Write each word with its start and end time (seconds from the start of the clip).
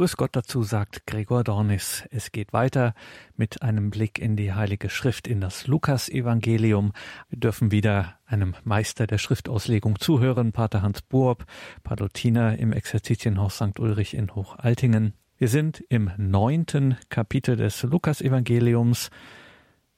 Grüß 0.00 0.16
Gott 0.16 0.34
dazu 0.34 0.62
sagt 0.62 1.06
Gregor 1.06 1.44
Dornis. 1.44 2.04
Es 2.10 2.32
geht 2.32 2.54
weiter 2.54 2.94
mit 3.36 3.60
einem 3.60 3.90
Blick 3.90 4.18
in 4.18 4.34
die 4.34 4.54
Heilige 4.54 4.88
Schrift, 4.88 5.28
in 5.28 5.42
das 5.42 5.66
Lukas-Evangelium. 5.66 6.92
Wir 7.28 7.38
dürfen 7.38 7.70
wieder 7.70 8.14
einem 8.24 8.54
Meister 8.64 9.06
der 9.06 9.18
Schriftauslegung 9.18 9.98
zuhören, 9.98 10.52
Pater 10.52 10.80
Hans 10.80 11.02
Buob, 11.02 11.44
Palutiner 11.82 12.58
im 12.58 12.72
Exerzitienhaus 12.72 13.56
St. 13.56 13.78
Ulrich 13.78 14.14
in 14.14 14.34
Hochaltingen. 14.34 15.12
Wir 15.36 15.48
sind 15.48 15.84
im 15.90 16.10
neunten 16.16 16.96
Kapitel 17.10 17.56
des 17.56 17.82
Lukas-Evangeliums. 17.82 19.10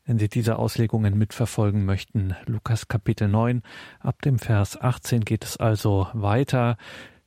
Wenn 0.05 0.19
Sie 0.19 0.29
diese 0.29 0.59
Auslegungen 0.59 1.16
mitverfolgen 1.16 1.84
möchten, 1.84 2.34
Lukas 2.46 2.89
Kapitel 2.89 3.29
9, 3.29 3.62
ab 4.00 4.21
dem 4.23 4.41
Vers 4.41 4.80
18 4.80 5.25
geht 5.25 5.45
es 5.45 5.59
also 5.59 6.09
weiter. 6.12 6.77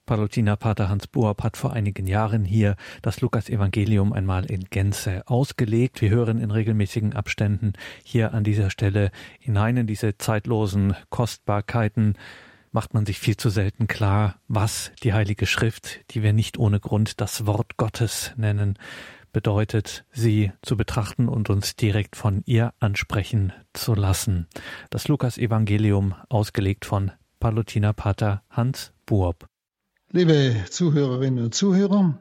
Palutiner 0.06 0.56
Pater 0.56 0.88
Hans 0.88 1.08
Buab 1.08 1.42
hat 1.42 1.58
vor 1.58 1.74
einigen 1.74 2.06
Jahren 2.06 2.46
hier 2.46 2.76
das 3.02 3.22
Lukas-Evangelium 3.22 4.14
einmal 4.14 4.46
in 4.46 4.66
Gänze 4.66 5.24
ausgelegt. 5.26 6.00
Wir 6.00 6.12
hören 6.12 6.40
in 6.40 6.52
regelmäßigen 6.52 7.14
Abständen 7.14 7.74
hier 8.04 8.34
an 8.34 8.44
dieser 8.44 8.70
Stelle 8.70 9.10
hinein 9.40 9.78
in 9.78 9.88
diese 9.88 10.18
zeitlosen 10.18 10.96
Kostbarkeiten. 11.10 12.16
Macht 12.72 12.94
man 12.94 13.08
sich 13.08 13.20
viel 13.20 13.36
zu 13.36 13.50
selten 13.50 13.88
klar, 13.88 14.36
was 14.48 14.92
die 15.02 15.14
Heilige 15.14 15.48
Schrift, 15.48 16.02
die 16.12 16.22
wir 16.22 16.34
nicht 16.34 16.60
ohne 16.60 16.80
Grund 16.80 17.20
das 17.20 17.48
Wort 17.48 17.78
Gottes 17.78 18.32
nennen, 18.36 18.78
bedeutet, 19.32 20.06
sie 20.12 20.52
zu 20.62 20.78
betrachten 20.78 21.28
und 21.28 21.50
uns 21.50 21.76
direkt 21.76 22.16
von 22.16 22.44
ihr 22.46 22.74
ansprechen 22.80 23.54
zu 23.74 23.96
lassen. 23.96 24.46
Das 24.92 25.08
Lukas-Evangelium 25.08 26.14
ausgelegt 26.30 26.86
von 26.86 27.12
Palutiner 27.40 27.94
Pater 27.94 28.44
Hans 28.52 28.94
Buob. 29.06 29.48
Liebe 30.16 30.56
Zuhörerinnen 30.70 31.44
und 31.44 31.54
Zuhörer, 31.54 32.18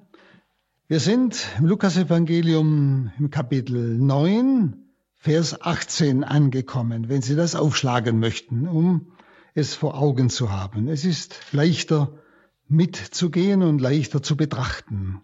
wir 0.89 0.99
sind 0.99 1.47
im 1.59 1.67
Lukasevangelium 1.67 3.13
im 3.17 3.31
Kapitel 3.31 3.97
9, 3.97 4.75
Vers 5.15 5.63
18 5.63 6.25
angekommen, 6.25 7.09
wenn 7.09 7.23
Sie 7.23 7.37
das 7.37 7.55
aufschlagen 7.55 8.19
möchten, 8.19 8.67
um 8.67 9.13
es 9.55 9.77
vor 9.77 9.97
Augen 9.97 10.29
zu 10.29 10.51
haben. 10.51 10.89
Es 10.89 11.05
ist 11.05 11.37
leichter 11.53 12.19
mitzugehen 12.67 13.63
und 13.63 13.81
leichter 13.81 14.25
zu 14.25 14.37
betrachten. 14.37 15.21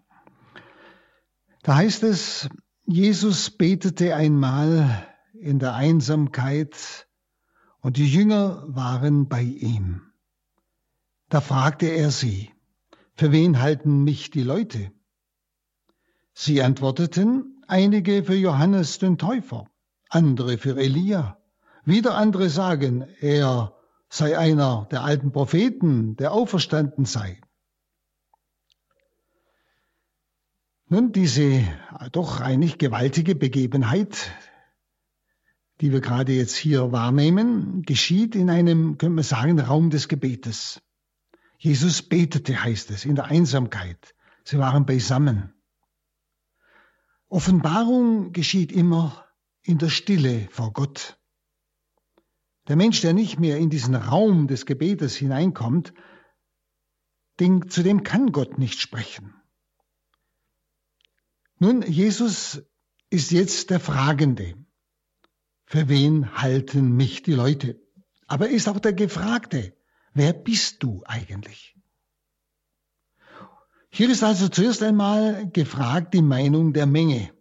Da 1.63 1.75
heißt 1.75 2.03
es, 2.03 2.47
Jesus 2.85 3.49
betete 3.49 4.15
einmal 4.15 5.05
in 5.33 5.59
der 5.59 5.75
Einsamkeit 5.75 7.05
und 7.81 7.97
die 7.97 8.07
Jünger 8.07 8.63
waren 8.65 9.27
bei 9.27 9.41
ihm. 9.41 10.03
Da 11.27 11.41
fragte 11.41 11.87
er 11.87 12.11
sie, 12.11 12.49
für 13.21 13.31
wen 13.31 13.61
halten 13.61 14.03
mich 14.03 14.31
die 14.31 14.41
Leute? 14.41 14.91
Sie 16.33 16.63
antworteten, 16.63 17.61
einige 17.67 18.23
für 18.23 18.33
Johannes 18.33 18.97
den 18.97 19.19
Täufer, 19.19 19.67
andere 20.09 20.57
für 20.57 20.75
Elia. 20.75 21.37
Wieder 21.85 22.15
andere 22.15 22.49
sagen, 22.49 23.05
er 23.19 23.75
sei 24.09 24.39
einer 24.39 24.87
der 24.89 25.03
alten 25.03 25.31
Propheten, 25.31 26.15
der 26.15 26.31
auferstanden 26.31 27.05
sei. 27.05 27.39
Nun, 30.87 31.11
diese 31.11 31.63
doch 32.11 32.41
eigentlich 32.41 32.79
gewaltige 32.79 33.35
Begebenheit, 33.35 34.31
die 35.79 35.91
wir 35.91 36.01
gerade 36.01 36.33
jetzt 36.33 36.55
hier 36.55 36.91
wahrnehmen, 36.91 37.83
geschieht 37.83 38.33
in 38.33 38.49
einem, 38.49 38.97
könnte 38.97 39.13
man 39.13 39.23
sagen, 39.23 39.59
Raum 39.59 39.91
des 39.91 40.07
Gebetes. 40.07 40.81
Jesus 41.61 42.01
betete, 42.01 42.63
heißt 42.63 42.89
es, 42.89 43.05
in 43.05 43.13
der 43.13 43.25
Einsamkeit. 43.25 44.15
Sie 44.43 44.57
waren 44.57 44.87
beisammen. 44.87 45.53
Offenbarung 47.27 48.31
geschieht 48.31 48.71
immer 48.71 49.27
in 49.61 49.77
der 49.77 49.89
Stille 49.89 50.47
vor 50.49 50.73
Gott. 50.73 51.19
Der 52.67 52.75
Mensch, 52.75 53.01
der 53.01 53.13
nicht 53.13 53.39
mehr 53.39 53.59
in 53.59 53.69
diesen 53.69 53.93
Raum 53.93 54.47
des 54.47 54.65
Gebetes 54.65 55.15
hineinkommt, 55.15 55.93
den, 57.39 57.69
zu 57.69 57.83
dem 57.83 58.01
kann 58.01 58.31
Gott 58.31 58.57
nicht 58.57 58.81
sprechen. 58.81 59.35
Nun, 61.59 61.83
Jesus 61.83 62.63
ist 63.11 63.29
jetzt 63.29 63.69
der 63.69 63.79
Fragende. 63.79 64.55
Für 65.65 65.89
wen 65.89 66.41
halten 66.41 66.95
mich 66.95 67.21
die 67.21 67.33
Leute? 67.33 67.79
Aber 68.25 68.49
er 68.49 68.55
ist 68.55 68.67
auch 68.67 68.79
der 68.79 68.93
Gefragte. 68.93 69.77
Wer 70.13 70.33
bist 70.33 70.83
du 70.83 71.03
eigentlich? 71.05 71.75
Hier 73.89 74.09
ist 74.09 74.23
also 74.23 74.47
zuerst 74.47 74.83
einmal 74.83 75.49
gefragt 75.49 76.13
die 76.13 76.21
Meinung 76.21 76.73
der 76.73 76.85
Menge. 76.85 77.31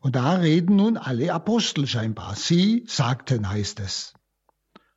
Und 0.00 0.16
da 0.16 0.34
reden 0.36 0.76
nun 0.76 0.96
alle 0.96 1.32
Apostel 1.32 1.86
scheinbar. 1.86 2.34
Sie 2.34 2.84
sagten, 2.88 3.48
heißt 3.48 3.80
es. 3.80 4.14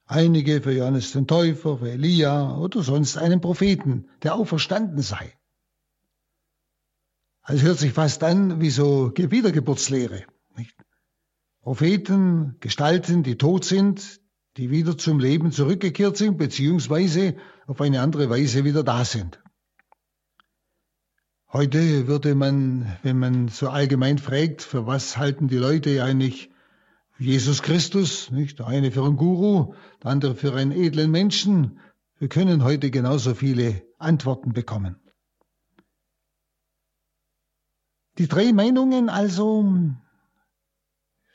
Einige 0.05 0.61
für 0.61 0.71
Johannes 0.71 1.11
den 1.11 1.27
Täufer, 1.27 1.77
für 1.77 1.91
Elia 1.91 2.57
oder 2.57 2.83
sonst 2.83 3.17
einen 3.17 3.41
Propheten, 3.41 4.09
der 4.21 4.35
auferstanden 4.35 5.01
sei. 5.01 5.37
Also 7.41 7.63
hört 7.63 7.79
sich 7.79 7.93
fast 7.93 8.23
an 8.23 8.61
wie 8.61 8.69
so 8.69 9.11
Wiedergeburtslehre. 9.15 10.25
Nicht? 10.55 10.75
Propheten, 11.61 12.57
Gestalten, 12.59 13.23
die 13.23 13.37
tot 13.37 13.65
sind, 13.65 14.21
die 14.57 14.69
wieder 14.69 14.97
zum 14.97 15.19
Leben 15.19 15.51
zurückgekehrt 15.51 16.17
sind, 16.17 16.37
beziehungsweise 16.37 17.35
auf 17.65 17.81
eine 17.81 18.01
andere 18.01 18.29
Weise 18.29 18.63
wieder 18.63 18.83
da 18.83 19.03
sind. 19.05 19.41
Heute 21.51 22.07
würde 22.07 22.33
man, 22.33 22.97
wenn 23.03 23.19
man 23.19 23.47
so 23.47 23.69
allgemein 23.69 24.17
fragt, 24.17 24.63
für 24.63 24.87
was 24.87 25.17
halten 25.17 25.47
die 25.47 25.57
Leute 25.57 26.03
eigentlich 26.03 26.49
Jesus 27.19 27.61
Christus, 27.61 28.31
nicht? 28.31 28.59
Der 28.59 28.67
eine 28.67 28.91
für 28.91 29.03
einen 29.03 29.17
Guru, 29.17 29.75
der 30.01 30.11
andere 30.11 30.35
für 30.35 30.53
einen 30.55 30.71
edlen 30.71 31.11
Menschen. 31.11 31.79
Wir 32.17 32.27
können 32.27 32.63
heute 32.63 32.89
genauso 32.89 33.35
viele 33.35 33.83
Antworten 33.99 34.53
bekommen. 34.53 34.99
Die 38.17 38.27
drei 38.27 38.51
Meinungen 38.51 39.09
also, 39.09 39.75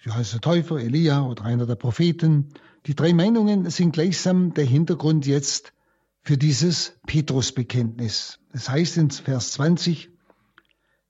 Johannes 0.03 0.31
der 0.33 0.41
Täufer, 0.41 0.81
Elia 0.81 1.23
oder 1.23 1.45
einer 1.45 1.67
der 1.67 1.77
Propheten, 1.77 2.55
die 2.87 2.95
drei 2.95 3.13
Meinungen 3.13 3.69
sind 3.71 3.93
gleichsam 3.93 4.55
der 4.55 4.65
Hintergrund 4.65 5.27
jetzt 5.27 5.73
für 6.21 6.37
dieses 6.37 6.99
Petrusbekenntnis. 7.07 8.39
Das 8.53 8.69
heißt 8.69 8.97
in 8.97 9.11
Vers 9.11 9.53
20, 9.53 10.11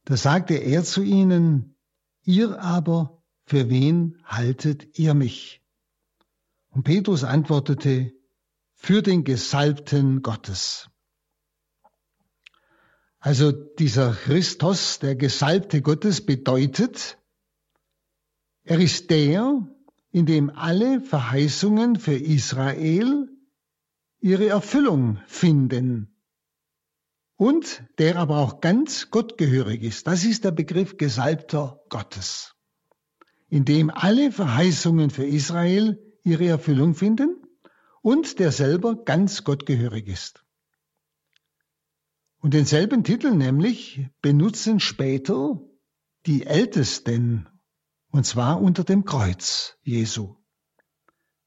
da 0.05 0.17
sagte 0.17 0.55
er 0.55 0.85
zu 0.85 1.03
ihnen, 1.03 1.77
ihr 2.25 2.61
aber, 2.61 3.23
für 3.47 3.71
wen 3.71 4.19
haltet 4.25 4.99
ihr 4.99 5.15
mich? 5.15 5.63
Und 6.71 6.85
Petrus 6.85 7.25
antwortete, 7.25 8.13
für 8.75 9.03
den 9.03 9.25
Gesalbten 9.25 10.23
Gottes. 10.23 10.89
Also 13.19 13.51
dieser 13.51 14.13
Christus, 14.13 15.01
der 15.01 15.17
Gesalbte 15.17 15.83
Gottes, 15.83 16.25
bedeutet, 16.25 17.19
er 18.63 18.79
ist 18.79 19.11
der, 19.11 19.67
in 20.19 20.27
dem 20.27 20.51
alle 20.51 21.01
Verheißungen 21.01 21.95
für 21.95 22.17
Israel 22.17 23.29
ihre 24.19 24.49
Erfüllung 24.49 25.21
finden 25.29 26.13
und 27.37 27.85
der 27.99 28.17
aber 28.17 28.39
auch 28.39 28.61
ganz 28.61 29.13
gottgehörig 29.13 29.85
ist. 29.85 30.09
Das 30.09 30.25
ist 30.25 30.43
der 30.43 30.51
Begriff 30.51 30.97
Gesalbter 30.97 31.81
Gottes, 31.89 32.57
in 33.49 33.65
dem 33.65 33.91
alle 33.91 34.33
Verheißungen 34.33 35.11
für 35.11 35.25
Israel 35.25 36.03
ihre 36.25 36.49
Erfüllung 36.49 36.97
finden 36.97 37.41
und 38.03 38.41
der 38.41 38.51
selber 38.51 38.97
ganz 39.05 39.45
gottgehörig 39.45 40.09
ist. 40.09 40.45
Und 42.41 42.55
denselben 42.55 43.05
Titel 43.05 43.31
nämlich 43.31 44.05
benutzen 44.21 44.81
später 44.81 45.61
die 46.27 46.45
Ältesten 46.45 47.49
und 48.11 48.25
zwar 48.25 48.61
unter 48.61 48.85
dem 48.85 49.05
Kreuz 49.05 49.77
Jesu. 49.83 50.37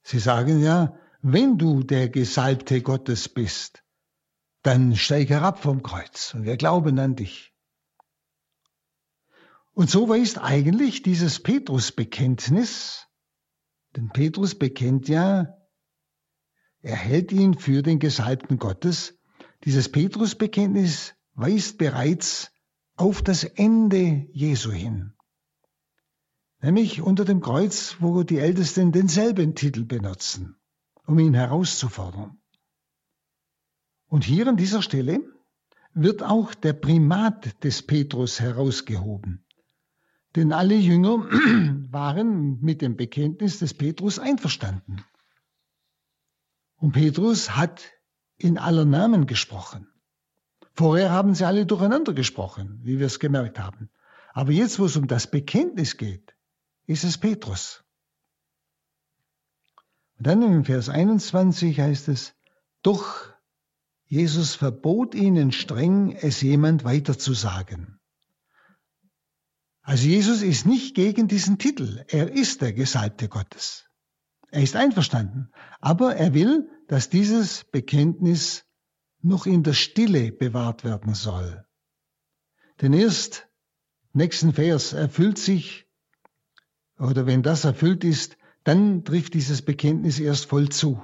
Sie 0.03 0.19
sagen 0.19 0.61
ja, 0.61 0.97
wenn 1.21 1.57
du 1.57 1.83
der 1.83 2.09
Gesalbte 2.09 2.81
Gottes 2.81 3.29
bist, 3.29 3.83
dann 4.63 4.95
steig 4.95 5.29
herab 5.29 5.61
vom 5.61 5.83
Kreuz 5.83 6.33
und 6.33 6.43
wir 6.43 6.57
glauben 6.57 6.99
an 6.99 7.15
dich. 7.15 7.53
Und 9.73 9.89
so 9.89 10.09
weist 10.09 10.37
eigentlich 10.39 11.01
dieses 11.01 11.39
Petrusbekenntnis, 11.41 13.07
denn 13.95 14.09
Petrus 14.09 14.57
bekennt 14.57 15.07
ja, 15.07 15.57
er 16.81 16.95
hält 16.95 17.31
ihn 17.31 17.57
für 17.57 17.81
den 17.83 17.99
Gesalbten 17.99 18.57
Gottes, 18.57 19.17
dieses 19.63 19.91
Petrusbekenntnis 19.91 21.13
weist 21.33 21.77
bereits 21.77 22.51
auf 22.95 23.21
das 23.21 23.43
Ende 23.43 24.27
Jesu 24.31 24.71
hin 24.71 25.13
nämlich 26.61 27.01
unter 27.01 27.25
dem 27.25 27.41
Kreuz, 27.41 27.97
wo 27.99 28.23
die 28.23 28.37
Ältesten 28.37 28.91
denselben 28.91 29.55
Titel 29.55 29.83
benutzen, 29.83 30.55
um 31.05 31.19
ihn 31.19 31.33
herauszufordern. 31.33 32.37
Und 34.07 34.23
hier 34.23 34.47
an 34.47 34.57
dieser 34.57 34.81
Stelle 34.81 35.21
wird 35.93 36.23
auch 36.23 36.53
der 36.53 36.73
Primat 36.73 37.63
des 37.63 37.81
Petrus 37.81 38.39
herausgehoben. 38.39 39.45
Denn 40.35 40.53
alle 40.53 40.75
Jünger 40.75 41.17
waren 41.91 42.61
mit 42.61 42.81
dem 42.81 42.95
Bekenntnis 42.95 43.59
des 43.59 43.73
Petrus 43.73 44.19
einverstanden. 44.19 45.03
Und 46.77 46.93
Petrus 46.93 47.55
hat 47.55 47.83
in 48.37 48.57
aller 48.57 48.85
Namen 48.85 49.25
gesprochen. 49.25 49.87
Vorher 50.73 51.11
haben 51.11 51.35
sie 51.35 51.45
alle 51.45 51.65
durcheinander 51.65 52.13
gesprochen, 52.13 52.79
wie 52.83 52.97
wir 52.97 53.07
es 53.07 53.19
gemerkt 53.19 53.59
haben. 53.59 53.89
Aber 54.33 54.51
jetzt, 54.51 54.79
wo 54.79 54.85
es 54.85 54.95
um 54.95 55.07
das 55.07 55.29
Bekenntnis 55.29 55.97
geht, 55.97 56.33
ist 56.85 57.03
es 57.03 57.17
Petrus. 57.17 57.83
Und 60.17 60.27
dann 60.27 60.41
im 60.41 60.65
Vers 60.65 60.89
21 60.89 61.79
heißt 61.79 62.07
es, 62.09 62.33
doch 62.83 63.31
Jesus 64.05 64.55
verbot 64.55 65.15
ihnen 65.15 65.51
streng, 65.51 66.11
es 66.11 66.41
jemand 66.41 66.83
weiterzusagen. 66.83 67.99
Also 69.83 70.07
Jesus 70.07 70.41
ist 70.41 70.65
nicht 70.65 70.95
gegen 70.95 71.27
diesen 71.27 71.57
Titel. 71.57 72.05
Er 72.09 72.31
ist 72.31 72.61
der 72.61 72.73
Gesalbte 72.73 73.29
Gottes. 73.29 73.89
Er 74.51 74.61
ist 74.61 74.75
einverstanden. 74.75 75.51
Aber 75.79 76.15
er 76.15 76.33
will, 76.33 76.69
dass 76.87 77.09
dieses 77.09 77.63
Bekenntnis 77.63 78.65
noch 79.21 79.45
in 79.45 79.63
der 79.63 79.73
Stille 79.73 80.31
bewahrt 80.31 80.83
werden 80.83 81.13
soll. 81.13 81.65
Denn 82.81 82.93
erst 82.93 83.47
nächsten 84.13 84.53
Vers 84.53 84.93
erfüllt 84.93 85.37
sich, 85.37 85.87
oder 87.01 87.25
wenn 87.25 87.41
das 87.41 87.63
erfüllt 87.65 88.03
ist, 88.03 88.37
dann 88.63 89.03
trifft 89.03 89.33
dieses 89.33 89.63
Bekenntnis 89.63 90.19
erst 90.19 90.45
voll 90.45 90.69
zu. 90.69 91.03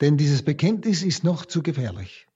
Denn 0.00 0.16
dieses 0.16 0.42
Bekenntnis 0.42 1.02
ist 1.02 1.24
noch 1.24 1.44
zu 1.44 1.62
gefährlich. 1.62 2.28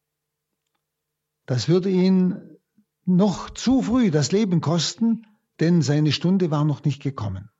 Das 1.46 1.68
würde 1.68 1.90
ihn 1.90 2.58
noch 3.04 3.50
zu 3.50 3.82
früh 3.82 4.10
das 4.10 4.32
Leben 4.32 4.60
kosten, 4.60 5.26
denn 5.60 5.80
seine 5.80 6.12
Stunde 6.12 6.50
war 6.50 6.64
noch 6.64 6.84
nicht 6.84 7.02
gekommen. 7.02 7.50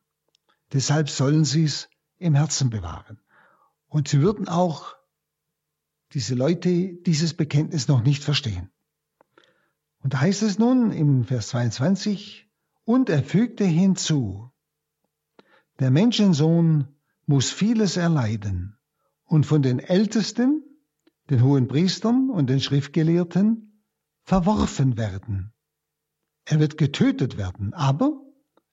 Deshalb 0.72 1.08
sollen 1.08 1.44
sie 1.44 1.64
es 1.64 1.88
im 2.18 2.34
Herzen 2.34 2.68
bewahren. 2.68 3.20
Und 3.86 4.08
sie 4.08 4.20
würden 4.20 4.48
auch 4.48 4.96
diese 6.12 6.34
Leute 6.34 6.94
dieses 6.94 7.34
Bekenntnis 7.34 7.88
noch 7.88 8.02
nicht 8.02 8.24
verstehen. 8.24 8.70
Und 10.00 10.14
da 10.14 10.20
heißt 10.20 10.42
es 10.42 10.58
nun 10.58 10.92
im 10.92 11.24
Vers 11.24 11.48
22, 11.48 12.47
und 12.88 13.10
er 13.10 13.22
fügte 13.22 13.64
hinzu, 13.66 14.50
der 15.78 15.90
Menschensohn 15.90 16.88
muss 17.26 17.50
vieles 17.50 17.98
erleiden 17.98 18.78
und 19.24 19.44
von 19.44 19.60
den 19.60 19.78
Ältesten, 19.78 20.64
den 21.28 21.42
hohen 21.42 21.68
Priestern 21.68 22.30
und 22.30 22.48
den 22.48 22.60
Schriftgelehrten 22.60 23.84
verworfen 24.22 24.96
werden. 24.96 25.52
Er 26.46 26.60
wird 26.60 26.78
getötet 26.78 27.36
werden, 27.36 27.74
aber 27.74 28.22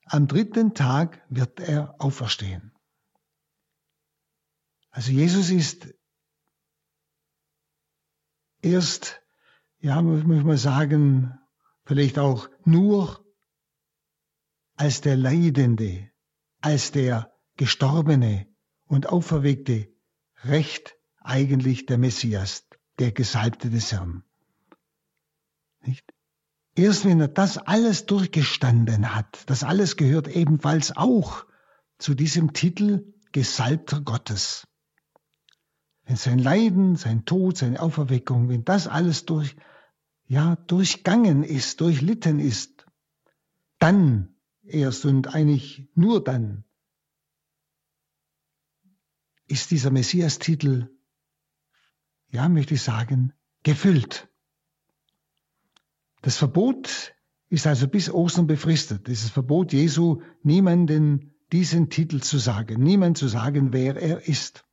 am 0.06 0.28
dritten 0.28 0.72
Tag 0.72 1.22
wird 1.28 1.60
er 1.60 1.96
auferstehen. 1.98 2.72
Also 4.88 5.12
Jesus 5.12 5.50
ist 5.50 5.94
erst, 8.62 9.20
ja, 9.80 10.00
muss 10.00 10.24
man 10.24 10.56
sagen, 10.56 11.38
vielleicht 11.84 12.18
auch 12.18 12.48
nur 12.64 13.25
als 14.76 15.00
der 15.00 15.16
Leidende, 15.16 16.10
als 16.60 16.92
der 16.92 17.32
Gestorbene 17.56 18.46
und 18.86 19.08
Auferweckte 19.08 19.88
recht 20.44 20.94
eigentlich 21.20 21.86
der 21.86 21.98
Messias, 21.98 22.66
der 22.98 23.12
Gesalbte 23.12 23.70
des 23.70 23.92
Herrn. 23.92 24.22
Nicht? 25.80 26.12
Erst 26.74 27.06
wenn 27.06 27.20
er 27.20 27.28
das 27.28 27.56
alles 27.56 28.04
durchgestanden 28.04 29.14
hat, 29.14 29.44
das 29.46 29.64
alles 29.64 29.96
gehört 29.96 30.28
ebenfalls 30.28 30.94
auch 30.94 31.46
zu 31.98 32.14
diesem 32.14 32.52
Titel 32.52 33.14
Gesalbter 33.32 34.02
Gottes. 34.02 34.66
Wenn 36.04 36.16
sein 36.16 36.38
Leiden, 36.38 36.96
sein 36.96 37.24
Tod, 37.24 37.56
seine 37.56 37.80
Auferweckung, 37.80 38.48
wenn 38.48 38.64
das 38.64 38.86
alles 38.86 39.24
durch, 39.24 39.56
ja, 40.26 40.56
durchgangen 40.56 41.42
ist, 41.42 41.80
durchlitten 41.80 42.38
ist, 42.38 42.86
dann 43.78 44.35
erst 44.66 45.04
und 45.04 45.34
eigentlich 45.34 45.88
nur 45.94 46.22
dann 46.22 46.64
ist 49.46 49.70
dieser 49.70 49.90
Messias-Titel, 49.90 50.88
ja, 52.28 52.48
möchte 52.48 52.74
ich 52.74 52.82
sagen, 52.82 53.32
gefüllt. 53.62 54.28
Das 56.22 56.36
Verbot 56.36 57.14
ist 57.48 57.66
also 57.66 57.86
bis 57.86 58.10
Ostern 58.10 58.46
befristet. 58.46 59.06
Dieses 59.06 59.30
Verbot 59.30 59.72
Jesu, 59.72 60.22
niemanden 60.42 61.34
diesen 61.52 61.90
Titel 61.90 62.20
zu 62.20 62.38
sagen, 62.38 62.82
niemand 62.82 63.18
zu 63.18 63.28
sagen, 63.28 63.72
wer 63.72 63.96
er 63.96 64.26
ist. 64.26 64.64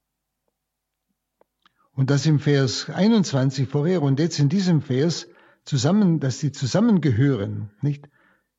Und 1.92 2.10
das 2.10 2.26
im 2.26 2.40
Vers 2.40 2.90
21 2.90 3.70
vorher 3.70 4.02
und 4.02 4.20
jetzt 4.20 4.40
in 4.40 4.50
diesem 4.50 4.82
Vers 4.82 5.28
zusammen, 5.64 6.20
dass 6.20 6.40
sie 6.40 6.52
zusammengehören, 6.52 7.72
nicht? 7.82 8.10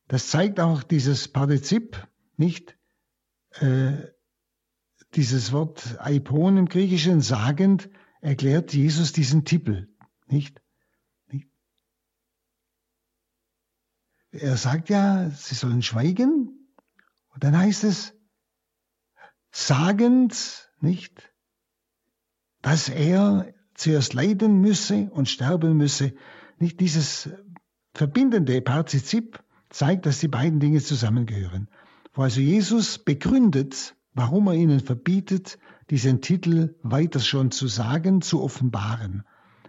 Das 0.09 0.29
zeigt 0.29 0.61
auch 0.61 0.83
dieses 0.83 1.29
Partizip, 1.29 2.07
nicht? 2.37 2.77
Äh, 3.53 3.93
dieses 5.15 5.53
Wort 5.53 5.97
Eipon 6.01 6.57
im 6.57 6.69
Griechischen 6.69 7.21
sagend 7.21 7.89
erklärt 8.21 8.75
Jesus 8.75 9.13
diesen 9.13 9.45
Titel, 9.45 9.89
nicht? 10.27 10.61
Er 14.33 14.57
sagt 14.57 14.89
ja, 14.89 15.31
sie 15.31 15.55
sollen 15.55 15.83
schweigen. 15.83 16.69
Und 17.29 17.45
dann 17.45 17.57
heißt 17.57 17.85
es, 17.85 18.15
sagend, 19.53 20.73
nicht, 20.81 21.33
dass 22.61 22.89
er 22.89 23.55
zuerst 23.75 24.13
leiden 24.13 24.61
müsse 24.61 25.09
und 25.13 25.29
sterben 25.29 25.77
müsse. 25.77 26.15
Nicht 26.59 26.81
dieses 26.81 27.31
verbindende 27.93 28.61
Partizip 28.61 29.44
zeigt, 29.75 30.07
dass 30.07 30.21
die 30.21 30.29
beiden 30.29 30.61
Dinge 30.61 30.81
zusammengehören. 30.81 31.69
Wo 32.13 32.23
also 32.23 32.41
Jesus 32.41 32.99
begründet, 32.99 33.97
warum 34.15 34.47
er 34.47 34.55
ihnen 34.55 34.81
verbietet, 34.81 35.59
diesen 35.91 36.21
Titel 36.21 36.77
weiter 36.83 37.21
schon 37.21 37.51
zu 37.51 37.67
sagen, 37.67 38.23
zu 38.23 38.43
offenbaren. 38.43 39.25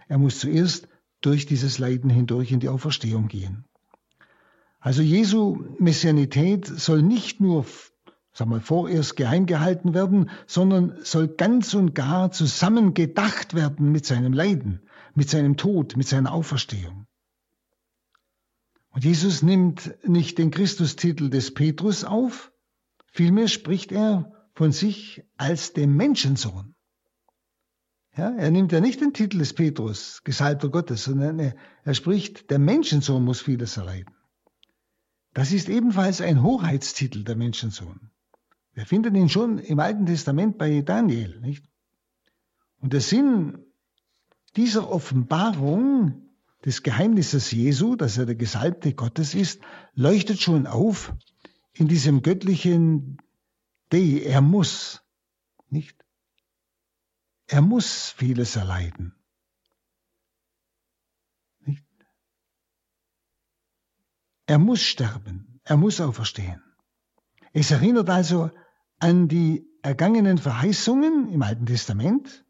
Er 0.08 0.18
muss 0.18 0.38
zuerst 0.38 0.88
durch 1.20 1.46
dieses 1.46 1.78
Leiden 1.78 2.08
hindurch 2.08 2.52
in 2.52 2.60
die 2.60 2.68
Auferstehung 2.68 3.28
gehen. 3.28 3.64
Also 4.78 5.02
Jesu 5.02 5.64
Messianität 5.78 6.66
soll 6.66 7.02
nicht 7.02 7.40
nur 7.40 7.66
sagen 8.32 8.50
wir, 8.50 8.60
vorerst 8.60 9.16
geheim 9.16 9.46
gehalten 9.46 9.94
werden, 9.94 10.30
sondern 10.46 10.98
soll 11.02 11.26
ganz 11.26 11.74
und 11.74 11.94
gar 11.94 12.30
zusammen 12.30 12.92
gedacht 12.94 13.54
werden 13.54 13.90
mit 13.90 14.04
seinem 14.04 14.34
Leiden, 14.34 14.82
mit 15.14 15.30
seinem 15.30 15.56
Tod, 15.56 15.96
mit 15.96 16.06
seiner 16.06 16.32
Auferstehung. 16.32 17.06
Und 18.96 19.04
Jesus 19.04 19.42
nimmt 19.42 19.94
nicht 20.08 20.38
den 20.38 20.50
Christustitel 20.50 21.28
des 21.28 21.52
Petrus 21.52 22.02
auf, 22.02 22.50
vielmehr 23.12 23.46
spricht 23.46 23.92
er 23.92 24.32
von 24.54 24.72
sich 24.72 25.22
als 25.36 25.74
dem 25.74 25.94
Menschensohn. 25.96 26.74
Ja, 28.16 28.30
er 28.30 28.50
nimmt 28.50 28.72
ja 28.72 28.80
nicht 28.80 29.02
den 29.02 29.12
Titel 29.12 29.36
des 29.36 29.52
Petrus, 29.52 30.22
Gesalbter 30.24 30.70
Gottes, 30.70 31.04
sondern 31.04 31.38
er, 31.38 31.56
er 31.84 31.92
spricht, 31.92 32.50
der 32.50 32.58
Menschensohn 32.58 33.22
muss 33.22 33.42
vieles 33.42 33.76
erleiden. 33.76 34.14
Das 35.34 35.52
ist 35.52 35.68
ebenfalls 35.68 36.22
ein 36.22 36.42
Hoheitstitel 36.42 37.22
der 37.22 37.36
Menschensohn. 37.36 38.10
Wir 38.72 38.86
finden 38.86 39.14
ihn 39.14 39.28
schon 39.28 39.58
im 39.58 39.78
Alten 39.78 40.06
Testament 40.06 40.56
bei 40.56 40.80
Daniel, 40.80 41.38
nicht? 41.40 41.68
Und 42.80 42.94
der 42.94 43.02
Sinn 43.02 43.58
dieser 44.56 44.90
Offenbarung 44.90 46.25
des 46.66 46.82
Geheimnisses 46.82 47.52
Jesu, 47.52 47.94
dass 47.94 48.18
er 48.18 48.26
der 48.26 48.34
Gesalbte 48.34 48.92
Gottes 48.92 49.34
ist, 49.34 49.62
leuchtet 49.94 50.42
schon 50.42 50.66
auf 50.66 51.14
in 51.72 51.86
diesem 51.86 52.22
göttlichen 52.22 53.18
Dei. 53.90 54.22
Er 54.24 54.40
muss, 54.40 55.00
nicht? 55.70 56.04
Er 57.46 57.62
muss 57.62 58.10
vieles 58.10 58.56
erleiden. 58.56 59.14
Er 64.46 64.58
muss 64.58 64.80
sterben, 64.80 65.60
er 65.62 65.76
muss 65.76 66.00
auferstehen. 66.00 66.62
Es 67.52 67.70
erinnert 67.70 68.10
also 68.10 68.50
an 68.98 69.28
die 69.28 69.68
ergangenen 69.82 70.38
Verheißungen 70.38 71.28
im 71.32 71.42
Alten 71.42 71.66
Testament. 71.66 72.44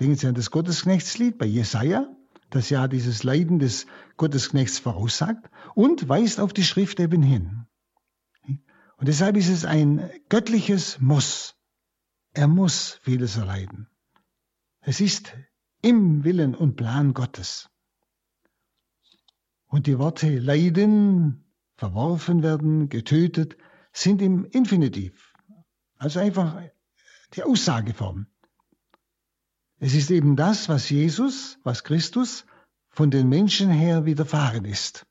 Denken 0.00 0.16
Sie 0.16 0.26
an 0.26 0.34
das 0.34 0.50
Gottesknechtslied 0.50 1.38
bei 1.38 1.46
Jesaja, 1.46 2.08
das 2.50 2.70
ja 2.70 2.88
dieses 2.88 3.22
Leiden 3.22 3.58
des 3.58 3.86
Gottesknechts 4.16 4.78
voraussagt 4.78 5.50
und 5.74 6.08
weist 6.08 6.40
auf 6.40 6.52
die 6.52 6.64
Schrift 6.64 7.00
eben 7.00 7.22
hin. 7.22 7.66
Und 8.46 9.08
deshalb 9.08 9.36
ist 9.36 9.48
es 9.48 9.64
ein 9.64 10.10
göttliches 10.28 11.00
Muss. 11.00 11.56
Er 12.32 12.48
muss 12.48 13.00
vieles 13.02 13.36
erleiden. 13.36 13.88
Es 14.80 15.00
ist 15.00 15.34
im 15.82 16.24
Willen 16.24 16.54
und 16.54 16.76
Plan 16.76 17.14
Gottes. 17.14 17.70
Und 19.66 19.86
die 19.86 19.98
Worte 19.98 20.38
leiden, 20.38 21.44
verworfen 21.76 22.42
werden, 22.42 22.88
getötet, 22.88 23.56
sind 23.92 24.20
im 24.20 24.44
Infinitiv. 24.44 25.34
Also 25.96 26.20
einfach 26.20 26.60
die 27.34 27.42
Aussageform. 27.42 28.26
Es 29.80 29.94
ist 29.94 30.10
eben 30.10 30.36
das, 30.36 30.68
was 30.68 30.90
Jesus, 30.90 31.58
was 31.64 31.84
Christus 31.84 32.44
von 32.90 33.10
den 33.10 33.30
Menschen 33.30 33.70
her 33.70 34.04
widerfahren 34.04 34.66
ist. 34.66 35.06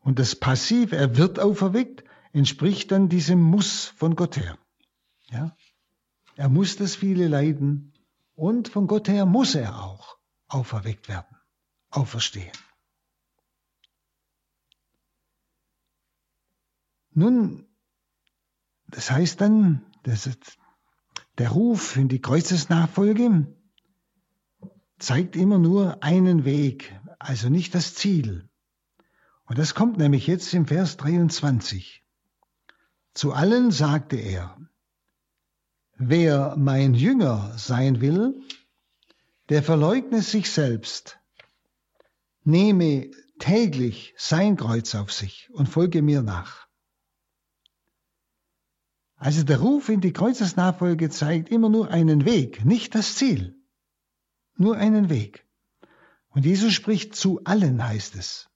Und 0.00 0.18
das 0.18 0.34
Passiv, 0.34 0.90
er 0.90 1.16
wird 1.16 1.38
auferweckt, 1.38 2.02
entspricht 2.32 2.90
dann 2.90 3.08
diesem 3.08 3.40
Muss 3.40 3.84
von 3.84 4.16
Gott 4.16 4.36
her. 4.36 4.58
Ja? 5.30 5.56
Er 6.34 6.48
muss 6.48 6.76
das 6.76 6.96
viele 6.96 7.28
leiden 7.28 7.92
und 8.34 8.68
von 8.68 8.88
Gott 8.88 9.06
her 9.06 9.24
muss 9.24 9.54
er 9.54 9.82
auch 9.84 10.18
auferweckt 10.48 11.08
werden, 11.08 11.36
auferstehen. 11.90 12.52
Nun, 17.12 17.68
das 18.88 19.12
heißt 19.12 19.40
dann, 19.40 19.86
das 20.02 20.26
ist 20.26 20.58
der 21.38 21.50
Ruf 21.50 21.96
in 21.96 22.08
die 22.08 22.20
Kreuzesnachfolge 22.20 23.46
zeigt 24.98 25.36
immer 25.36 25.58
nur 25.58 26.02
einen 26.02 26.44
Weg, 26.44 26.94
also 27.18 27.48
nicht 27.48 27.74
das 27.74 27.94
Ziel. 27.94 28.48
Und 29.46 29.58
das 29.58 29.74
kommt 29.74 29.98
nämlich 29.98 30.26
jetzt 30.26 30.54
im 30.54 30.66
Vers 30.66 30.96
23. 30.96 32.02
Zu 33.12 33.32
allen 33.32 33.70
sagte 33.70 34.16
er, 34.16 34.56
wer 35.96 36.56
mein 36.56 36.94
Jünger 36.94 37.52
sein 37.56 38.00
will, 38.00 38.40
der 39.48 39.62
verleugne 39.62 40.22
sich 40.22 40.50
selbst, 40.50 41.18
nehme 42.44 43.10
täglich 43.38 44.14
sein 44.16 44.56
Kreuz 44.56 44.94
auf 44.94 45.12
sich 45.12 45.50
und 45.52 45.68
folge 45.68 46.02
mir 46.02 46.22
nach. 46.22 46.63
Also 49.16 49.44
der 49.44 49.60
Ruf 49.60 49.88
in 49.88 50.00
die 50.00 50.12
Kreuzesnachfolge 50.12 51.08
zeigt 51.10 51.48
immer 51.48 51.68
nur 51.68 51.90
einen 51.90 52.24
Weg, 52.24 52.64
nicht 52.64 52.94
das 52.94 53.14
Ziel. 53.14 53.56
Nur 54.56 54.76
einen 54.76 55.08
Weg. 55.08 55.46
Und 56.28 56.44
Jesus 56.44 56.72
spricht 56.72 57.14
zu 57.14 57.42
allen, 57.44 57.82
heißt 57.86 58.16
es. 58.16 58.48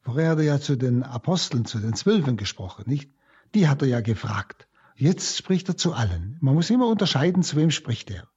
Vorher 0.00 0.30
hat 0.30 0.38
er 0.38 0.44
ja 0.44 0.60
zu 0.60 0.76
den 0.76 1.02
Aposteln, 1.02 1.64
zu 1.64 1.78
den 1.78 1.94
Zwölfen 1.94 2.36
gesprochen, 2.36 2.84
nicht? 2.86 3.10
Die 3.54 3.68
hat 3.68 3.82
er 3.82 3.88
ja 3.88 4.00
gefragt. 4.00 4.68
Jetzt 4.94 5.36
spricht 5.36 5.68
er 5.68 5.76
zu 5.76 5.92
allen. 5.92 6.38
Man 6.40 6.54
muss 6.54 6.70
immer 6.70 6.86
unterscheiden, 6.86 7.42
zu 7.42 7.56
wem 7.56 7.70
spricht 7.70 8.10
er. 8.10 8.28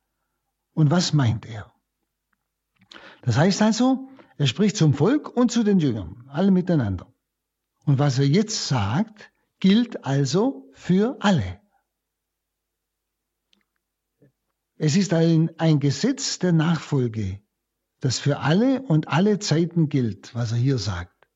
Und 0.73 0.91
was 0.91 1.13
meint 1.13 1.45
er? 1.45 1.71
Das 3.21 3.37
heißt 3.37 3.61
also, 3.61 4.09
er 4.37 4.47
spricht 4.47 4.77
zum 4.77 4.93
Volk 4.93 5.29
und 5.29 5.51
zu 5.51 5.63
den 5.63 5.79
Jüngern, 5.79 6.25
alle 6.27 6.51
miteinander. 6.51 7.07
Und 7.85 7.99
was 7.99 8.19
er 8.19 8.25
jetzt 8.25 8.67
sagt, 8.67 9.31
gilt 9.59 10.05
also 10.05 10.69
für 10.73 11.17
alle. 11.19 11.61
Es 14.77 14.95
ist 14.95 15.13
ein, 15.13 15.51
ein 15.59 15.79
Gesetz 15.79 16.39
der 16.39 16.53
Nachfolge, 16.53 17.41
das 17.99 18.19
für 18.19 18.39
alle 18.39 18.81
und 18.83 19.09
alle 19.09 19.39
Zeiten 19.39 19.89
gilt, 19.89 20.33
was 20.33 20.53
er 20.53 20.57
hier 20.57 20.77
sagt. 20.77 21.27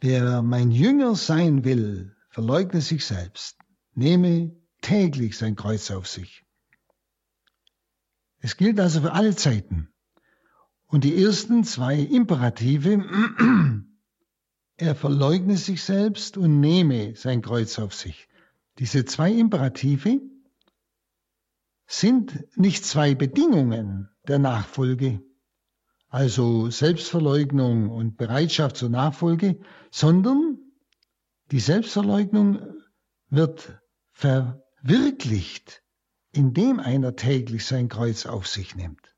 Wer 0.00 0.42
mein 0.42 0.70
Jünger 0.70 1.14
sein 1.14 1.64
will, 1.64 2.14
verleugne 2.28 2.80
sich 2.80 3.06
selbst, 3.06 3.58
nehme 3.94 4.54
täglich 4.80 5.38
sein 5.38 5.56
Kreuz 5.56 5.90
auf 5.90 6.06
sich. 6.08 6.44
Es 8.40 8.56
gilt 8.56 8.80
also 8.80 9.02
für 9.02 9.12
alle 9.12 9.34
Zeiten. 9.36 9.88
Und 10.86 11.04
die 11.04 11.22
ersten 11.22 11.64
zwei 11.64 11.98
Imperative, 12.00 13.06
er 14.76 14.94
verleugne 14.94 15.56
sich 15.56 15.82
selbst 15.82 16.36
und 16.36 16.60
nehme 16.60 17.14
sein 17.16 17.42
Kreuz 17.42 17.78
auf 17.78 17.94
sich. 17.94 18.28
Diese 18.78 19.04
zwei 19.04 19.30
Imperative 19.32 20.20
sind 21.86 22.46
nicht 22.56 22.84
zwei 22.84 23.14
Bedingungen 23.14 24.08
der 24.26 24.38
Nachfolge, 24.38 25.22
also 26.08 26.70
Selbstverleugnung 26.70 27.90
und 27.90 28.16
Bereitschaft 28.16 28.76
zur 28.76 28.88
Nachfolge, 28.88 29.60
sondern 29.90 30.58
die 31.50 31.60
Selbstverleugnung 31.60 32.60
wird 33.28 33.78
verwirklicht, 34.10 35.82
indem 36.32 36.80
einer 36.80 37.14
täglich 37.16 37.66
sein 37.66 37.88
Kreuz 37.88 38.26
auf 38.26 38.46
sich 38.46 38.74
nimmt. 38.74 39.14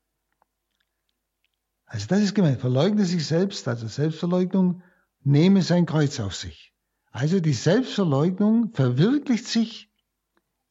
Also 1.85 2.07
das 2.07 2.21
ist 2.21 2.35
gemeint, 2.35 2.59
verleugne 2.59 3.05
sich 3.05 3.25
selbst, 3.25 3.67
also 3.67 3.87
Selbstverleugnung, 3.87 4.81
nehme 5.25 5.61
sein 5.61 5.85
Kreuz 5.85 6.19
auf 6.19 6.35
sich. 6.35 6.73
Also 7.11 7.39
die 7.39 7.53
Selbstverleugnung 7.53 8.73
verwirklicht 8.73 9.47
sich 9.47 9.89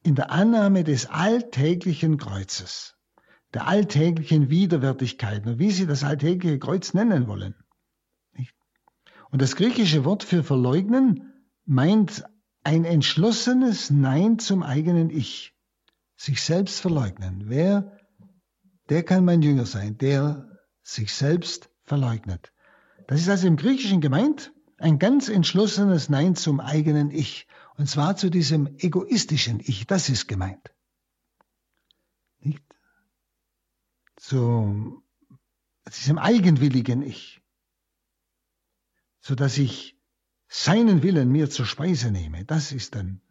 in 0.03 0.15
der 0.15 0.31
Annahme 0.31 0.83
des 0.83 1.07
alltäglichen 1.07 2.17
Kreuzes, 2.17 2.95
der 3.53 3.67
alltäglichen 3.67 4.49
Widerwärtigkeit, 4.49 5.43
wie 5.59 5.71
Sie 5.71 5.87
das 5.87 6.03
alltägliche 6.03 6.59
Kreuz 6.59 6.93
nennen 6.93 7.27
wollen. 7.27 7.55
Und 9.31 9.41
das 9.41 9.55
griechische 9.55 10.05
Wort 10.05 10.23
für 10.23 10.43
verleugnen 10.43 11.33
meint 11.65 12.23
ein 12.63 12.85
entschlossenes 12.85 13.89
Nein 13.89 14.39
zum 14.39 14.63
eigenen 14.63 15.09
Ich. 15.09 15.53
Sich 16.15 16.41
selbst 16.41 16.79
verleugnen. 16.79 17.49
Wer, 17.49 17.99
der 18.89 19.03
kann 19.03 19.25
mein 19.25 19.41
Jünger 19.41 19.65
sein, 19.65 19.97
der 19.97 20.47
sich 20.81 21.13
selbst 21.13 21.69
verleugnet. 21.83 22.53
Das 23.07 23.21
ist 23.21 23.29
also 23.29 23.47
im 23.47 23.57
Griechischen 23.57 24.01
gemeint 24.01 24.53
ein 24.77 24.99
ganz 24.99 25.29
entschlossenes 25.29 26.09
Nein 26.09 26.35
zum 26.35 26.59
eigenen 26.59 27.11
Ich. 27.11 27.47
Und 27.77 27.87
zwar 27.89 28.15
zu 28.17 28.29
diesem 28.29 28.77
egoistischen 28.77 29.59
Ich, 29.59 29.87
das 29.87 30.09
ist 30.09 30.27
gemeint. 30.27 30.73
Nicht? 32.39 32.63
Zu 34.15 35.03
diesem 35.87 36.17
eigenwilligen 36.17 37.01
Ich. 37.01 37.41
So 39.19 39.35
dass 39.35 39.57
ich 39.57 39.97
seinen 40.47 41.03
Willen 41.03 41.31
mir 41.31 41.49
zur 41.49 41.65
Speise 41.65 42.11
nehme, 42.11 42.45
das 42.45 42.71
ist 42.71 42.95
dann 42.95 43.21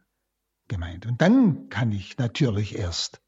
gemeint. 0.68 1.06
Und 1.06 1.20
dann 1.20 1.68
kann 1.68 1.92
ich 1.92 2.18
natürlich 2.18 2.76
erst, 2.76 3.20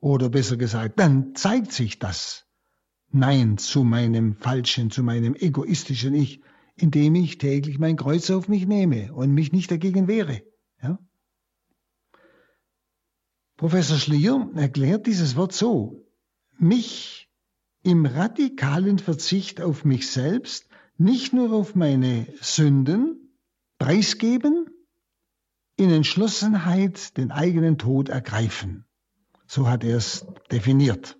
oder 0.00 0.28
besser 0.28 0.56
gesagt, 0.56 0.98
dann 0.98 1.34
zeigt 1.34 1.72
sich 1.72 1.98
das 1.98 2.43
Nein 3.14 3.58
zu 3.58 3.84
meinem 3.84 4.34
falschen, 4.34 4.90
zu 4.90 5.04
meinem 5.04 5.34
egoistischen 5.34 6.14
Ich, 6.14 6.40
indem 6.74 7.14
ich 7.14 7.38
täglich 7.38 7.78
mein 7.78 7.96
Kreuz 7.96 8.28
auf 8.30 8.48
mich 8.48 8.66
nehme 8.66 9.14
und 9.14 9.32
mich 9.32 9.52
nicht 9.52 9.70
dagegen 9.70 10.08
wehre. 10.08 10.42
Ja? 10.82 10.98
Professor 13.56 13.98
Schlier 13.98 14.50
erklärt 14.56 15.06
dieses 15.06 15.36
Wort 15.36 15.52
so, 15.52 16.04
mich 16.58 17.30
im 17.84 18.04
radikalen 18.04 18.98
Verzicht 18.98 19.60
auf 19.60 19.84
mich 19.84 20.10
selbst, 20.10 20.68
nicht 20.96 21.32
nur 21.32 21.52
auf 21.52 21.76
meine 21.76 22.26
Sünden, 22.40 23.38
preisgeben, 23.78 24.66
in 25.76 25.90
Entschlossenheit 25.90 27.16
den 27.16 27.30
eigenen 27.30 27.78
Tod 27.78 28.08
ergreifen. 28.08 28.86
So 29.46 29.68
hat 29.68 29.84
er 29.84 29.98
es 29.98 30.26
definiert. 30.50 31.16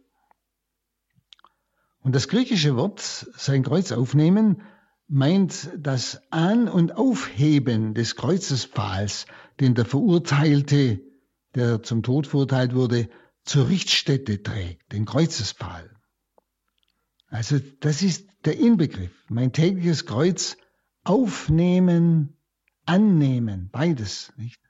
Und 2.05 2.15
das 2.15 2.29
griechische 2.29 2.77
Wort, 2.77 3.01
sein 3.01 3.63
Kreuz 3.63 3.91
aufnehmen, 3.91 4.61
meint 5.09 5.71
das 5.75 6.21
An- 6.31 6.69
und 6.69 6.97
Aufheben 6.97 7.95
des 7.95 8.15
Kreuzespfahls, 8.15 9.25
den 9.59 9.75
der 9.75 9.87
Verurteilte, 9.87 11.01
der 11.55 11.83
zum 11.83 12.03
Tod 12.03 12.27
verurteilt 12.27 12.75
wurde, 12.75 13.09
zur 13.45 13.71
Richtstätte 13.71 14.43
trägt, 14.43 14.93
den 14.93 15.07
Kreuzespfahl. 15.07 15.91
Also 17.29 17.59
das 17.81 18.03
ist 18.03 18.29
der 18.45 18.59
Inbegriff. 18.59 19.25
Mein 19.31 19.55
tägliches 19.55 20.05
Kreuz 20.05 20.59
aufnehmen, 21.05 22.37
annehmen, 22.85 23.71
beides, 23.73 24.31
nicht? 24.37 24.61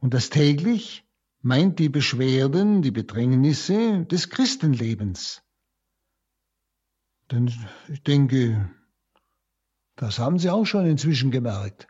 Und 0.00 0.12
das 0.12 0.28
täglich 0.28 1.04
meint 1.40 1.78
die 1.78 1.88
Beschwerden, 1.88 2.82
die 2.82 2.90
Bedrängnisse 2.90 4.06
des 4.06 4.28
Christenlebens. 4.28 5.42
Denn 7.32 7.50
ich 7.88 8.02
denke, 8.02 8.70
das 9.96 10.18
haben 10.18 10.38
Sie 10.38 10.50
auch 10.50 10.66
schon 10.66 10.84
inzwischen 10.84 11.30
gemerkt. 11.30 11.88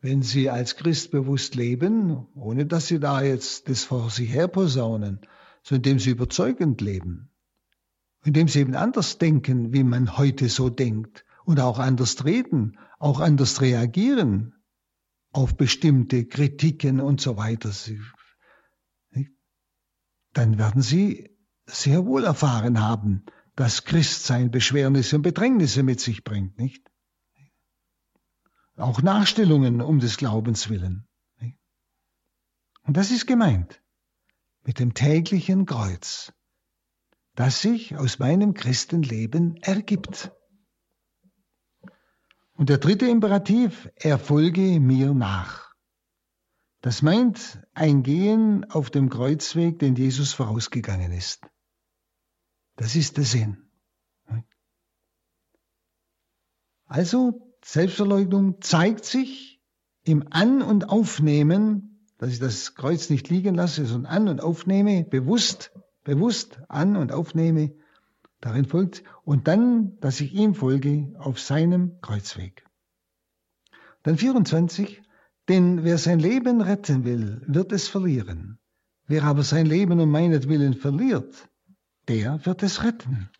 Wenn 0.00 0.22
Sie 0.22 0.50
als 0.50 0.76
Christ 0.76 1.12
bewusst 1.12 1.54
leben, 1.54 2.26
ohne 2.34 2.66
dass 2.66 2.88
Sie 2.88 2.98
da 2.98 3.22
jetzt 3.22 3.68
das 3.68 3.84
vor 3.84 4.10
sich 4.10 4.32
her 4.32 4.48
posaunen, 4.48 5.20
sondern 5.62 5.84
indem 5.84 5.98
Sie 6.00 6.10
überzeugend 6.10 6.80
leben, 6.80 7.30
indem 8.24 8.48
Sie 8.48 8.58
eben 8.60 8.74
anders 8.74 9.18
denken, 9.18 9.72
wie 9.72 9.84
man 9.84 10.18
heute 10.18 10.48
so 10.48 10.70
denkt 10.70 11.24
und 11.44 11.60
auch 11.60 11.78
anders 11.78 12.24
reden, 12.24 12.78
auch 12.98 13.20
anders 13.20 13.60
reagieren 13.60 14.54
auf 15.30 15.56
bestimmte 15.56 16.26
Kritiken 16.26 17.00
und 17.00 17.20
so 17.20 17.36
weiter, 17.36 17.70
dann 20.32 20.58
werden 20.58 20.82
Sie 20.82 21.36
sehr 21.66 22.06
wohl 22.06 22.24
erfahren 22.24 22.80
haben, 22.80 23.24
dass 23.58 23.84
Christsein 23.84 24.52
Beschwernisse 24.52 25.16
und 25.16 25.22
Bedrängnisse 25.22 25.82
mit 25.82 25.98
sich 25.98 26.22
bringt, 26.22 26.56
nicht? 26.58 26.88
Auch 28.76 29.02
Nachstellungen 29.02 29.80
um 29.80 29.98
des 29.98 30.16
Glaubens 30.16 30.68
willen. 30.68 31.08
Und 32.82 32.96
das 32.96 33.10
ist 33.10 33.26
gemeint 33.26 33.82
mit 34.62 34.78
dem 34.78 34.94
täglichen 34.94 35.66
Kreuz, 35.66 36.32
das 37.34 37.60
sich 37.60 37.96
aus 37.96 38.20
meinem 38.20 38.54
Christenleben 38.54 39.56
ergibt. 39.56 40.30
Und 42.52 42.68
der 42.68 42.78
dritte 42.78 43.08
Imperativ, 43.08 43.90
er 43.96 44.20
folge 44.20 44.78
mir 44.78 45.14
nach. 45.14 45.74
Das 46.80 47.02
meint 47.02 47.60
ein 47.74 48.04
Gehen 48.04 48.70
auf 48.70 48.90
dem 48.90 49.10
Kreuzweg, 49.10 49.80
den 49.80 49.96
Jesus 49.96 50.32
vorausgegangen 50.32 51.10
ist. 51.10 51.44
Das 52.78 52.94
ist 52.94 53.16
der 53.16 53.24
Sinn. 53.24 53.58
Also 56.86 57.52
Selbstverleugnung 57.62 58.62
zeigt 58.62 59.04
sich 59.04 59.60
im 60.04 60.28
An- 60.30 60.62
und 60.62 60.88
Aufnehmen, 60.88 62.06
dass 62.18 62.30
ich 62.30 62.38
das 62.38 62.76
Kreuz 62.76 63.10
nicht 63.10 63.28
liegen 63.28 63.56
lasse, 63.56 63.84
sondern 63.84 64.12
an- 64.12 64.28
und 64.28 64.40
aufnehme, 64.40 65.04
bewusst, 65.04 65.72
bewusst 66.04 66.60
an- 66.68 66.96
und 66.96 67.10
aufnehme, 67.10 67.74
darin 68.40 68.64
folgt, 68.64 69.02
und 69.24 69.48
dann, 69.48 69.98
dass 69.98 70.20
ich 70.20 70.32
ihm 70.32 70.54
folge 70.54 71.12
auf 71.18 71.40
seinem 71.40 72.00
Kreuzweg. 72.00 72.64
Dann 74.04 74.16
24, 74.16 75.02
denn 75.48 75.82
wer 75.82 75.98
sein 75.98 76.20
Leben 76.20 76.60
retten 76.60 77.04
will, 77.04 77.42
wird 77.48 77.72
es 77.72 77.88
verlieren. 77.88 78.60
Wer 79.06 79.24
aber 79.24 79.42
sein 79.42 79.66
Leben 79.66 79.98
um 79.98 80.10
meinetwillen 80.10 80.74
verliert, 80.74 81.48
der 82.08 82.44
wird 82.46 82.62
es 82.62 82.82
retten. 82.82 83.30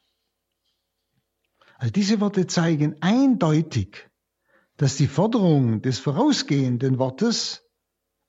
Also 1.77 1.93
diese 1.93 2.21
Worte 2.21 2.47
zeigen 2.47 2.97
eindeutig, 3.01 4.09
dass 4.77 4.97
die 4.97 5.07
Forderung 5.07 5.83
des 5.83 5.99
vorausgehenden 5.99 6.99
Wortes 6.99 7.65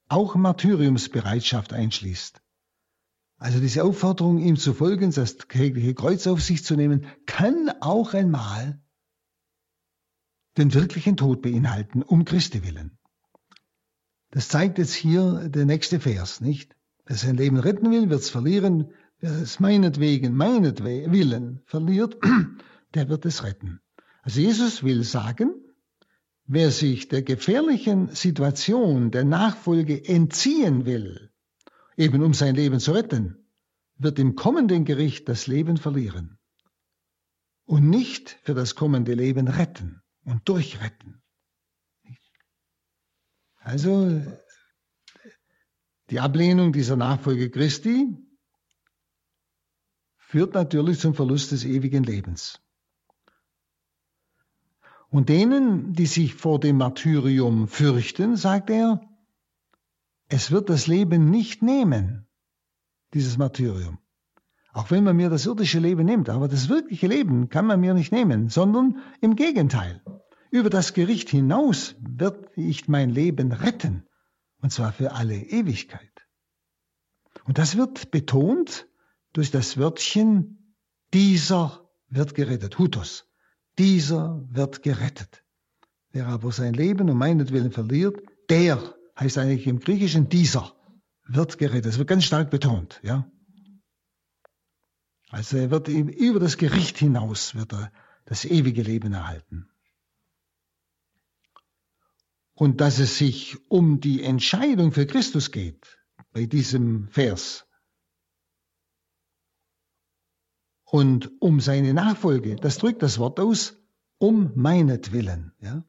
auch 0.07 0.35
Martyriumsbereitschaft 0.35 1.73
einschließt. 1.73 2.41
Also 3.37 3.59
diese 3.59 3.83
Aufforderung, 3.83 4.39
ihm 4.39 4.57
zu 4.57 4.73
folgen, 4.73 5.11
das 5.11 5.37
tägliche 5.37 5.93
Kreuz 5.93 6.27
auf 6.27 6.41
sich 6.41 6.63
zu 6.65 6.75
nehmen, 6.75 7.05
kann 7.25 7.69
auch 7.79 8.13
einmal 8.13 8.81
den 10.57 10.73
wirklichen 10.73 11.15
Tod 11.15 11.41
beinhalten, 11.41 12.03
um 12.03 12.25
Christi 12.25 12.63
willen. 12.65 12.97
Das 14.31 14.49
zeigt 14.49 14.77
jetzt 14.77 14.93
hier 14.93 15.47
der 15.49 15.65
nächste 15.65 15.99
Vers, 15.99 16.41
nicht? 16.41 16.75
Wer 17.05 17.15
sein 17.15 17.37
Leben 17.37 17.57
retten 17.57 17.89
will, 17.89 18.09
wird 18.09 18.21
es 18.21 18.29
verlieren. 18.29 18.91
Wer 19.21 19.31
es 19.31 19.59
meinetwegen, 19.59 20.33
meinetwillen 20.35 21.61
verliert, 21.65 22.17
der 22.93 23.09
wird 23.09 23.25
es 23.25 23.43
retten. 23.43 23.81
Also 24.21 24.39
Jesus 24.39 24.83
will 24.83 25.03
sagen, 25.03 25.53
wer 26.45 26.71
sich 26.71 27.09
der 27.09 27.21
gefährlichen 27.21 28.15
Situation 28.15 29.11
der 29.11 29.25
Nachfolge 29.25 30.03
entziehen 30.05 30.85
will, 30.85 31.31
eben 31.97 32.23
um 32.23 32.33
sein 32.33 32.55
Leben 32.55 32.79
zu 32.79 32.93
retten, 32.93 33.45
wird 33.97 34.19
im 34.19 34.35
kommenden 34.35 34.85
Gericht 34.85 35.27
das 35.27 35.47
Leben 35.47 35.75
verlieren 35.75 36.37
und 37.65 37.89
nicht 37.89 38.39
für 38.43 38.53
das 38.53 38.75
kommende 38.75 39.13
Leben 39.13 39.49
retten 39.49 40.01
und 40.23 40.47
durchretten. 40.47 41.21
Also 43.57 44.21
die 46.09 46.19
Ablehnung 46.21 46.71
dieser 46.71 46.95
Nachfolge 46.95 47.49
Christi 47.49 48.15
führt 50.29 50.53
natürlich 50.53 50.99
zum 50.99 51.15
Verlust 51.15 51.51
des 51.53 51.65
ewigen 51.65 52.03
Lebens. 52.03 52.61
Und 55.09 55.27
denen, 55.27 55.93
die 55.93 56.05
sich 56.05 56.35
vor 56.35 56.59
dem 56.59 56.77
Martyrium 56.77 57.67
fürchten, 57.67 58.35
sagt 58.35 58.69
er, 58.69 59.01
es 60.27 60.51
wird 60.51 60.69
das 60.69 60.85
Leben 60.85 61.31
nicht 61.31 61.63
nehmen, 61.63 62.27
dieses 63.15 63.39
Martyrium. 63.39 63.97
Auch 64.71 64.91
wenn 64.91 65.03
man 65.03 65.15
mir 65.15 65.31
das 65.31 65.47
irdische 65.47 65.79
Leben 65.79 66.05
nimmt, 66.05 66.29
aber 66.29 66.47
das 66.47 66.69
wirkliche 66.69 67.07
Leben 67.07 67.49
kann 67.49 67.65
man 67.65 67.79
mir 67.79 67.95
nicht 67.95 68.11
nehmen, 68.11 68.49
sondern 68.49 68.99
im 69.21 69.35
Gegenteil. 69.35 70.03
Über 70.51 70.69
das 70.69 70.93
Gericht 70.93 71.29
hinaus 71.29 71.95
wird 72.01 72.55
ich 72.55 72.87
mein 72.87 73.09
Leben 73.09 73.51
retten, 73.51 74.03
und 74.61 74.71
zwar 74.71 74.93
für 74.93 75.13
alle 75.13 75.37
Ewigkeit. 75.37 76.27
Und 77.45 77.57
das 77.57 77.77
wird 77.77 78.11
betont 78.11 78.88
durch 79.33 79.51
das 79.51 79.77
Wörtchen, 79.77 80.75
dieser 81.13 81.89
wird 82.09 82.35
gerettet, 82.35 82.77
Hutos. 82.77 83.25
Dieser 83.77 84.45
wird 84.49 84.83
gerettet. 84.83 85.43
Wer 86.11 86.27
aber 86.27 86.51
sein 86.51 86.73
Leben 86.73 87.09
um 87.09 87.17
meinetwillen 87.17 87.71
verliert, 87.71 88.21
der 88.49 88.95
heißt 89.19 89.37
eigentlich 89.37 89.67
im 89.67 89.79
Griechischen 89.79 90.29
dieser, 90.29 90.75
wird 91.27 91.57
gerettet. 91.57 91.85
Das 91.85 91.97
wird 91.97 92.09
ganz 92.09 92.25
stark 92.25 92.49
betont, 92.49 92.99
ja. 93.03 93.29
Also 95.29 95.57
er 95.57 95.69
wird 95.69 95.87
über 95.87 96.39
das 96.39 96.57
Gericht 96.57 96.97
hinaus 96.97 97.53
wird 97.53 97.73
er 97.73 97.91
das 98.25 98.45
ewige 98.45 98.81
Leben 98.81 99.13
erhalten. 99.13 99.69
Und 102.53 102.81
dass 102.81 102.99
es 102.99 103.17
sich 103.17 103.57
um 103.69 104.01
die 104.01 104.23
Entscheidung 104.23 104.91
für 104.91 105.05
Christus 105.05 105.51
geht, 105.51 105.99
bei 106.33 106.45
diesem 106.45 107.07
Vers, 107.09 107.68
und 110.91 111.31
um 111.41 111.59
seine 111.59 111.93
Nachfolge, 111.93 112.55
das 112.55 112.77
drückt 112.77 113.03
das 113.03 113.19
Wort 113.19 113.39
aus, 113.39 113.77
um 114.17 114.51
meinetwillen, 114.55 115.53
ja. 115.61 115.83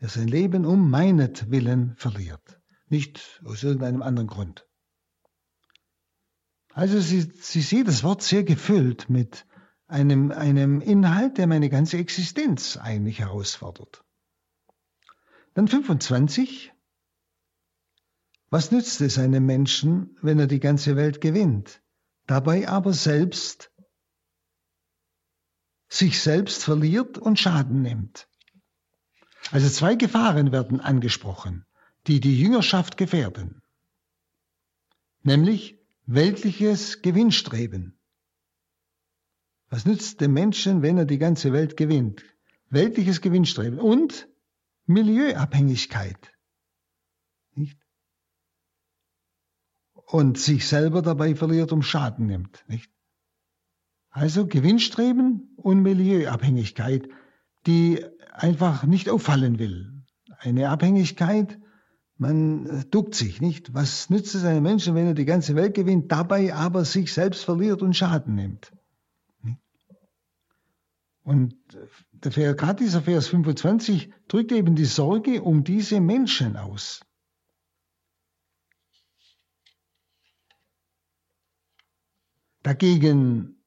Er 0.00 0.08
sein 0.08 0.28
Leben 0.28 0.64
um 0.64 0.90
meinetwillen 0.90 1.96
verliert. 1.96 2.60
Nicht 2.88 3.42
aus 3.44 3.64
irgendeinem 3.64 4.02
anderen 4.02 4.28
Grund. 4.28 4.66
Also 6.72 7.00
Sie, 7.00 7.22
Sie 7.22 7.60
sehen 7.60 7.84
das 7.84 8.04
Wort 8.04 8.22
sehr 8.22 8.44
gefüllt 8.44 9.10
mit 9.10 9.44
einem, 9.88 10.30
einem 10.30 10.80
Inhalt, 10.80 11.38
der 11.38 11.48
meine 11.48 11.68
ganze 11.68 11.98
Existenz 11.98 12.76
eigentlich 12.76 13.18
herausfordert. 13.18 14.04
Dann 15.54 15.66
25. 15.66 16.72
Was 18.50 18.70
nützt 18.70 19.00
es 19.00 19.18
einem 19.18 19.44
Menschen, 19.44 20.16
wenn 20.22 20.38
er 20.38 20.46
die 20.46 20.60
ganze 20.60 20.94
Welt 20.94 21.20
gewinnt, 21.20 21.82
dabei 22.26 22.68
aber 22.68 22.92
selbst 22.92 23.72
sich 25.88 26.20
selbst 26.20 26.64
verliert 26.64 27.18
und 27.18 27.38
Schaden 27.38 27.82
nimmt? 27.82 28.28
Also 29.50 29.68
zwei 29.68 29.94
Gefahren 29.94 30.52
werden 30.52 30.80
angesprochen, 30.80 31.64
die 32.06 32.20
die 32.20 32.38
Jüngerschaft 32.38 32.96
gefährden. 32.96 33.62
Nämlich 35.22 35.78
weltliches 36.06 37.02
Gewinnstreben. 37.02 37.98
Was 39.70 39.84
nützt 39.84 40.20
dem 40.20 40.32
Menschen, 40.32 40.82
wenn 40.82 40.98
er 40.98 41.04
die 41.04 41.18
ganze 41.18 41.52
Welt 41.52 41.76
gewinnt? 41.76 42.24
Weltliches 42.70 43.20
Gewinnstreben 43.20 43.78
und 43.78 44.28
Milieuabhängigkeit. 44.86 46.32
Nicht? 47.54 47.78
Und 49.92 50.38
sich 50.38 50.66
selber 50.66 51.02
dabei 51.02 51.34
verliert 51.34 51.72
und 51.72 51.82
Schaden 51.82 52.26
nimmt. 52.26 52.64
Nicht? 52.68 52.90
Also 54.10 54.46
Gewinnstreben 54.46 55.54
und 55.56 55.82
Milieuabhängigkeit, 55.82 57.08
die 57.66 58.04
einfach 58.32 58.84
nicht 58.84 59.08
auffallen 59.08 59.58
will. 59.58 59.92
Eine 60.38 60.70
Abhängigkeit, 60.70 61.58
man 62.16 62.84
duckt 62.90 63.14
sich, 63.14 63.40
nicht? 63.40 63.74
Was 63.74 64.10
nützt 64.10 64.34
es 64.34 64.44
einem 64.44 64.62
Menschen, 64.62 64.94
wenn 64.94 65.06
er 65.06 65.14
die 65.14 65.24
ganze 65.24 65.54
Welt 65.54 65.74
gewinnt, 65.74 66.10
dabei 66.10 66.54
aber 66.54 66.84
sich 66.84 67.12
selbst 67.12 67.44
verliert 67.44 67.82
und 67.82 67.96
Schaden 67.96 68.34
nimmt? 68.34 68.72
Und 71.22 71.54
der, 72.12 72.54
gerade 72.54 72.82
dieser 72.82 73.02
Vers 73.02 73.28
25 73.28 74.10
drückt 74.28 74.50
eben 74.50 74.74
die 74.74 74.86
Sorge 74.86 75.42
um 75.42 75.62
diese 75.62 76.00
Menschen 76.00 76.56
aus. 76.56 77.04
Dagegen 82.62 83.57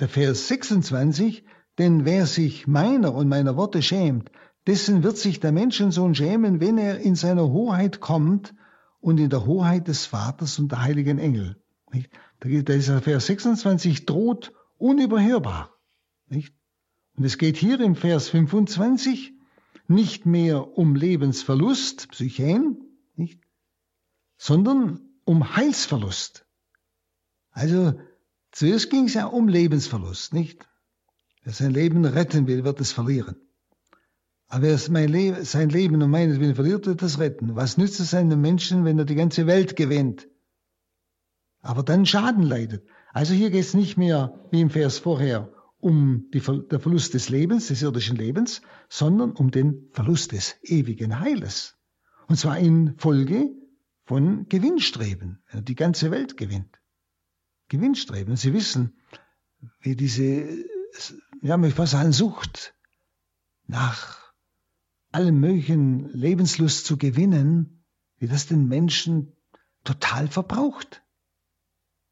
der 0.00 0.08
Vers 0.08 0.48
26, 0.48 1.44
denn 1.78 2.04
wer 2.04 2.26
sich 2.26 2.66
meiner 2.66 3.14
und 3.14 3.28
meiner 3.28 3.56
Worte 3.56 3.82
schämt, 3.82 4.30
dessen 4.66 5.02
wird 5.02 5.16
sich 5.16 5.40
der 5.40 5.52
Menschensohn 5.52 6.14
schämen, 6.14 6.60
wenn 6.60 6.78
er 6.78 6.98
in 6.98 7.14
seiner 7.14 7.48
Hoheit 7.48 8.00
kommt 8.00 8.54
und 9.00 9.18
in 9.18 9.30
der 9.30 9.46
Hoheit 9.46 9.88
des 9.88 10.06
Vaters 10.06 10.58
und 10.58 10.72
der 10.72 10.82
heiligen 10.82 11.18
Engel. 11.18 11.62
Nicht? 11.92 12.10
Da 12.40 12.48
geht 12.48 12.68
dieser 12.68 13.02
Vers 13.02 13.26
26 13.26 14.06
droht 14.06 14.52
unüberhörbar. 14.78 15.74
Nicht? 16.28 16.54
Und 17.16 17.24
es 17.24 17.38
geht 17.38 17.56
hier 17.56 17.80
im 17.80 17.94
Vers 17.94 18.28
25 18.28 19.32
nicht 19.86 20.26
mehr 20.26 20.76
um 20.78 20.96
Lebensverlust, 20.96 22.08
Psychen, 22.10 22.78
nicht? 23.14 23.40
sondern 24.36 25.00
um 25.24 25.56
Heilsverlust. 25.56 26.46
Also 27.50 27.94
zuerst 28.54 28.90
ging 28.90 29.04
es 29.06 29.14
ja 29.14 29.26
um 29.26 29.48
Lebensverlust, 29.48 30.32
nicht? 30.32 30.66
Wer 31.42 31.52
sein 31.52 31.72
Leben 31.72 32.04
retten 32.04 32.46
will, 32.46 32.64
wird 32.64 32.80
es 32.80 32.92
verlieren. 32.92 33.36
Aber 34.48 34.62
wer 34.62 34.78
sein 34.78 35.68
Leben 35.68 36.02
um 36.02 36.10
meinetwillen 36.10 36.54
verliert, 36.54 36.86
wird 36.86 37.02
es 37.02 37.18
retten. 37.18 37.56
Was 37.56 37.76
nützt 37.76 38.00
es 38.00 38.14
einem 38.14 38.40
Menschen, 38.40 38.84
wenn 38.84 38.98
er 38.98 39.04
die 39.04 39.14
ganze 39.14 39.46
Welt 39.46 39.76
gewinnt, 39.76 40.28
aber 41.60 41.82
dann 41.82 42.06
Schaden 42.06 42.42
leidet? 42.42 42.86
Also 43.12 43.34
hier 43.34 43.50
geht 43.50 43.64
es 43.64 43.74
nicht 43.74 43.96
mehr, 43.96 44.46
wie 44.50 44.60
im 44.60 44.70
Vers 44.70 44.98
vorher, 44.98 45.52
um 45.78 46.30
die, 46.32 46.40
der 46.40 46.80
Verlust 46.80 47.14
des 47.14 47.28
Lebens, 47.28 47.68
des 47.68 47.82
irdischen 47.82 48.16
Lebens, 48.16 48.62
sondern 48.88 49.32
um 49.32 49.50
den 49.50 49.88
Verlust 49.92 50.32
des 50.32 50.56
ewigen 50.62 51.20
Heiles. 51.20 51.76
Und 52.28 52.36
zwar 52.36 52.58
in 52.58 52.94
Folge 52.98 53.50
von 54.04 54.48
Gewinnstreben, 54.48 55.42
wenn 55.48 55.60
er 55.60 55.62
die 55.62 55.74
ganze 55.74 56.10
Welt 56.10 56.36
gewinnt. 56.36 56.80
Gewinnstreben. 57.74 58.36
Sie 58.36 58.52
wissen, 58.52 58.96
wie 59.80 59.96
diese, 59.96 60.64
ja, 61.42 61.56
mich 61.56 61.76
was 61.76 61.94
an 61.94 62.12
Sucht 62.12 62.74
nach 63.66 64.32
allem 65.10 65.40
möglichen 65.40 66.08
Lebenslust 66.10 66.86
zu 66.86 66.96
gewinnen, 66.96 67.84
wie 68.18 68.28
das 68.28 68.46
den 68.46 68.68
Menschen 68.68 69.32
total 69.82 70.28
verbraucht. 70.28 71.02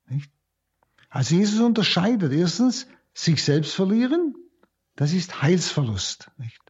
Nicht? 0.06 0.32
Also 1.08 1.36
Jesus 1.36 1.60
unterscheidet 1.60 2.32
erstens 2.32 2.88
sich 3.14 3.44
selbst 3.44 3.74
verlieren, 3.74 4.34
das 4.96 5.12
ist 5.12 5.42
Heilsverlust. 5.42 6.30
Nicht? 6.38 6.60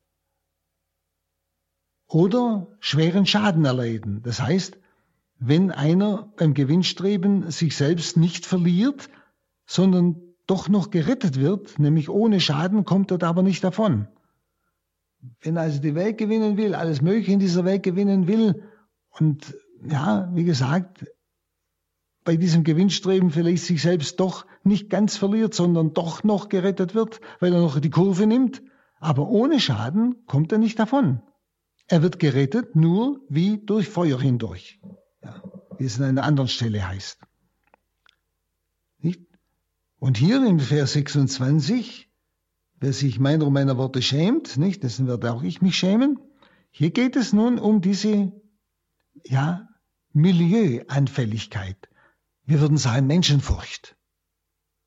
Oder 2.07 2.77
schweren 2.81 3.25
Schaden 3.25 3.65
erleiden. 3.65 4.23
Das 4.23 4.41
heißt, 4.41 4.79
wenn 5.45 5.71
einer 5.73 6.33
beim 6.37 6.55
Gewinnstreben 6.55 7.51
sich 7.51 7.77
selbst 7.77 8.17
nicht 8.17 8.47
verliert, 8.47 9.11
sondern 9.67 10.21
doch 10.47 10.69
noch 10.69 10.91
gerettet 10.91 11.41
wird, 11.41 11.79
nämlich 11.79 12.09
ohne 12.09 12.41
Schaden, 12.41 12.85
kommt 12.85 13.11
er 13.11 13.23
aber 13.23 13.43
nicht 13.43 13.65
davon. 13.65 14.07
Wenn 15.41 15.57
er 15.57 15.63
also 15.63 15.81
die 15.81 15.95
Welt 15.95 16.19
gewinnen 16.19 16.57
will, 16.57 16.75
alles 16.75 17.03
Mögliche 17.03 17.33
in 17.33 17.41
dieser 17.41 17.65
Welt 17.65 17.83
gewinnen 17.83 18.27
will 18.29 18.63
und 19.11 19.57
ja, 19.85 20.31
wie 20.33 20.45
gesagt, 20.45 21.07
bei 22.25 22.37
diesem 22.37 22.63
Gewinnstreben 22.63 23.31
vielleicht 23.31 23.65
sich 23.65 23.83
selbst 23.83 24.21
doch 24.21 24.47
nicht 24.63 24.91
ganz 24.91 25.17
verliert, 25.17 25.55
sondern 25.55 25.93
doch 25.93 26.23
noch 26.23 26.49
gerettet 26.49 26.95
wird, 26.95 27.21
weil 27.41 27.53
er 27.53 27.61
noch 27.61 27.81
die 27.81 27.91
Kurve 27.91 28.27
nimmt. 28.29 28.63
Aber 29.01 29.29
ohne 29.29 29.59
Schaden 29.59 30.25
kommt 30.27 30.53
er 30.53 30.59
nicht 30.59 30.79
davon. 30.79 31.21
Er 31.89 32.03
wird 32.03 32.21
gerettet 32.21 32.77
nur 32.77 33.21
wie 33.29 33.59
durch 33.59 33.89
Feuer 33.89 34.21
hindurch, 34.21 34.81
ja, 35.23 35.43
wie 35.79 35.85
es 35.85 35.99
an 35.99 36.05
einer 36.07 36.25
anderen 36.25 36.49
Stelle 36.49 36.87
heißt. 36.87 37.19
Nicht? 38.99 39.21
Und 39.99 40.17
hier 40.17 40.45
im 40.47 40.61
Vers 40.61 40.95
26, 40.95 42.11
wer 42.81 42.93
sich 42.93 43.19
meiner 43.19 43.47
und 43.47 43.53
meiner 43.53 43.77
Worte 43.77 44.03
schämt, 44.03 44.57
nicht, 44.57 44.83
dessen 44.83 45.07
werde 45.07 45.33
auch 45.33 45.43
ich 45.43 45.63
mich 45.63 45.77
schämen. 45.77 46.19
Hier 46.71 46.91
geht 46.91 47.17
es 47.17 47.33
nun 47.33 47.59
um 47.59 47.81
diese, 47.81 48.33
ja, 49.25 49.69
Milieuanfälligkeit. 50.13 51.89
Wir 52.45 52.61
würden 52.61 52.77
sagen 52.77 53.07
Menschenfurcht. 53.07 53.97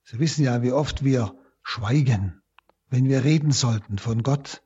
Sie 0.04 0.20
wissen 0.20 0.44
ja, 0.44 0.62
wie 0.62 0.72
oft 0.72 1.04
wir 1.04 1.36
schweigen, 1.64 2.42
wenn 2.90 3.06
wir 3.06 3.24
reden 3.24 3.52
sollten 3.52 3.98
von 3.98 4.22
Gott 4.22 4.62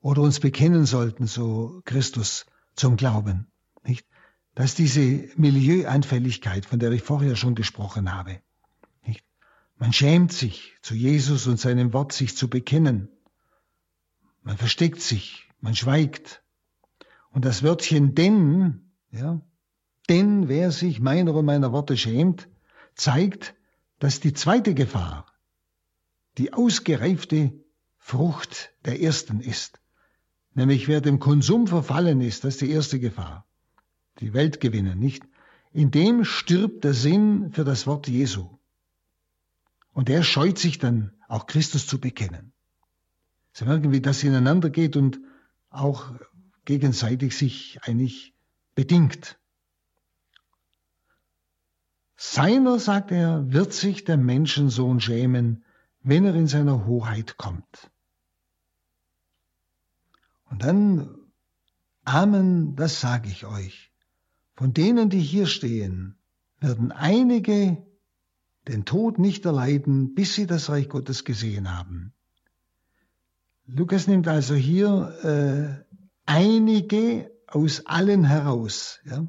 oder 0.00 0.22
uns 0.22 0.40
bekennen 0.40 0.86
sollten 0.86 1.26
zu 1.26 1.82
Christus, 1.84 2.46
zum 2.76 2.96
Glauben. 2.96 3.50
Nicht? 3.82 4.06
Dass 4.54 4.74
diese 4.74 5.28
Milieuanfälligkeit, 5.36 6.66
von 6.66 6.78
der 6.78 6.90
ich 6.92 7.02
vorher 7.02 7.36
schon 7.36 7.54
gesprochen 7.54 8.12
habe, 8.12 8.40
nicht? 9.06 9.24
man 9.78 9.92
schämt 9.92 10.32
sich, 10.32 10.74
zu 10.82 10.94
Jesus 10.94 11.46
und 11.46 11.60
seinem 11.60 11.92
Wort 11.92 12.12
sich 12.12 12.36
zu 12.36 12.48
bekennen. 12.48 13.08
Man 14.42 14.56
versteckt 14.56 15.00
sich, 15.00 15.48
man 15.60 15.76
schweigt. 15.76 16.42
Und 17.30 17.44
das 17.44 17.62
Wörtchen 17.62 18.14
denn, 18.14 18.90
ja, 19.12 19.40
denn 20.08 20.48
wer 20.48 20.72
sich 20.72 21.00
meiner 21.00 21.34
und 21.34 21.44
meiner 21.44 21.72
Worte 21.72 21.96
schämt, 21.96 22.48
zeigt, 22.94 23.54
dass 24.00 24.18
die 24.18 24.32
zweite 24.32 24.74
Gefahr 24.74 25.26
die 26.38 26.52
ausgereifte 26.52 27.52
Frucht 27.98 28.72
der 28.84 29.00
ersten 29.00 29.40
ist. 29.40 29.80
Nämlich 30.54 30.88
wer 30.88 31.00
dem 31.00 31.20
Konsum 31.20 31.66
verfallen 31.66 32.20
ist, 32.20 32.44
das 32.44 32.54
ist 32.54 32.62
die 32.62 32.70
erste 32.70 32.98
Gefahr. 32.98 33.46
Die 34.20 34.34
Welt 34.34 34.60
gewinnen, 34.60 34.98
nicht? 34.98 35.22
In 35.72 35.90
dem 35.90 36.24
stirbt 36.24 36.84
der 36.84 36.94
Sinn 36.94 37.52
für 37.52 37.64
das 37.64 37.86
Wort 37.86 38.08
Jesu. 38.08 38.58
Und 39.92 40.10
er 40.10 40.22
scheut 40.22 40.58
sich 40.58 40.78
dann, 40.78 41.12
auch 41.28 41.46
Christus 41.46 41.86
zu 41.86 42.00
bekennen. 42.00 42.52
Sie 43.52 43.64
merken, 43.64 43.92
wie 43.92 44.00
das 44.00 44.22
ineinander 44.22 44.70
geht 44.70 44.96
und 44.96 45.20
auch 45.70 46.12
gegenseitig 46.64 47.36
sich 47.36 47.78
eigentlich 47.82 48.34
bedingt. 48.74 49.38
Seiner, 52.16 52.78
sagt 52.78 53.12
er, 53.12 53.50
wird 53.52 53.72
sich 53.72 54.04
der 54.04 54.16
Menschensohn 54.16 55.00
schämen, 55.00 55.64
wenn 56.02 56.24
er 56.24 56.34
in 56.34 56.46
seiner 56.46 56.86
Hoheit 56.86 57.36
kommt. 57.36 57.90
Und 60.50 60.62
dann, 60.62 61.16
Amen, 62.04 62.76
das 62.76 63.00
sage 63.00 63.28
ich 63.28 63.46
euch. 63.46 63.89
Von 64.60 64.74
denen, 64.74 65.08
die 65.08 65.20
hier 65.20 65.46
stehen, 65.46 66.18
werden 66.58 66.92
einige 66.92 67.82
den 68.68 68.84
Tod 68.84 69.18
nicht 69.18 69.46
erleiden, 69.46 70.14
bis 70.14 70.34
sie 70.34 70.46
das 70.46 70.68
Reich 70.68 70.90
Gottes 70.90 71.24
gesehen 71.24 71.74
haben. 71.74 72.12
Lukas 73.64 74.06
nimmt 74.06 74.28
also 74.28 74.54
hier 74.54 75.86
äh, 75.88 75.94
einige 76.26 77.30
aus 77.46 77.86
allen 77.86 78.24
heraus. 78.24 79.00
Ja? 79.06 79.26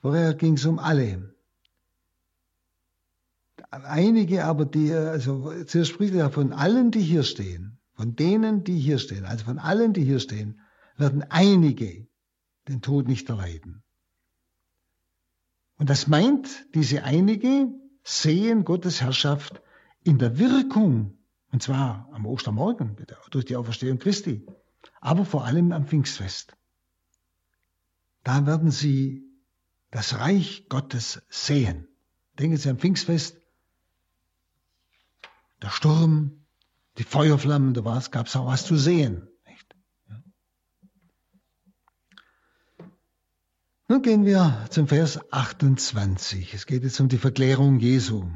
Vorher 0.00 0.34
ging 0.34 0.54
es 0.54 0.66
um 0.66 0.80
alle. 0.80 1.36
Einige 3.70 4.44
aber, 4.44 4.64
die, 4.64 4.92
also 4.92 5.52
zuerst 5.66 5.92
spricht 5.92 6.14
er 6.14 6.30
von 6.30 6.52
allen, 6.52 6.90
die 6.90 7.02
hier 7.02 7.22
stehen, 7.22 7.78
von 7.92 8.16
denen, 8.16 8.64
die 8.64 8.80
hier 8.80 8.98
stehen, 8.98 9.24
also 9.24 9.44
von 9.44 9.60
allen, 9.60 9.92
die 9.92 10.02
hier 10.02 10.18
stehen, 10.18 10.62
werden 10.96 11.22
einige 11.30 12.08
den 12.68 12.82
Tod 12.82 13.08
nicht 13.08 13.28
erleiden. 13.28 13.82
Und 15.78 15.90
das 15.90 16.06
meint, 16.06 16.66
diese 16.74 17.04
einige 17.04 17.68
sehen 18.02 18.64
Gottes 18.64 19.00
Herrschaft 19.00 19.62
in 20.02 20.18
der 20.18 20.38
Wirkung, 20.38 21.18
und 21.52 21.62
zwar 21.62 22.08
am 22.12 22.26
Ostermorgen 22.26 22.96
durch 23.30 23.44
die 23.44 23.56
Auferstehung 23.56 23.98
Christi, 23.98 24.46
aber 25.00 25.24
vor 25.24 25.44
allem 25.44 25.72
am 25.72 25.86
Pfingstfest. 25.86 26.56
Da 28.24 28.46
werden 28.46 28.70
sie 28.70 29.24
das 29.90 30.18
Reich 30.18 30.66
Gottes 30.68 31.22
sehen. 31.30 31.88
Denken 32.38 32.56
Sie 32.56 32.68
am 32.68 32.78
Pfingstfest, 32.78 33.36
der 35.62 35.70
Sturm, 35.70 36.44
die 36.98 37.04
Feuerflammen, 37.04 37.74
da 37.74 37.80
gab 38.10 38.26
es 38.26 38.36
auch 38.36 38.46
was 38.46 38.64
zu 38.64 38.76
sehen. 38.76 39.28
Nicht? 39.46 39.76
Ja. 40.08 40.22
Nun 43.90 44.02
gehen 44.02 44.26
wir 44.26 44.66
zum 44.68 44.86
Vers 44.86 45.18
28. 45.32 46.52
Es 46.52 46.66
geht 46.66 46.82
jetzt 46.82 47.00
um 47.00 47.08
die 47.08 47.16
Verklärung 47.16 47.80
Jesu. 47.80 48.30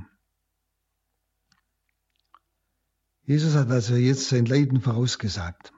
Jesus 3.24 3.54
hat 3.54 3.70
also 3.70 3.94
jetzt 3.94 4.30
sein 4.30 4.46
Leiden 4.46 4.80
vorausgesagt. 4.80 5.74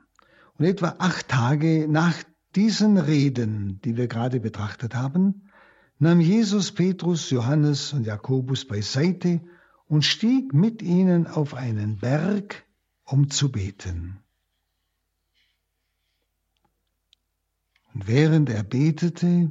Und 0.59 0.65
etwa 0.67 0.95
acht 1.01 1.27
Tage 1.27 1.89
nach 1.89 2.15
diesen 2.55 2.99
Reden, 2.99 3.81
die 3.81 3.97
wir 3.97 4.07
gerade 4.07 4.39
betrachtet 4.39 4.95
haben, 4.95 5.51
nahm 5.99 6.21
Jesus 6.21 6.71
Petrus, 6.71 7.31
Johannes 7.31 7.93
und 7.93 8.07
Jakobus 8.07 8.69
beiseite 8.69 9.41
und 9.89 10.05
stieg 10.05 10.55
mit 10.55 10.83
ihnen 10.83 11.27
auf 11.27 11.53
einen 11.53 11.99
Berg, 11.99 12.65
um 13.03 13.29
zu 13.29 13.51
beten. 13.51 14.21
Und 17.93 18.07
während 18.07 18.49
er 18.51 18.63
betete, 18.63 19.51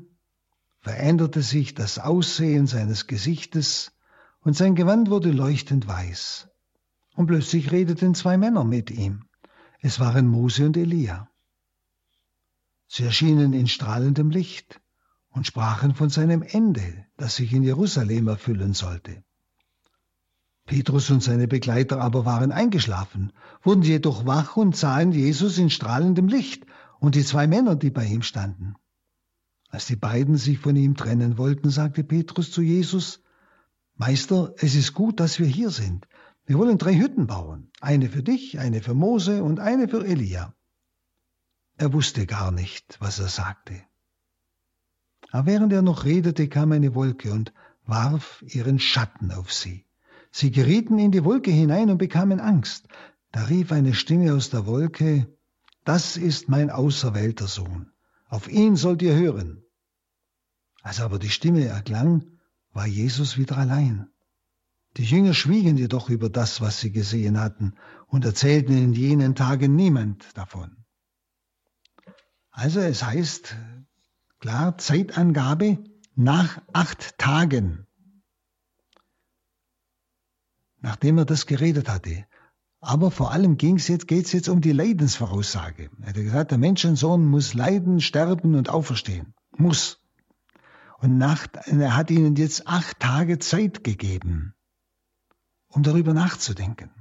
veränderte 0.83 1.41
sich 1.41 1.73
das 1.73 1.97
Aussehen 1.97 2.67
seines 2.67 3.07
Gesichtes 3.07 3.93
und 4.41 4.53
sein 4.57 4.75
Gewand 4.75 5.09
wurde 5.09 5.31
leuchtend 5.31 5.87
weiß. 5.87 6.49
Und 7.15 7.27
plötzlich 7.27 7.71
redeten 7.71 8.15
zwei 8.15 8.37
Männer 8.37 8.65
mit 8.65 8.91
ihm. 8.91 9.23
Es 9.79 10.01
waren 10.01 10.27
Mose 10.27 10.65
und 10.65 10.75
Elia. 10.75 11.29
Sie 12.87 13.03
erschienen 13.03 13.53
in 13.53 13.67
strahlendem 13.67 14.29
Licht 14.29 14.81
und 15.29 15.47
sprachen 15.47 15.95
von 15.95 16.09
seinem 16.09 16.43
Ende, 16.43 17.05
das 17.15 17.37
sich 17.37 17.53
in 17.53 17.63
Jerusalem 17.63 18.27
erfüllen 18.27 18.73
sollte. 18.73 19.23
Petrus 20.65 21.09
und 21.09 21.23
seine 21.23 21.47
Begleiter 21.47 22.01
aber 22.01 22.25
waren 22.25 22.51
eingeschlafen, 22.51 23.31
wurden 23.61 23.83
jedoch 23.83 24.25
wach 24.25 24.57
und 24.57 24.75
sahen 24.75 25.13
Jesus 25.13 25.57
in 25.57 25.69
strahlendem 25.69 26.27
Licht 26.27 26.65
und 26.99 27.15
die 27.15 27.23
zwei 27.23 27.47
Männer, 27.47 27.77
die 27.77 27.89
bei 27.89 28.05
ihm 28.05 28.21
standen. 28.21 28.75
Als 29.73 29.87
die 29.87 29.95
beiden 29.95 30.37
sich 30.37 30.59
von 30.59 30.75
ihm 30.75 30.95
trennen 30.95 31.39
wollten, 31.39 31.71
sagte 31.71 32.03
Petrus 32.03 32.51
zu 32.51 32.61
Jesus, 32.61 33.23
Meister, 33.95 34.53
es 34.57 34.75
ist 34.75 34.93
gut, 34.93 35.19
dass 35.19 35.39
wir 35.39 35.47
hier 35.47 35.71
sind. 35.71 36.07
Wir 36.45 36.59
wollen 36.59 36.77
drei 36.77 36.95
Hütten 36.95 37.25
bauen. 37.25 37.71
Eine 37.81 38.07
für 38.07 38.21
dich, 38.21 38.59
eine 38.59 38.83
für 38.83 38.93
Mose 38.93 39.41
und 39.41 39.59
eine 39.59 39.87
für 39.87 40.05
Elia. 40.05 40.53
Er 41.75 41.91
wusste 41.91 42.27
gar 42.27 42.51
nicht, 42.51 42.97
was 42.99 43.17
er 43.17 43.29
sagte. 43.29 43.73
Aber 45.31 45.47
während 45.47 45.73
er 45.73 45.81
noch 45.81 46.05
redete, 46.05 46.47
kam 46.49 46.71
eine 46.71 46.93
Wolke 46.93 47.31
und 47.31 47.51
warf 47.87 48.45
ihren 48.47 48.77
Schatten 48.77 49.31
auf 49.31 49.51
sie. 49.51 49.87
Sie 50.29 50.51
gerieten 50.51 50.99
in 50.99 51.09
die 51.09 51.23
Wolke 51.23 51.49
hinein 51.49 51.89
und 51.89 51.97
bekamen 51.97 52.39
Angst. 52.39 52.87
Da 53.31 53.45
rief 53.45 53.71
eine 53.71 53.95
Stimme 53.95 54.35
aus 54.35 54.51
der 54.51 54.67
Wolke, 54.67 55.35
Das 55.83 56.15
ist 56.15 56.47
mein 56.47 56.69
auserwählter 56.69 57.47
Sohn. 57.47 57.91
Auf 58.29 58.47
ihn 58.47 58.75
sollt 58.75 59.01
ihr 59.01 59.15
hören. 59.15 59.62
Als 60.83 60.99
aber 60.99 61.17
die 61.17 61.29
Stimme 61.29 61.65
erklang, 61.65 62.29
war 62.73 62.85
Jesus 62.85 63.37
wieder 63.37 63.57
allein. 63.57 64.09
Die 64.97 65.05
Jünger 65.05 65.33
schwiegen 65.33 65.77
jedoch 65.77 66.09
über 66.09 66.29
das, 66.29 66.59
was 66.59 66.81
sie 66.81 66.91
gesehen 66.91 67.39
hatten, 67.39 67.73
und 68.05 68.25
erzählten 68.25 68.77
in 68.77 68.93
jenen 68.93 69.33
Tagen 69.33 69.75
niemand 69.75 70.37
davon. 70.37 70.85
Also 72.51 72.81
es 72.81 73.01
heißt 73.01 73.55
klar 74.39 74.77
Zeitangabe 74.77 75.83
nach 76.15 76.61
acht 76.73 77.17
Tagen, 77.17 77.87
nachdem 80.81 81.17
er 81.17 81.25
das 81.25 81.47
geredet 81.47 81.87
hatte. 81.87 82.25
Aber 82.81 83.09
vor 83.09 83.31
allem 83.31 83.57
jetzt, 83.57 84.07
geht's 84.09 84.33
jetzt 84.33 84.49
um 84.49 84.59
die 84.59 84.73
Leidensvoraussage. 84.73 85.89
Er 86.01 86.09
hat 86.09 86.15
gesagt, 86.15 86.51
der 86.51 86.57
Menschensohn 86.57 87.25
muss 87.25 87.53
leiden, 87.53 88.01
sterben 88.01 88.55
und 88.55 88.67
auferstehen. 88.67 89.33
Muss. 89.55 90.02
Und 91.03 91.17
nach, 91.17 91.47
er 91.65 91.97
hat 91.97 92.09
ihnen 92.11 92.37
jetzt 92.37 92.65
acht 92.65 92.97
Tage 93.01 93.37
Zeit 93.37 93.83
gegeben, 93.83 94.53
um 95.67 95.83
darüber 95.83 96.13
nachzudenken. 96.13 96.91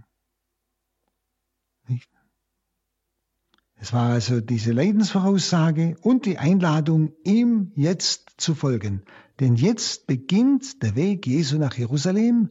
Es 3.77 3.93
war 3.93 4.11
also 4.11 4.41
diese 4.41 4.73
Leidensvoraussage 4.73 5.97
und 6.01 6.27
die 6.27 6.37
Einladung, 6.37 7.13
ihm 7.23 7.71
jetzt 7.77 8.33
zu 8.39 8.57
folgen. 8.57 9.05
Denn 9.39 9.55
jetzt 9.55 10.09
beginnt 10.09 10.83
der 10.83 10.97
Weg 10.97 11.25
Jesu 11.25 11.57
nach 11.59 11.75
Jerusalem, 11.75 12.49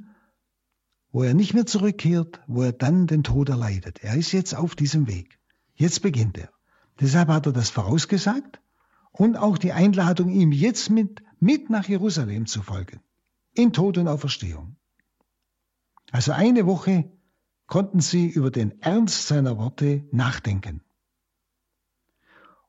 wo 1.11 1.23
er 1.23 1.33
nicht 1.33 1.53
mehr 1.53 1.65
zurückkehrt, 1.65 2.39
wo 2.47 2.61
er 2.63 2.71
dann 2.71 3.07
den 3.07 3.23
Tod 3.23 3.49
erleidet. 3.49 3.99
Er 4.01 4.15
ist 4.15 4.31
jetzt 4.31 4.55
auf 4.55 4.73
diesem 4.73 5.05
Weg. 5.07 5.37
Jetzt 5.73 6.01
beginnt 6.01 6.37
er. 6.37 6.49
Deshalb 7.01 7.27
hat 7.27 7.45
er 7.45 7.51
das 7.51 7.69
vorausgesagt 7.69 8.61
und 9.11 9.35
auch 9.35 9.57
die 9.57 9.73
Einladung, 9.73 10.29
ihm 10.29 10.53
jetzt 10.53 10.89
mit 10.89 11.21
mit 11.41 11.69
nach 11.69 11.89
Jerusalem 11.89 12.45
zu 12.45 12.61
folgen, 12.61 13.01
in 13.53 13.73
Tod 13.73 13.97
und 13.97 14.07
Auferstehung. 14.07 14.77
Also 16.11 16.31
eine 16.31 16.65
Woche 16.65 17.11
konnten 17.67 17.99
sie 17.99 18.27
über 18.29 18.51
den 18.51 18.81
Ernst 18.81 19.27
seiner 19.27 19.57
Worte 19.57 20.05
nachdenken. 20.11 20.81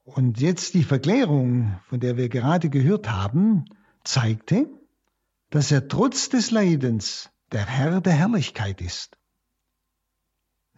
Und 0.04 0.40
jetzt 0.40 0.74
die 0.74 0.84
Verklärung, 0.84 1.78
von 1.88 2.00
der 2.00 2.16
wir 2.16 2.28
gerade 2.28 2.70
gehört 2.70 3.08
haben, 3.10 3.66
zeigte, 4.04 4.68
dass 5.50 5.70
er 5.70 5.86
trotz 5.86 6.28
des 6.28 6.50
Leidens 6.50 7.30
der 7.52 7.66
Herr 7.66 8.00
der 8.00 8.14
Herrlichkeit 8.14 8.80
ist. 8.80 9.16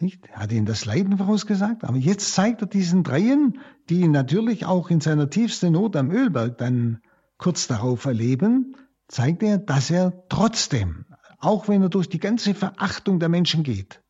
Nicht? 0.00 0.28
Hat 0.32 0.50
ihnen 0.50 0.66
das 0.66 0.84
Leiden 0.84 1.16
vorausgesagt, 1.16 1.84
aber 1.84 1.96
jetzt 1.96 2.34
zeigt 2.34 2.60
er 2.60 2.66
diesen 2.66 3.04
Dreien, 3.04 3.60
die 3.88 4.00
ihn 4.00 4.10
natürlich 4.10 4.66
auch 4.66 4.90
in 4.90 5.00
seiner 5.00 5.30
tiefsten 5.30 5.72
Not 5.72 5.94
am 5.94 6.10
Ölberg 6.10 6.58
dann 6.58 7.00
kurz 7.44 7.66
darauf 7.66 8.06
erleben, 8.06 8.74
zeigt 9.06 9.42
er, 9.42 9.58
dass 9.58 9.90
er 9.90 10.26
trotzdem, 10.30 11.04
auch 11.38 11.68
wenn 11.68 11.82
er 11.82 11.90
durch 11.90 12.08
die 12.08 12.18
ganze 12.18 12.54
Verachtung 12.54 13.20
der 13.20 13.28
Menschen 13.28 13.62
geht, 13.64 14.02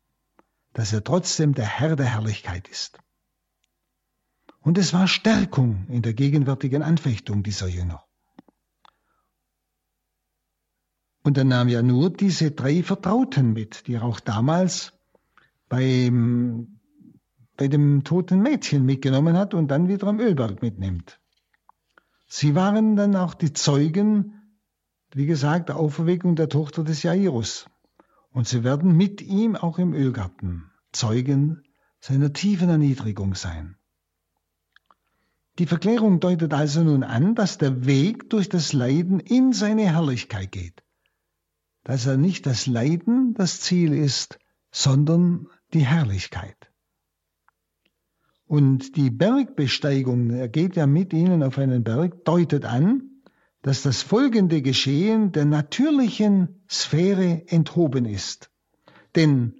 dass 0.71 0.93
er 0.93 1.03
trotzdem 1.03 1.53
der 1.53 1.65
Herr 1.65 1.97
der 1.97 2.05
Herrlichkeit 2.05 2.69
ist. 2.69 2.97
Und 4.61 4.77
es 4.77 4.93
war 4.93 5.09
Stärkung 5.09 5.85
in 5.89 6.01
der 6.01 6.13
gegenwärtigen 6.13 6.81
Anfechtung 6.81 7.43
dieser 7.43 7.67
Jünger. 7.67 8.05
Und 11.23 11.37
er 11.37 11.43
nahm 11.43 11.67
ja 11.67 11.81
nur 11.81 12.11
diese 12.11 12.51
drei 12.51 12.83
Vertrauten 12.83 13.51
mit, 13.51 13.85
die 13.87 13.95
er 13.95 14.03
auch 14.03 14.21
damals 14.21 14.93
beim, 15.67 16.79
bei 17.57 17.67
dem 17.67 18.05
toten 18.05 18.41
Mädchen 18.41 18.85
mitgenommen 18.85 19.35
hat 19.35 19.53
und 19.53 19.67
dann 19.67 19.89
wieder 19.89 20.07
am 20.07 20.21
Ölberg 20.21 20.61
mitnimmt. 20.61 21.19
Sie 22.37 22.53
waren 22.53 22.97
dann 22.97 23.15
auch 23.15 23.33
die 23.33 23.53
Zeugen, 23.53 24.33
wie 25.13 25.25
gesagt, 25.25 25.69
der 25.69 25.77
Auferweckung 25.77 26.35
der 26.35 26.49
Tochter 26.49 26.83
des 26.83 27.01
Jairus. 27.01 27.65
Und 28.29 28.45
sie 28.45 28.65
werden 28.65 28.97
mit 28.97 29.21
ihm 29.21 29.55
auch 29.55 29.79
im 29.79 29.93
Ölgarten 29.93 30.69
Zeugen 30.91 31.63
seiner 32.01 32.33
tiefen 32.33 32.67
Erniedrigung 32.67 33.35
sein. 33.35 33.77
Die 35.59 35.65
Verklärung 35.65 36.19
deutet 36.19 36.53
also 36.53 36.83
nun 36.83 37.03
an, 37.03 37.35
dass 37.35 37.57
der 37.57 37.85
Weg 37.85 38.29
durch 38.29 38.49
das 38.49 38.73
Leiden 38.73 39.21
in 39.21 39.53
seine 39.53 39.83
Herrlichkeit 39.83 40.51
geht. 40.51 40.83
Dass 41.85 42.05
er 42.05 42.17
nicht 42.17 42.45
das 42.47 42.67
Leiden 42.67 43.33
das 43.33 43.61
Ziel 43.61 43.93
ist, 43.93 44.39
sondern 44.73 45.47
die 45.73 45.85
Herrlichkeit. 45.85 46.64
Und 48.47 48.95
die 48.95 49.09
Bergbesteigung, 49.09 50.29
er 50.29 50.47
geht 50.47 50.75
ja 50.75 50.85
mit 50.85 51.13
ihnen 51.13 51.41
auf 51.41 51.57
einen 51.57 51.83
Berg, 51.83 52.25
deutet 52.25 52.65
an, 52.65 53.21
dass 53.63 53.81
das 53.81 54.03
folgende 54.03 54.61
Geschehen 54.61 55.31
der 55.31 55.45
natürlichen 55.45 56.63
Sphäre 56.69 57.43
enthoben 57.47 58.05
ist. 58.05 58.51
Denn 59.15 59.55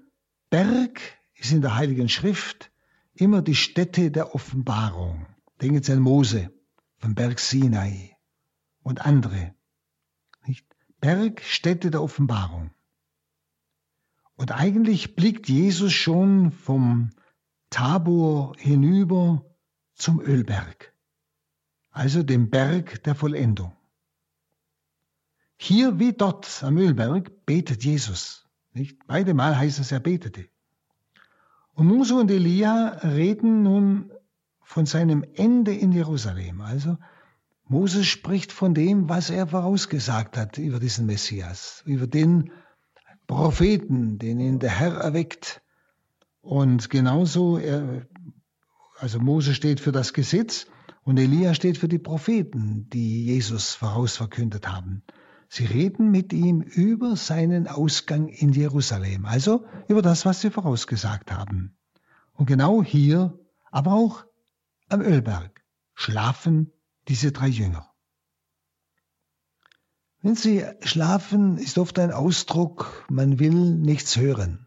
Berg 0.51 1.01
ist 1.33 1.51
in 1.51 1.61
der 1.61 1.75
Heiligen 1.75 2.09
Schrift 2.09 2.71
immer 3.15 3.41
die 3.41 3.55
Stätte 3.55 4.11
der 4.11 4.35
Offenbarung. 4.35 5.25
Denken 5.61 5.81
Sie 5.81 5.91
an 5.91 5.99
Mose 5.99 6.51
vom 6.97 7.15
Berg 7.15 7.39
Sinai 7.39 8.15
und 8.83 9.03
andere. 9.03 9.55
Nicht? 10.45 10.67
Berg, 11.01 11.41
Stätte 11.41 11.89
der 11.89 12.03
Offenbarung. 12.03 12.69
Und 14.35 14.51
eigentlich 14.51 15.15
blickt 15.15 15.49
Jesus 15.49 15.93
schon 15.93 16.51
vom 16.51 17.09
Tabor 17.75 18.55
hinüber 18.57 19.43
zum 19.95 20.21
Ölberg, 20.21 20.93
also 21.91 22.23
dem 22.23 22.49
Berg 22.49 23.03
der 23.03 23.15
Vollendung. 23.15 23.73
Hier 25.57 25.99
wie 25.99 26.13
dort 26.13 26.63
am 26.63 26.77
Ölberg 26.77 27.45
betet 27.45 27.83
Jesus. 27.83 28.47
Nicht? 28.71 29.05
Beide 29.07 29.33
Mal 29.33 29.57
heißt 29.57 29.79
es, 29.79 29.91
er 29.91 29.99
betete. 29.99 30.47
Und 31.73 31.87
Mose 31.87 32.15
und 32.15 32.31
Elia 32.31 32.97
reden 33.03 33.63
nun 33.63 34.09
von 34.61 34.85
seinem 34.85 35.25
Ende 35.33 35.75
in 35.75 35.91
Jerusalem. 35.91 36.61
Also 36.61 36.97
Moses 37.65 38.07
spricht 38.07 38.53
von 38.53 38.73
dem, 38.73 39.09
was 39.09 39.29
er 39.29 39.47
vorausgesagt 39.47 40.37
hat 40.37 40.57
über 40.57 40.79
diesen 40.79 41.07
Messias, 41.07 41.83
über 41.85 42.07
den 42.07 42.53
Propheten, 43.27 44.17
den 44.17 44.39
ihn 44.39 44.59
der 44.59 44.71
Herr 44.71 44.93
erweckt, 44.93 45.61
und 46.45 46.91
genauso, 46.91 47.57
er, 47.57 48.05
also 48.99 49.19
Mose 49.19 49.55
steht 49.55 49.79
für 49.79 49.91
das 49.91 50.13
Gesetz 50.13 50.67
und 51.03 51.17
Elia 51.17 51.55
steht 51.55 51.79
für 51.79 51.87
die 51.87 51.97
Propheten, 51.97 52.87
die 52.91 53.25
Jesus 53.25 53.73
vorausverkündet 53.73 54.67
haben. 54.67 55.01
Sie 55.49 55.65
reden 55.65 56.11
mit 56.11 56.33
ihm 56.33 56.61
über 56.61 57.15
seinen 57.15 57.67
Ausgang 57.67 58.27
in 58.27 58.53
Jerusalem, 58.53 59.25
also 59.25 59.65
über 59.87 60.03
das, 60.03 60.23
was 60.25 60.41
sie 60.41 60.51
vorausgesagt 60.51 61.31
haben. 61.31 61.79
Und 62.33 62.45
genau 62.45 62.83
hier, 62.83 63.39
aber 63.71 63.93
auch 63.93 64.25
am 64.87 65.01
Ölberg, 65.01 65.63
schlafen 65.95 66.71
diese 67.07 67.31
drei 67.31 67.47
Jünger. 67.47 67.91
Wenn 70.21 70.35
sie 70.35 70.63
schlafen, 70.81 71.57
ist 71.57 71.79
oft 71.79 71.97
ein 71.97 72.11
Ausdruck, 72.11 73.05
man 73.09 73.39
will 73.39 73.75
nichts 73.75 74.15
hören. 74.17 74.64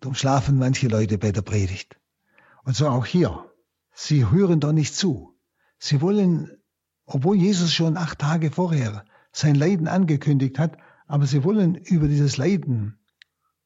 Darum 0.00 0.14
schlafen 0.14 0.58
manche 0.58 0.88
Leute 0.88 1.18
bei 1.18 1.32
der 1.32 1.42
Predigt. 1.42 1.98
Und 2.64 2.76
so 2.76 2.88
auch 2.88 3.06
hier. 3.06 3.50
Sie 3.92 4.30
hören 4.30 4.60
doch 4.60 4.72
nicht 4.72 4.94
zu. 4.94 5.38
Sie 5.78 6.00
wollen, 6.00 6.50
obwohl 7.04 7.36
Jesus 7.36 7.72
schon 7.72 7.96
acht 7.96 8.18
Tage 8.18 8.50
vorher 8.50 9.04
sein 9.32 9.54
Leiden 9.54 9.88
angekündigt 9.88 10.58
hat, 10.58 10.76
aber 11.06 11.26
sie 11.26 11.44
wollen 11.44 11.74
über 11.74 12.08
dieses 12.08 12.36
Leiden, 12.36 12.98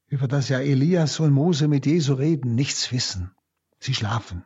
über 0.07 0.27
das 0.27 0.49
ja 0.49 0.59
Elias 0.59 1.19
und 1.19 1.31
Mose 1.31 1.67
mit 1.67 1.85
Jesu 1.85 2.13
reden, 2.13 2.55
nichts 2.55 2.91
wissen. 2.91 3.31
Sie 3.79 3.93
schlafen. 3.93 4.45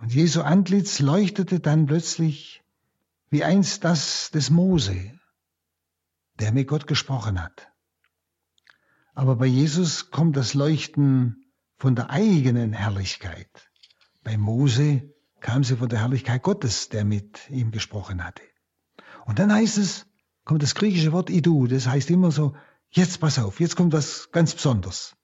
Und 0.00 0.14
Jesu 0.14 0.40
Antlitz 0.40 0.98
leuchtete 0.98 1.60
dann 1.60 1.86
plötzlich 1.86 2.64
wie 3.28 3.44
einst 3.44 3.84
das 3.84 4.30
des 4.30 4.50
Mose, 4.50 5.12
der 6.40 6.52
mit 6.52 6.66
Gott 6.66 6.86
gesprochen 6.86 7.40
hat. 7.40 7.69
Aber 9.14 9.36
bei 9.36 9.46
Jesus 9.46 10.10
kommt 10.10 10.36
das 10.36 10.54
Leuchten 10.54 11.44
von 11.76 11.94
der 11.94 12.10
eigenen 12.10 12.72
Herrlichkeit. 12.72 13.50
Bei 14.22 14.36
Mose 14.36 15.14
kam 15.40 15.64
sie 15.64 15.76
von 15.76 15.88
der 15.88 16.00
Herrlichkeit 16.00 16.42
Gottes, 16.42 16.88
der 16.90 17.04
mit 17.04 17.50
ihm 17.50 17.70
gesprochen 17.70 18.24
hatte. 18.24 18.42
Und 19.26 19.38
dann 19.38 19.52
heißt 19.52 19.78
es, 19.78 20.06
kommt 20.44 20.62
das 20.62 20.74
griechische 20.74 21.12
Wort 21.12 21.30
idu. 21.30 21.66
Das 21.66 21.86
heißt 21.86 22.10
immer 22.10 22.30
so, 22.30 22.54
jetzt 22.90 23.20
pass 23.20 23.38
auf, 23.38 23.60
jetzt 23.60 23.76
kommt 23.76 23.92
was 23.92 24.30
ganz 24.30 24.54
Besonderes. 24.54 25.16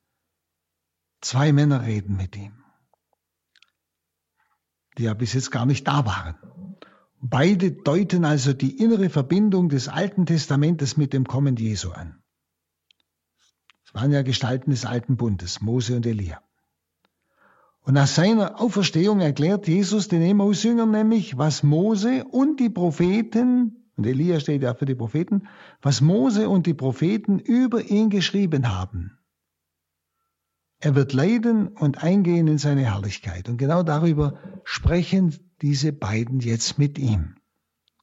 Zwei 1.21 1.53
Männer 1.53 1.83
reden 1.83 2.17
mit 2.17 2.37
ihm, 2.37 2.63
die 4.99 5.05
ja 5.05 5.15
bis 5.15 5.33
jetzt 5.33 5.51
gar 5.51 5.67
nicht 5.67 5.87
da 5.87 6.07
waren. 6.07 6.37
Beide 7.21 7.73
deuten 7.73 8.25
also 8.25 8.53
die 8.53 8.79
innere 8.79 9.11
Verbindung 9.11 9.69
des 9.69 9.89
Alten 9.89 10.27
Testamentes 10.27 10.97
mit 10.97 11.13
dem 11.13 11.27
Kommen 11.27 11.57
Jesu 11.57 11.91
an. 11.91 12.23
Waren 13.97 14.13
ja 14.13 14.21
Gestalten 14.21 14.73
des 14.73 14.85
Alten 14.85 15.17
Bundes, 15.17 15.63
Mose 15.63 15.97
und 15.97 16.05
Elia. 16.05 16.43
Und 17.81 17.95
nach 17.95 18.07
seiner 18.07 18.61
Auferstehung 18.61 19.21
erklärt 19.21 19.67
Jesus 19.69 20.09
den 20.09 20.21
Emmaus-Jüngern 20.21 20.91
nämlich, 20.91 21.39
was 21.39 21.63
Mose 21.63 22.27
und 22.31 22.61
die 22.61 22.69
Propheten, 22.69 23.87
und 23.97 24.07
Elia 24.07 24.39
steht 24.39 24.63
ja 24.63 24.75
für 24.75 24.85
die 24.85 24.95
Propheten, 24.95 25.49
was 25.81 26.03
Mose 26.03 26.51
und 26.51 26.67
die 26.67 26.75
Propheten 26.75 27.39
über 27.39 27.85
ihn 27.85 28.11
geschrieben 28.11 28.69
haben. 28.69 29.17
Er 30.79 30.95
wird 30.95 31.15
leiden 31.15 31.69
und 31.69 32.03
eingehen 32.03 32.49
in 32.49 32.59
seine 32.59 32.85
Herrlichkeit. 32.85 33.49
Und 33.49 33.57
genau 33.57 33.83
darüber 33.83 34.39
sprechen 34.65 35.35
diese 35.63 35.95
beiden 35.95 36.41
jetzt 36.41 36.79
mit 36.79 36.99
ihm. 36.99 37.37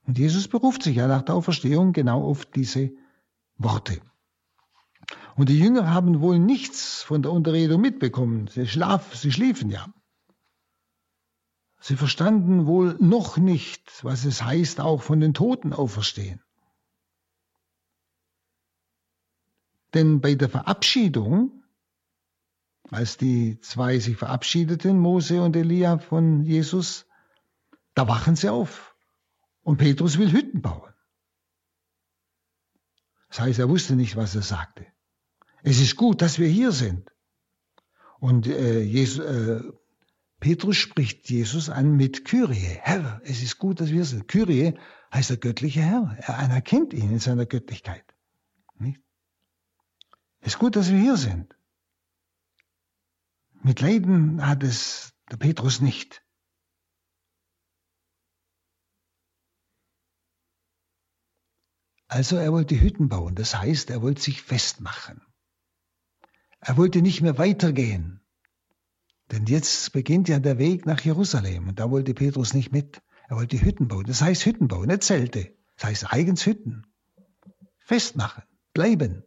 Und 0.08 0.18
Jesus 0.18 0.48
beruft 0.48 0.82
sich 0.82 0.96
ja 0.96 1.08
nach 1.08 1.22
der 1.22 1.36
Auferstehung 1.36 1.94
genau 1.94 2.24
auf 2.24 2.46
diese 2.46 2.90
Worte. 3.60 4.02
Und 5.36 5.50
die 5.50 5.60
Jünger 5.60 5.90
haben 5.90 6.22
wohl 6.22 6.38
nichts 6.38 7.02
von 7.02 7.24
der 7.24 7.32
Unterredung 7.32 7.82
mitbekommen. 7.82 8.48
Sie, 8.48 8.68
schlaf, 8.68 9.16
sie 9.16 9.32
schliefen 9.32 9.70
ja. 9.70 9.92
Sie 11.80 11.96
verstanden 11.96 12.66
wohl 12.66 12.96
noch 13.00 13.38
nicht, 13.38 14.04
was 14.04 14.26
es 14.26 14.44
heißt, 14.44 14.80
auch 14.80 15.02
von 15.02 15.20
den 15.20 15.34
Toten 15.34 15.74
auferstehen. 15.74 16.42
Denn 19.94 20.22
bei 20.22 20.36
der 20.36 20.50
Verabschiedung, 20.50 21.64
als 22.90 23.18
die 23.18 23.60
zwei 23.60 24.00
sich 24.00 24.18
verabschiedeten, 24.18 24.98
Mose 25.00 25.42
und 25.42 25.56
Elia 25.56 25.98
von 25.98 26.44
Jesus, 26.44 27.06
da 27.96 28.08
wachen 28.08 28.36
sie 28.36 28.50
auf. 28.50 28.96
Und 29.62 29.78
Petrus 29.78 30.18
will 30.18 30.32
Hütten 30.32 30.62
bauen. 30.62 30.94
Das 33.30 33.40
heißt, 33.40 33.60
er 33.60 33.70
wusste 33.70 33.96
nicht, 33.96 34.16
was 34.16 34.36
er 34.36 34.42
sagte. 34.42 34.93
Es 35.64 35.80
ist 35.80 35.96
gut, 35.96 36.22
dass 36.22 36.40
wir 36.40 36.48
hier 36.48 36.74
sind. 36.74 37.10
Und 38.20 38.48
äh, 38.48 38.82
Jesus, 38.82 39.26
äh, 39.26 39.62
Petrus 40.40 40.76
spricht 40.76 41.30
Jesus 41.30 41.70
an 41.70 41.96
mit 41.96 42.26
Kyrie. 42.26 42.78
Herr, 42.82 43.22
es 43.24 43.42
ist 43.42 43.58
gut, 43.60 43.80
dass 43.80 43.90
wir 43.90 44.04
sind. 44.04 44.28
Kyrie 44.28 44.78
heißt 45.14 45.30
der 45.30 45.38
göttliche 45.38 45.82
Herr. 45.82 46.18
Er 46.20 46.38
anerkennt 46.38 46.94
ihn 46.94 47.12
in 47.12 47.20
seiner 47.20 47.46
Göttlichkeit. 47.46 48.04
Nicht? 48.78 49.00
Es 50.42 50.56
ist 50.56 50.60
gut, 50.60 50.76
dass 50.76 50.92
wir 50.92 51.00
hier 51.00 51.16
sind. 51.16 51.56
Mit 53.62 53.80
Leiden 53.80 54.46
hat 54.46 54.64
es 54.64 55.14
der 55.32 55.38
Petrus 55.38 55.80
nicht. 55.80 56.22
Also 62.10 62.36
er 62.36 62.52
wollte 62.52 62.80
Hütten 62.80 63.08
bauen, 63.08 63.34
das 63.36 63.56
heißt, 63.56 63.90
er 63.90 64.02
wollte 64.02 64.22
sich 64.22 64.42
festmachen. 64.42 65.22
Er 66.66 66.78
wollte 66.78 67.02
nicht 67.02 67.22
mehr 67.22 67.38
weitergehen. 67.38 68.22
Denn 69.32 69.46
jetzt 69.46 69.92
beginnt 69.92 70.30
ja 70.30 70.40
der 70.40 70.58
Weg 70.58 70.86
nach 70.86 71.02
Jerusalem 71.02 71.68
und 71.68 71.80
da 71.80 71.92
wollte 71.92 72.14
Petrus 72.14 72.54
nicht 72.54 72.72
mit. 72.72 73.02
Er 73.28 73.36
wollte 73.36 73.62
Hütten 73.62 73.90
bauen. 73.90 74.06
Das 74.06 74.22
heißt 74.22 74.46
Hütten 74.46 74.70
bauen, 74.70 74.88
nicht 74.88 75.04
Zelte. 75.04 75.54
Das 75.76 75.86
heißt 75.86 76.14
eigens 76.14 76.46
Hütten. 76.46 76.86
Festmachen, 77.80 78.44
bleiben. 78.74 79.24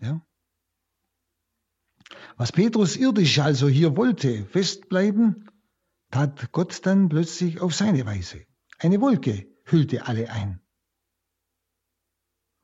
Ja? 0.00 0.26
Was 2.36 2.52
Petrus 2.52 2.96
irdisch 2.96 3.38
also 3.38 3.68
hier 3.68 3.96
wollte, 3.96 4.46
festbleiben, 4.46 5.50
tat 6.10 6.52
Gott 6.52 6.86
dann 6.86 7.10
plötzlich 7.10 7.60
auf 7.60 7.74
seine 7.74 8.06
Weise. 8.06 8.46
Eine 8.78 9.00
Wolke 9.02 9.46
hüllte 9.64 10.06
alle 10.06 10.30
ein. 10.30 10.60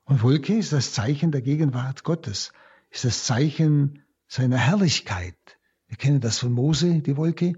Und 0.04 0.22
Wolke 0.22 0.56
ist 0.56 0.72
das 0.72 0.94
Zeichen 0.94 1.30
der 1.30 1.42
Gegenwart 1.42 2.04
Gottes 2.04 2.52
ist 2.90 3.04
das 3.04 3.24
Zeichen 3.24 4.04
seiner 4.26 4.58
Herrlichkeit. 4.58 5.36
Wir 5.86 5.96
kennen 5.96 6.20
das 6.20 6.38
von 6.38 6.52
Mose, 6.52 7.00
die 7.00 7.16
Wolke. 7.16 7.54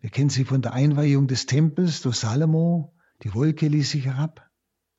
Wir 0.00 0.10
kennen 0.10 0.30
sie 0.30 0.44
von 0.44 0.62
der 0.62 0.72
Einweihung 0.72 1.26
des 1.26 1.46
Tempels 1.46 2.02
durch 2.02 2.16
Salomo. 2.16 2.94
Die 3.22 3.34
Wolke 3.34 3.68
ließ 3.68 3.90
sich 3.90 4.06
herab 4.06 4.50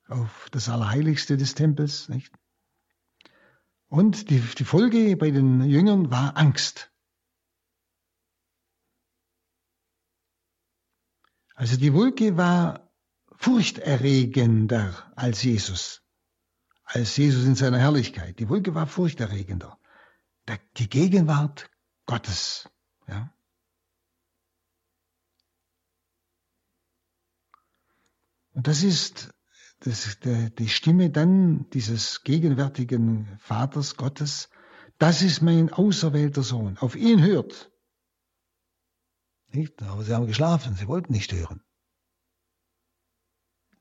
auf 0.08 0.50
das 0.52 0.70
Allerheiligste 0.70 1.38
des 1.38 1.56
Tempels, 1.56 2.10
nicht? 2.10 2.32
Und 3.88 4.30
die, 4.30 4.40
die 4.40 4.64
Folge 4.64 5.16
bei 5.18 5.32
den 5.32 5.62
Jüngern 5.62 6.12
war 6.12 6.38
Angst. 6.38 6.92
Also 11.54 11.78
die 11.78 11.94
Wolke 11.94 12.38
war 12.38 12.92
furchterregender 13.38 15.12
als 15.16 15.44
Jesus 15.44 16.05
als 16.86 17.18
Jesus 17.18 17.46
in 17.46 17.56
seiner 17.56 17.80
Herrlichkeit. 17.80 18.40
Die 18.40 18.48
Wolke 18.48 18.76
war 18.76 18.88
furchterregender. 18.88 19.80
Die 20.78 20.90
Gegenwart 20.90 21.70
Gottes. 22.06 22.70
Ja. 23.08 23.34
Und 28.52 28.68
das 28.68 28.84
ist, 28.84 29.34
das 29.80 30.20
die 30.22 30.70
Stimme 30.70 31.10
dann 31.10 31.70
dieses 31.72 32.24
gegenwärtigen 32.24 33.38
Vaters 33.40 33.98
Gottes. 33.98 34.50
Das 34.98 35.22
ist 35.22 35.42
mein 35.42 35.74
auserwählter 35.74 36.44
Sohn. 36.44 36.78
Auf 36.78 36.96
ihn 36.96 37.22
hört. 37.22 37.72
Nicht? 39.48 39.82
Aber 39.82 40.04
sie 40.04 40.14
haben 40.14 40.28
geschlafen, 40.28 40.76
sie 40.76 40.88
wollten 40.88 41.14
nicht 41.14 41.34
hören. 41.34 41.62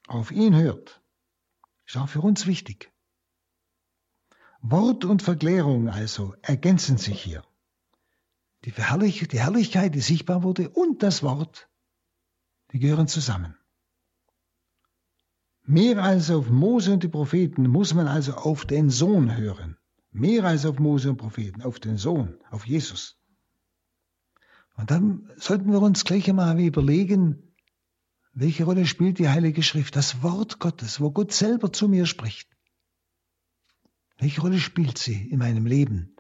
Auf 0.07 0.31
ihn 0.33 0.57
hört. 0.57 1.03
Ist 1.87 1.97
auch 1.97 2.09
für 2.09 2.21
uns 2.21 2.47
wichtig. 2.47 2.94
Wort 4.67 5.05
und 5.05 5.21
Verklärung 5.21 5.91
also 5.91 6.35
ergänzen 6.41 6.97
sich 6.97 7.23
hier. 7.23 7.45
Die, 8.65 8.71
Verherrlich 8.71 9.29
die 9.29 9.39
Herrlichkeit, 9.39 9.95
die 9.95 10.01
sichtbar 10.01 10.43
wurde, 10.43 10.71
und 10.71 11.03
das 11.03 11.23
Wort, 11.23 11.69
die 12.73 12.79
gehören 12.79 13.07
zusammen. 13.07 13.59
Mehr 15.65 16.03
als 16.03 16.31
auf 16.31 16.49
Mose 16.49 16.95
und 16.95 17.03
die 17.03 17.09
Propheten 17.09 17.69
muss 17.69 17.93
man 17.93 18.09
also 18.09 18.33
auf 18.37 18.65
den 18.65 18.89
Sohn 18.89 19.37
hören. 19.37 19.77
Mehr 20.13 20.45
als 20.45 20.65
auf 20.65 20.79
Mose 20.79 21.11
und 21.11 21.19
Propheten, 21.19 21.61
auf 21.61 21.79
den 21.79 21.99
Sohn, 21.99 22.39
auf 22.51 22.67
Jesus. 22.67 23.19
Und 24.79 24.91
dann 24.91 25.31
sollten 25.37 25.71
wir 25.73 25.83
uns 25.83 26.07
gleich 26.07 26.27
einmal 26.31 26.59
überlegen, 26.59 27.55
welche 28.33 28.65
Rolle 28.65 28.87
spielt 28.87 29.19
die 29.19 29.29
Heilige 29.29 29.63
Schrift, 29.63 29.95
das 29.95 30.23
Wort 30.23 30.59
Gottes, 30.59 31.03
wo 31.03 31.11
Gott 31.11 31.33
selber 31.33 31.71
zu 31.71 31.87
mir 31.87 32.07
spricht. 32.07 32.54
Welche 34.19 34.41
Rolle 34.41 34.59
spielt 34.59 34.99
sie 34.99 35.29
in 35.29 35.39
meinem 35.39 35.67
Leben? 35.67 36.17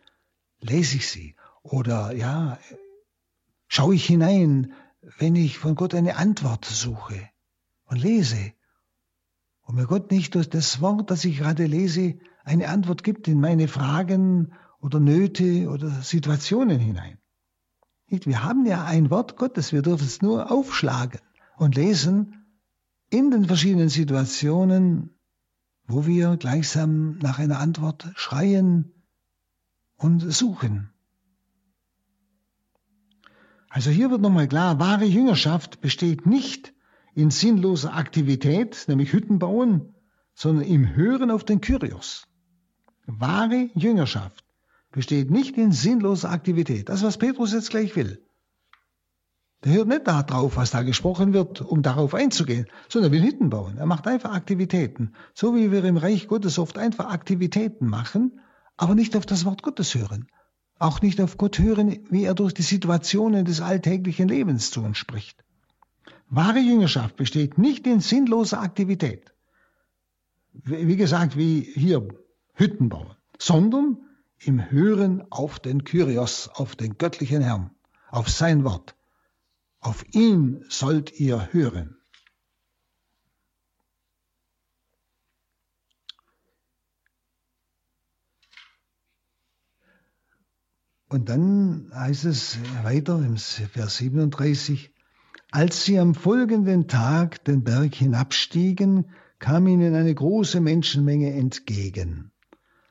Lese 0.61 0.97
ich 0.97 1.09
sie? 1.09 1.37
Oder 1.63 2.13
ja, 2.15 2.59
schaue 3.69 3.95
ich 3.95 4.07
hinein, 4.07 4.73
wenn 5.19 5.37
ich 5.37 5.59
von 5.59 5.75
Gott 5.75 5.95
eine 5.95 6.17
Antwort 6.17 6.65
suche 6.65 7.29
und 7.87 7.99
lese? 7.99 8.53
Und 9.63 9.77
mir 9.77 9.87
Gott 9.87 10.11
nicht 10.11 10.35
durch 10.35 10.49
das 10.49 10.81
Wort, 10.81 11.11
das 11.11 11.25
ich 11.25 11.39
gerade 11.39 11.67
lese, 11.67 12.19
eine 12.45 12.69
Antwort 12.69 13.03
gibt 13.03 13.29
in 13.29 13.41
meine 13.41 13.69
Fragen 13.69 14.53
oder 14.81 15.01
Nöte 15.01 15.71
oder 15.71 15.91
Situationen 16.03 16.79
hinein. 16.79 17.19
Nicht? 18.09 18.27
Wir 18.27 18.45
haben 18.45 18.67
ja 18.67 18.85
ein 18.85 19.11
Wort 19.11 19.37
Gottes, 19.37 19.73
wir 19.73 19.81
dürfen 19.81 20.05
es 20.05 20.21
nur 20.21 20.51
aufschlagen 20.51 21.21
und 21.57 21.75
lesen 21.75 22.45
in 23.09 23.31
den 23.31 23.47
verschiedenen 23.47 23.89
Situationen 23.89 25.14
wo 25.87 26.07
wir 26.07 26.37
gleichsam 26.37 27.19
nach 27.19 27.39
einer 27.39 27.59
Antwort 27.59 28.11
schreien 28.17 28.93
und 29.97 30.21
suchen. 30.21 30.91
Also 33.69 33.91
hier 33.91 34.11
wird 34.11 34.21
nochmal 34.21 34.49
klar, 34.49 34.79
wahre 34.79 35.05
Jüngerschaft 35.05 35.81
besteht 35.81 36.27
nicht 36.27 36.75
in 37.15 37.31
sinnloser 37.31 37.95
Aktivität, 37.95 38.85
nämlich 38.89 39.13
Hütten 39.13 39.39
bauen, 39.39 39.95
sondern 40.35 40.65
im 40.65 40.95
Hören 40.95 41.31
auf 41.31 41.45
den 41.45 41.61
Kyrios. 41.61 42.27
Wahre 43.07 43.71
Jüngerschaft 43.75 44.45
besteht 44.91 45.31
nicht 45.31 45.57
in 45.57 45.73
sinnloser 45.73 46.31
Aktivität. 46.31 46.89
Das, 46.89 47.03
was 47.03 47.19
Petrus 47.19 47.53
jetzt 47.53 47.71
gleich 47.71 47.95
will. 47.97 48.25
Der 49.65 49.73
hört 49.73 49.89
nicht 49.89 50.07
darauf, 50.07 50.57
was 50.57 50.71
da 50.71 50.83
gesprochen 50.83 51.33
wird, 51.33 51.63
um 51.63 51.81
darauf 51.81 52.15
einzugehen, 52.15 52.67
sondern 52.89 53.11
er 53.13 53.17
will 53.17 53.27
Hütten 53.27 53.49
bauen. 53.49 53.79
Er 53.79 53.87
macht 53.87 54.07
einfach 54.07 54.33
Aktivitäten. 54.33 55.15
So 55.33 55.57
wie 55.57 55.73
wir 55.73 55.83
im 55.85 55.97
Reich 55.97 56.29
Gottes 56.29 56.59
oft 56.59 56.77
einfach 56.77 57.07
Aktivitäten 57.07 57.87
machen, 57.87 58.41
aber 58.77 58.95
nicht 58.95 59.17
auf 59.17 59.25
das 59.25 59.47
Wort 59.47 59.63
Gottes 59.63 59.95
hören. 59.95 60.27
Auch 60.79 61.01
nicht 61.01 61.21
auf 61.21 61.39
Gott 61.39 61.59
hören, 61.59 62.07
wie 62.11 62.25
er 62.25 62.35
durch 62.35 62.53
die 62.53 62.63
Situationen 62.63 63.47
des 63.47 63.63
alltäglichen 63.63 64.29
Lebens 64.29 64.71
zu 64.71 64.83
uns 64.83 64.99
spricht. 64.99 65.43
Wahre 66.29 66.59
Jüngerschaft 66.59 67.17
besteht 67.17 67.57
nicht 67.57 67.87
in 67.87 68.01
sinnloser 68.01 68.61
Aktivität, 68.61 69.33
wie 70.53 70.97
gesagt, 70.97 71.37
wie 71.37 71.61
hier 71.61 72.07
Hütten 72.55 72.89
bauen, 72.89 73.15
sondern 73.39 73.99
im 74.41 74.71
Hören 74.71 75.25
auf 75.31 75.59
den 75.59 75.85
Kyrios, 75.85 76.49
auf 76.49 76.77
den 76.77 76.99
göttlichen 76.99 77.41
Herrn, 77.41 77.71
auf 78.11 78.29
sein 78.29 78.65
Wort. 78.65 78.95
Auf 79.85 80.03
ihn 80.15 80.65
sollt 80.71 81.21
ihr 81.21 81.53
hören. 81.53 81.99
Und 91.11 91.29
dann 91.29 91.91
heißt 91.95 92.25
es 92.25 92.59
weiter 92.83 93.19
im 93.19 93.37
Vers 93.37 93.99
37, 93.99 94.91
als 95.51 95.85
sie 95.85 95.99
am 95.99 96.15
folgenden 96.15 96.89
Tag 96.89 97.45
den 97.45 97.63
Berg 97.63 97.95
hinabstiegen, 97.95 99.11
kam 99.39 99.67
ihnen 99.69 99.95
eine 99.95 100.15
große 100.15 100.63
Menschenmenge 100.63 101.35
entgegen. 101.35 102.33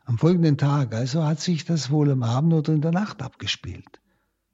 Am 0.06 0.20
folgenden 0.20 0.60
Tag, 0.60 0.94
also 0.94 1.24
hat 1.24 1.40
sich 1.40 1.66
das 1.66 1.90
wohl 1.90 2.12
am 2.12 2.22
Abend 2.22 2.54
oder 2.54 2.72
in 2.72 2.82
der 2.82 2.92
Nacht 2.92 3.24
abgespielt. 3.24 4.03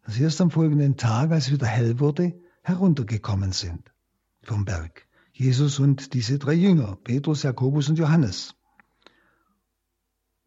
Dass 0.09 0.17
erst 0.17 0.41
am 0.41 0.49
folgenden 0.49 0.97
Tag, 0.97 1.29
als 1.29 1.45
es 1.45 1.51
wieder 1.51 1.67
hell 1.67 1.99
wurde, 1.99 2.33
heruntergekommen 2.63 3.51
sind 3.51 3.93
vom 4.41 4.65
Berg. 4.65 5.07
Jesus 5.33 5.77
und 5.77 6.15
diese 6.15 6.39
drei 6.39 6.55
Jünger, 6.55 6.95
Petrus, 6.95 7.43
Jakobus 7.43 7.89
und 7.89 7.99
Johannes. 7.99 8.55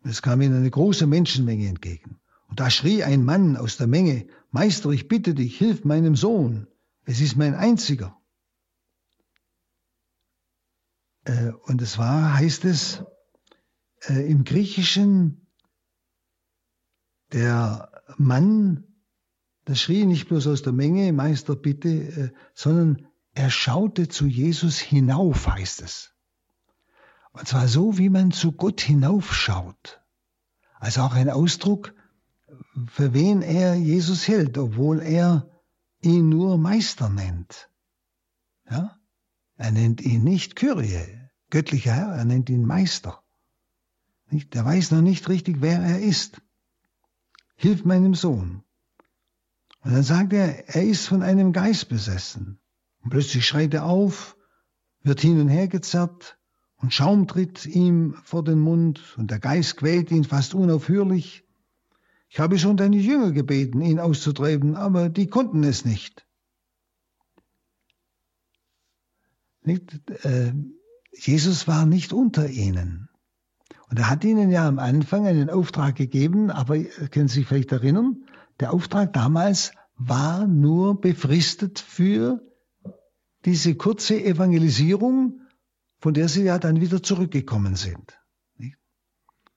Es 0.03 0.21
kam 0.21 0.41
ihnen 0.41 0.57
eine 0.57 0.69
große 0.69 1.07
Menschenmenge 1.07 1.69
entgegen. 1.69 2.19
Und 2.49 2.59
da 2.59 2.71
schrie 2.71 3.05
ein 3.05 3.25
Mann 3.25 3.57
aus 3.57 3.77
der 3.77 3.87
Menge, 3.87 4.27
Meister, 4.51 4.91
ich 4.91 5.07
bitte 5.07 5.33
dich, 5.33 5.59
hilf 5.59 5.85
meinem 5.85 6.17
Sohn, 6.17 6.67
es 7.05 7.21
ist 7.21 7.37
mein 7.37 7.55
einziger. 7.55 8.21
Äh, 11.23 11.53
und 11.67 11.81
es 11.83 11.99
war, 11.99 12.37
heißt 12.37 12.65
es, 12.65 13.05
äh, 14.09 14.29
im 14.29 14.43
Griechischen, 14.43 15.47
der 17.31 17.93
Mann, 18.19 18.89
das 19.65 19.81
schrie 19.81 20.07
nicht 20.07 20.29
bloß 20.29 20.47
aus 20.49 20.63
der 20.63 20.73
Menge, 20.73 21.13
Meister, 21.13 21.55
bitte, 21.55 21.89
äh, 21.89 22.31
sondern 22.55 23.07
er 23.35 23.51
schaute 23.51 24.09
zu 24.09 24.27
Jesus 24.27 24.79
hinauf, 24.79 25.47
heißt 25.47 25.83
es. 25.83 26.15
Und 27.33 27.49
zwar 27.49 27.69
so, 27.69 27.97
wie 27.97 28.11
man 28.11 28.31
zu 28.33 28.53
Gott 28.53 28.81
hinaufschaut. 28.81 30.03
Also 30.79 31.03
auch 31.03 31.15
ein 31.15 31.31
Ausdruck, 31.31 31.95
für 32.89 33.15
wen 33.15 33.41
er 33.43 33.75
Jesus 33.75 34.29
hält, 34.29 34.59
obwohl 34.59 35.01
er 35.01 35.49
ihn 36.01 36.29
nur 36.29 36.59
Meister 36.59 37.09
nennt. 37.09 37.71
Ja? 38.69 38.99
Er 39.57 39.71
nennt 39.71 40.01
ihn 40.01 40.25
nicht 40.25 40.57
Kyrie, 40.57 41.31
göttlicher 41.51 41.93
Herr, 41.93 42.15
er 42.15 42.25
nennt 42.25 42.51
ihn 42.51 42.67
Meister. 42.67 43.23
Nicht? 44.29 44.55
Er 44.55 44.65
weiß 44.65 44.91
noch 44.91 45.03
nicht 45.03 45.29
richtig, 45.29 45.61
wer 45.61 45.79
er 45.79 46.01
ist. 46.01 46.43
Hilf 47.55 47.85
meinem 47.85 48.15
Sohn. 48.15 48.65
Und 49.85 49.93
dann 49.93 50.03
sagt 50.03 50.33
er, 50.33 50.68
er 50.68 50.85
ist 50.85 51.07
von 51.07 51.22
einem 51.22 51.53
Geist 51.53 51.89
besessen. 51.89 52.61
Und 53.03 53.11
plötzlich 53.11 53.47
schreit 53.47 53.74
er 53.74 53.87
auf, 53.87 54.37
wird 55.03 55.20
hin 55.20 55.41
und 55.41 55.49
her 55.49 55.68
gezerrt 55.68 56.39
und 56.76 56.93
Schaum 56.93 57.28
tritt 57.28 57.64
ihm 57.64 58.16
vor 58.24 58.43
den 58.43 58.59
Mund 58.59 59.14
und 59.16 59.30
der 59.30 59.39
Geist 59.39 59.76
quält 59.76 60.11
ihn 60.11 60.24
fast 60.24 60.53
unaufhörlich. 60.53 61.45
Ich 62.28 62.41
habe 62.41 62.59
schon 62.59 62.76
deine 62.76 62.97
Jünger 62.97 63.30
gebeten, 63.30 63.80
ihn 63.83 64.01
auszutreiben, 64.01 64.74
aber 64.74 65.09
die 65.09 65.28
konnten 65.28 65.62
es 65.62 65.85
nicht. 65.85 66.26
nicht 69.62 70.11
äh, 70.24 70.53
Jesus 71.12 71.68
war 71.68 71.87
nicht 71.87 72.12
unter 72.12 72.49
ihnen. 72.49 73.09
Und 73.89 73.99
er 73.99 74.09
hat 74.11 74.24
ihnen 74.24 74.51
ja 74.51 74.66
am 74.66 74.78
Anfang 74.78 75.26
einen 75.26 75.51
Auftrag 75.51 75.95
gegeben, 75.95 76.51
aber 76.51 76.83
können 76.83 77.28
Sie 77.28 77.41
sich 77.41 77.47
vielleicht 77.47 77.70
erinnern, 77.70 78.22
der 78.63 78.73
Auftrag 78.73 79.13
damals 79.13 79.73
war 79.97 80.47
nur 80.47 81.01
befristet 81.01 81.79
für 81.79 82.41
diese 83.45 83.75
kurze 83.75 84.23
Evangelisierung, 84.23 85.41
von 85.99 86.15
der 86.15 86.29
sie 86.29 86.45
ja 86.45 86.59
dann 86.59 86.81
wieder 86.81 87.03
zurückgekommen 87.03 87.75
sind. 87.75 88.19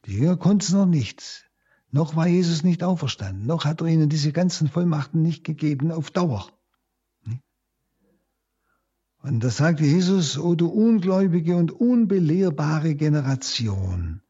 Die 0.06 0.14
Jünger 0.14 0.38
konnten 0.38 0.62
es 0.62 0.72
noch 0.72 0.86
nicht. 0.86 1.50
Noch 1.92 2.16
war 2.16 2.28
Jesus 2.28 2.64
nicht 2.64 2.84
auferstanden, 2.84 3.46
noch 3.46 3.64
hat 3.66 3.82
er 3.82 3.88
ihnen 3.88 4.10
diese 4.10 4.32
ganzen 4.32 4.68
Vollmachten 4.68 5.22
nicht 5.22 5.44
gegeben 5.44 5.92
auf 5.92 6.12
Dauer. 6.12 6.50
Und 9.20 9.44
da 9.44 9.50
sagt 9.50 9.80
Jesus, 9.80 10.38
o 10.38 10.56
du 10.56 10.68
ungläubige 10.68 11.56
und 11.56 11.72
unbelehrbare 11.72 12.96
Generation, 12.96 14.22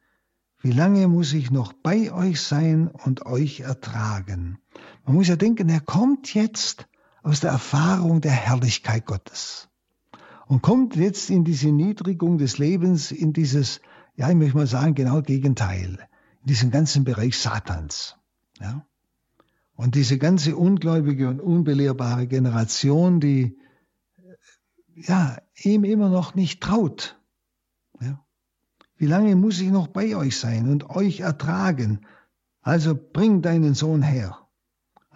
wie 0.59 0.71
lange 0.71 1.07
muss 1.07 1.33
ich 1.33 1.51
noch 1.51 1.73
bei 1.73 2.11
euch 2.11 2.41
sein 2.41 2.87
und 2.87 3.25
euch 3.25 3.61
ertragen? 3.61 4.59
Man 5.05 5.15
muss 5.15 5.27
ja 5.27 5.35
denken, 5.35 5.69
er 5.69 5.81
kommt 5.81 6.33
jetzt 6.33 6.87
aus 7.21 7.39
der 7.39 7.51
Erfahrung 7.51 8.21
der 8.21 8.31
Herrlichkeit 8.31 9.05
Gottes 9.05 9.69
und 10.47 10.61
kommt 10.61 10.95
jetzt 10.95 11.29
in 11.29 11.43
diese 11.43 11.71
Niedrigung 11.71 12.37
des 12.37 12.57
Lebens, 12.57 13.11
in 13.11 13.33
dieses, 13.33 13.81
ja, 14.15 14.29
ich 14.29 14.35
möchte 14.35 14.57
mal 14.57 14.67
sagen, 14.67 14.95
genau 14.95 15.21
Gegenteil 15.21 16.07
in 16.41 16.47
diesem 16.47 16.71
ganzen 16.71 17.03
Bereich 17.03 17.37
Satans. 17.37 18.17
Ja? 18.59 18.85
Und 19.75 19.95
diese 19.95 20.17
ganze 20.17 20.55
ungläubige 20.55 21.27
und 21.29 21.39
unbelehrbare 21.39 22.27
Generation, 22.27 23.19
die 23.19 23.57
ja, 24.95 25.37
ihm 25.57 25.83
immer 25.83 26.09
noch 26.09 26.35
nicht 26.35 26.61
traut. 26.61 27.19
Ja? 27.99 28.23
Wie 28.97 29.07
lange 29.07 29.35
muss 29.35 29.59
ich 29.59 29.69
noch 29.69 29.87
bei 29.87 30.15
euch 30.15 30.39
sein 30.39 30.69
und 30.69 30.89
euch 30.89 31.19
ertragen? 31.19 32.05
Also 32.61 32.95
bring 32.95 33.41
deinen 33.41 33.73
Sohn 33.73 34.01
her. 34.01 34.44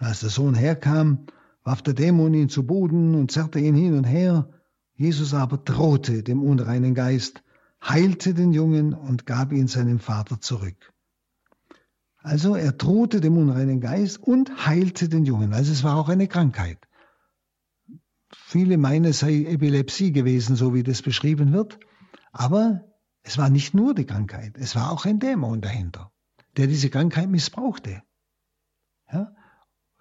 Als 0.00 0.20
der 0.20 0.30
Sohn 0.30 0.54
herkam, 0.54 1.26
warf 1.62 1.82
der 1.82 1.92
Dämon 1.92 2.32
ihn 2.32 2.48
zu 2.48 2.66
Boden 2.66 3.14
und 3.14 3.30
zerrte 3.30 3.60
ihn 3.60 3.74
hin 3.74 3.94
und 3.94 4.04
her. 4.04 4.48
Jesus 4.94 5.34
aber 5.34 5.58
drohte 5.58 6.22
dem 6.22 6.42
unreinen 6.42 6.94
Geist, 6.94 7.42
heilte 7.82 8.32
den 8.32 8.54
Jungen 8.54 8.94
und 8.94 9.26
gab 9.26 9.52
ihn 9.52 9.66
seinem 9.66 9.98
Vater 9.98 10.40
zurück. 10.40 10.94
Also 12.22 12.54
er 12.54 12.72
drohte 12.72 13.20
dem 13.20 13.36
unreinen 13.36 13.80
Geist 13.80 14.18
und 14.18 14.66
heilte 14.66 15.10
den 15.10 15.26
Jungen. 15.26 15.52
Also 15.52 15.70
es 15.70 15.84
war 15.84 15.96
auch 15.96 16.08
eine 16.08 16.28
Krankheit. 16.28 16.78
Viele 18.32 18.78
meinen, 18.78 19.04
es 19.04 19.18
sei 19.18 19.44
Epilepsie 19.44 20.12
gewesen, 20.12 20.56
so 20.56 20.72
wie 20.72 20.82
das 20.82 21.02
beschrieben 21.02 21.52
wird. 21.52 21.78
Aber 22.32 22.86
es 23.22 23.36
war 23.36 23.50
nicht 23.50 23.74
nur 23.74 23.94
die 23.94 24.06
Krankheit, 24.06 24.56
es 24.56 24.74
war 24.76 24.90
auch 24.92 25.04
ein 25.04 25.18
Dämon 25.18 25.60
dahinter, 25.60 26.10
der 26.56 26.68
diese 26.68 26.88
Krankheit 26.88 27.28
missbrauchte. 27.28 28.02
Ja? 29.12 29.34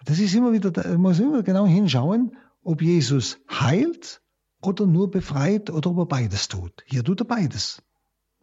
Das 0.05 0.19
ist 0.19 0.33
immer 0.33 0.53
wieder, 0.53 0.71
man 0.89 1.01
muss 1.01 1.19
immer 1.19 1.43
genau 1.43 1.65
hinschauen, 1.65 2.37
ob 2.63 2.81
Jesus 2.81 3.39
heilt 3.49 4.21
oder 4.61 4.85
nur 4.85 5.11
befreit 5.11 5.69
oder 5.69 5.91
ob 5.91 5.97
er 5.97 6.05
beides 6.05 6.47
tut. 6.47 6.83
Hier 6.85 7.03
tut 7.03 7.21
er 7.21 7.25
beides. 7.25 7.81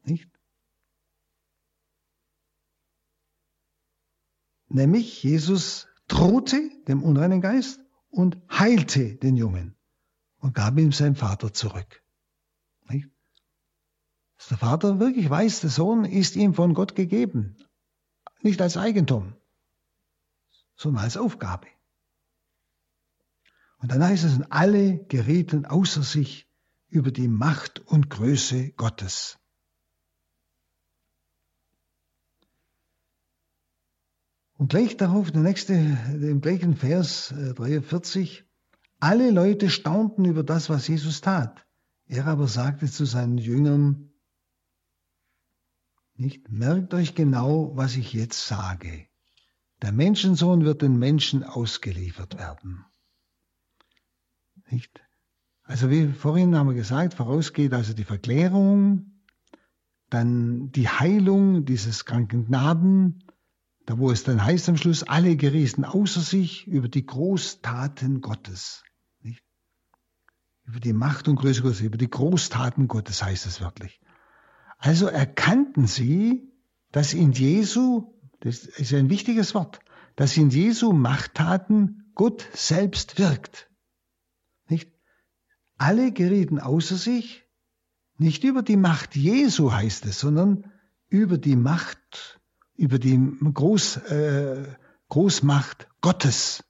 Nicht? 0.05 0.31
Nämlich 4.69 5.23
Jesus 5.23 5.89
drohte 6.09 6.71
dem 6.89 7.03
unreinen 7.03 7.41
Geist 7.41 7.81
und 8.11 8.37
heilte 8.51 9.17
den 9.17 9.37
Jungen 9.37 9.77
und 10.39 10.55
gab 10.55 10.79
ihm 10.79 10.93
seinen 10.93 11.17
Vater 11.17 11.53
zurück. 11.53 12.03
Nicht? 12.89 13.09
Dass 14.37 14.49
der 14.49 14.59
Vater 14.59 14.99
wirklich 15.01 15.29
weiß, 15.29 15.61
der 15.61 15.71
Sohn 15.71 16.05
ist 16.05 16.37
ihm 16.37 16.55
von 16.55 16.75
Gott 16.75 16.95
gegeben. 16.95 17.57
Nicht 18.43 18.61
als 18.61 18.77
Eigentum, 18.77 19.35
sondern 20.77 21.05
als 21.05 21.17
Aufgabe. 21.17 21.67
Und 23.79 23.93
dann 23.93 24.03
heißt 24.03 24.25
es, 24.25 24.41
alle 24.51 25.05
gerieten 25.05 25.65
außer 25.67 26.03
sich 26.03 26.49
über 26.89 27.11
die 27.11 27.29
Macht 27.29 27.81
und 27.81 28.11
Größe 28.11 28.71
Gottes. 28.73 29.39
Und 34.59 34.71
gleich 34.71 34.97
darauf, 34.97 35.31
der 35.31 35.43
nächste, 35.43 35.75
im 35.75 36.41
gleichen 36.41 36.77
Vers 36.77 37.35
43, 37.57 38.41
äh, 38.41 38.45
alle 38.99 39.31
Leute 39.31 39.69
staunten 39.69 40.25
über 40.25 40.43
das, 40.43 40.71
was 40.71 40.89
Jesus 40.89 41.21
tat. 41.21 41.67
Er 42.07 42.27
aber 42.27 42.49
sagte 42.49 42.91
zu 42.91 43.05
seinen 43.05 43.37
Jüngern, 43.37 44.13
nicht, 46.15 46.51
merkt 46.51 46.95
euch 46.95 47.15
genau, 47.15 47.77
was 47.77 47.97
ich 47.97 48.15
jetzt 48.15 48.47
sage. 48.47 49.07
Der 49.83 49.93
Menschensohn 49.93 50.65
wird 50.65 50.83
den 50.83 50.99
Menschen 50.99 51.45
ausgeliefert 51.45 52.39
werden. 52.39 52.85
Nicht? 54.71 55.01
Also 55.63 55.91
wie 55.91 56.09
vorhin 56.09 56.57
haben 56.57 56.69
wir 56.69 56.75
gesagt, 56.75 57.15
vorausgeht 57.15 57.73
also 57.73 57.93
die 57.93 58.05
Verklärung, 58.05 59.13
dann 60.11 60.71
die 60.71 60.89
Heilung 60.89 61.65
dieses 61.65 62.05
kranken 62.05 62.47
Knaben, 62.47 63.25
da 63.85 63.99
wo 63.99 64.11
es 64.11 64.25
dann 64.25 64.45
heißt 64.45 64.69
am 64.69 64.77
Schluss, 64.77 65.03
alle 65.03 65.37
gerieten 65.37 65.85
außer 65.85 66.21
sich 66.21 66.67
über 66.67 66.89
die 66.89 67.05
Großtaten 67.05 68.21
Gottes. 68.21 68.85
Nicht? 69.21 69.43
Über 70.65 70.81
die 70.81 70.93
Macht 70.93 71.29
und 71.29 71.37
Größe 71.37 71.63
Gottes, 71.63 71.81
über 71.81 71.99
die 71.99 72.11
Großtaten 72.11 72.89
Gottes 72.89 73.23
heißt 73.23 73.47
es 73.47 73.61
wirklich. 73.61 74.01
Also 74.79 75.07
erkannten 75.07 75.87
sie, 75.87 76.53
dass 76.93 77.13
in 77.13 77.33
Jesu, 77.33 78.16
das 78.41 78.65
ist 78.65 78.93
ein 78.93 79.11
wichtiges 79.11 79.55
Wort, 79.55 79.81
dass 80.15 80.37
in 80.37 80.51
Jesu 80.51 80.93
Machttaten 80.93 82.11
Gott 82.15 82.47
selbst 82.55 83.19
wirkt. 83.19 83.71
Nicht? 84.69 84.91
Alle 85.77 86.13
gerieten 86.13 86.59
außer 86.59 86.97
sich, 86.97 87.45
nicht 88.19 88.45
über 88.45 88.63
die 88.63 88.77
Macht 88.77 89.15
Jesu 89.15 89.73
heißt 89.73 90.07
es, 90.07 90.21
sondern 90.21 90.73
über 91.09 91.39
die 91.39 91.57
Macht, 91.57 92.41
über 92.75 92.99
die 92.99 93.19
Groß, 93.19 93.97
äh, 94.09 94.75
Großmacht 95.09 95.89
Gottes. 96.01 96.65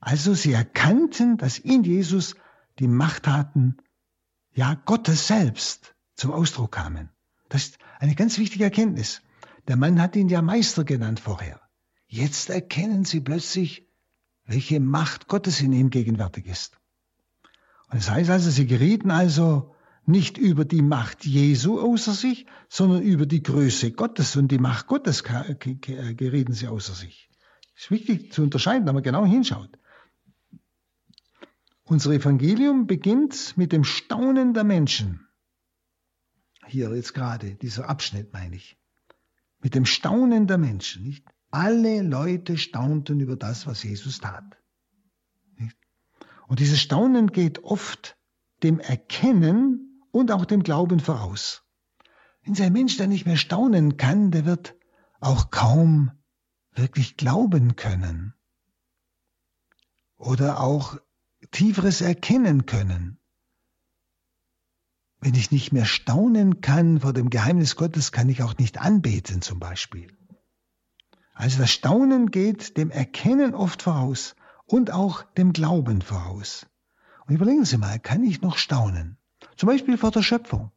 Also 0.00 0.32
sie 0.34 0.52
erkannten, 0.52 1.36
dass 1.36 1.58
in 1.58 1.84
Jesus 1.84 2.34
die 2.78 2.88
Machttaten, 2.88 3.76
ja 4.52 4.74
Gottes 4.74 5.26
selbst 5.26 5.94
zum 6.14 6.32
Ausdruck 6.32 6.72
kamen. 6.72 7.10
Das 7.48 7.64
ist 7.64 7.78
eine 7.98 8.14
ganz 8.14 8.38
wichtige 8.38 8.64
Erkenntnis. 8.64 9.22
Der 9.68 9.76
Mann 9.76 10.00
hat 10.00 10.16
ihn 10.16 10.28
ja 10.28 10.42
Meister 10.42 10.84
genannt 10.84 11.20
vorher. 11.20 11.60
Jetzt 12.06 12.50
erkennen 12.50 13.04
sie 13.04 13.20
plötzlich, 13.20 13.86
welche 14.44 14.80
Macht 14.80 15.28
Gottes 15.28 15.60
in 15.60 15.72
ihm 15.72 15.90
gegenwärtig 15.90 16.46
ist. 16.46 16.80
Und 17.88 17.98
das 17.98 18.10
heißt 18.10 18.30
also, 18.30 18.50
sie 18.50 18.66
gerieten 18.66 19.10
also 19.10 19.74
nicht 20.06 20.38
über 20.38 20.64
die 20.64 20.82
Macht 20.82 21.24
Jesu 21.24 21.80
außer 21.80 22.14
sich, 22.14 22.46
sondern 22.68 23.02
über 23.02 23.26
die 23.26 23.42
Größe 23.42 23.92
Gottes 23.92 24.36
und 24.36 24.48
die 24.48 24.58
Macht 24.58 24.86
Gottes 24.86 25.22
gerieten 25.22 26.52
sie 26.52 26.68
außer 26.68 26.94
sich. 26.94 27.30
Das 27.74 27.84
ist 27.84 27.90
wichtig 27.90 28.32
zu 28.32 28.42
unterscheiden, 28.42 28.86
wenn 28.86 28.94
man 28.94 29.02
genau 29.02 29.24
hinschaut. 29.24 29.78
Unser 31.84 32.12
Evangelium 32.12 32.86
beginnt 32.86 33.56
mit 33.56 33.72
dem 33.72 33.84
Staunen 33.84 34.54
der 34.54 34.64
Menschen. 34.64 35.26
Hier 36.66 36.94
jetzt 36.94 37.14
gerade, 37.14 37.54
dieser 37.56 37.88
Abschnitt 37.88 38.32
meine 38.32 38.56
ich. 38.56 38.79
Mit 39.60 39.74
dem 39.74 39.84
Staunen 39.84 40.46
der 40.46 40.58
Menschen. 40.58 41.04
Nicht? 41.04 41.24
Alle 41.50 42.02
Leute 42.02 42.56
staunten 42.58 43.20
über 43.20 43.36
das, 43.36 43.66
was 43.66 43.82
Jesus 43.82 44.20
tat. 44.20 44.56
Nicht? 45.56 45.76
Und 46.46 46.60
dieses 46.60 46.80
Staunen 46.80 47.28
geht 47.32 47.64
oft 47.64 48.16
dem 48.62 48.80
Erkennen 48.80 50.02
und 50.10 50.32
auch 50.32 50.44
dem 50.44 50.62
Glauben 50.62 51.00
voraus. 51.00 51.62
Wenn 52.42 52.60
ein 52.60 52.72
Mensch, 52.72 52.96
der 52.96 53.06
nicht 53.06 53.26
mehr 53.26 53.36
staunen 53.36 53.96
kann, 53.96 54.30
der 54.30 54.46
wird 54.46 54.74
auch 55.20 55.50
kaum 55.50 56.10
wirklich 56.72 57.16
glauben 57.16 57.76
können. 57.76 58.34
Oder 60.16 60.60
auch 60.60 60.98
tieferes 61.50 62.00
erkennen 62.00 62.66
können. 62.66 63.19
Wenn 65.20 65.34
ich 65.34 65.50
nicht 65.50 65.72
mehr 65.72 65.84
staunen 65.84 66.60
kann 66.60 67.00
vor 67.00 67.12
dem 67.12 67.28
Geheimnis 67.28 67.76
Gottes, 67.76 68.10
kann 68.10 68.28
ich 68.28 68.42
auch 68.42 68.56
nicht 68.56 68.78
anbeten 68.78 69.42
zum 69.42 69.58
Beispiel. 69.58 70.16
Also 71.34 71.58
das 71.58 71.70
Staunen 71.70 72.30
geht 72.30 72.76
dem 72.76 72.90
Erkennen 72.90 73.54
oft 73.54 73.82
voraus 73.82 74.34
und 74.66 74.90
auch 74.92 75.22
dem 75.22 75.52
Glauben 75.52 76.00
voraus. 76.00 76.66
Und 77.26 77.34
überlegen 77.34 77.64
Sie 77.64 77.76
mal, 77.76 77.98
kann 77.98 78.24
ich 78.24 78.40
noch 78.40 78.56
staunen? 78.56 79.18
Zum 79.56 79.68
Beispiel 79.68 79.98
vor 79.98 80.10
der 80.10 80.22
Schöpfung. 80.22 80.70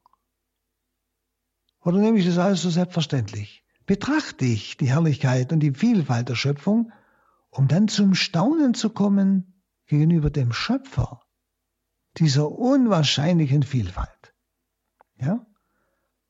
Oder 1.81 1.97
nehme 1.97 2.17
ich 2.17 2.25
das 2.25 2.37
alles 2.37 2.61
so 2.61 2.69
selbstverständlich? 2.69 3.65
Betrachte 3.85 4.45
ich 4.45 4.77
die 4.77 4.89
Herrlichkeit 4.89 5.51
und 5.51 5.59
die 5.59 5.73
Vielfalt 5.73 6.29
der 6.29 6.35
Schöpfung, 6.35 6.91
um 7.49 7.67
dann 7.67 7.87
zum 7.87 8.15
Staunen 8.15 8.73
zu 8.73 8.89
kommen 8.89 9.61
gegenüber 9.85 10.29
dem 10.29 10.53
Schöpfer 10.53 11.21
dieser 12.17 12.49
unwahrscheinlichen 12.49 13.63
Vielfalt. 13.63 14.22
Ja? 15.23 15.45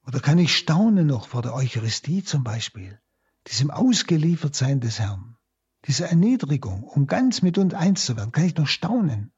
Oder 0.05 0.19
kann 0.19 0.37
ich 0.37 0.55
staunen 0.55 1.07
noch 1.07 1.27
vor 1.27 1.41
der 1.41 1.53
Eucharistie 1.53 2.23
zum 2.23 2.43
Beispiel, 2.43 2.99
diesem 3.47 3.71
Ausgeliefertsein 3.71 4.79
des 4.79 4.99
Herrn, 4.99 5.37
dieser 5.85 6.09
Erniedrigung, 6.09 6.83
um 6.83 7.07
ganz 7.07 7.41
mit 7.41 7.57
uns 7.57 7.73
eins 7.73 8.05
zu 8.05 8.15
werden, 8.15 8.31
kann 8.31 8.45
ich 8.45 8.55
noch 8.55 8.67
staunen. 8.67 9.31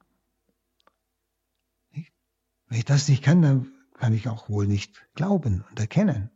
Wenn 2.67 2.79
ich 2.79 2.85
das 2.85 3.07
nicht 3.07 3.23
kann, 3.23 3.41
dann 3.41 3.71
kann 3.93 4.13
ich 4.13 4.27
auch 4.27 4.49
wohl 4.49 4.67
nicht 4.67 5.07
glauben 5.15 5.63
und 5.69 5.79
erkennen. 5.79 6.29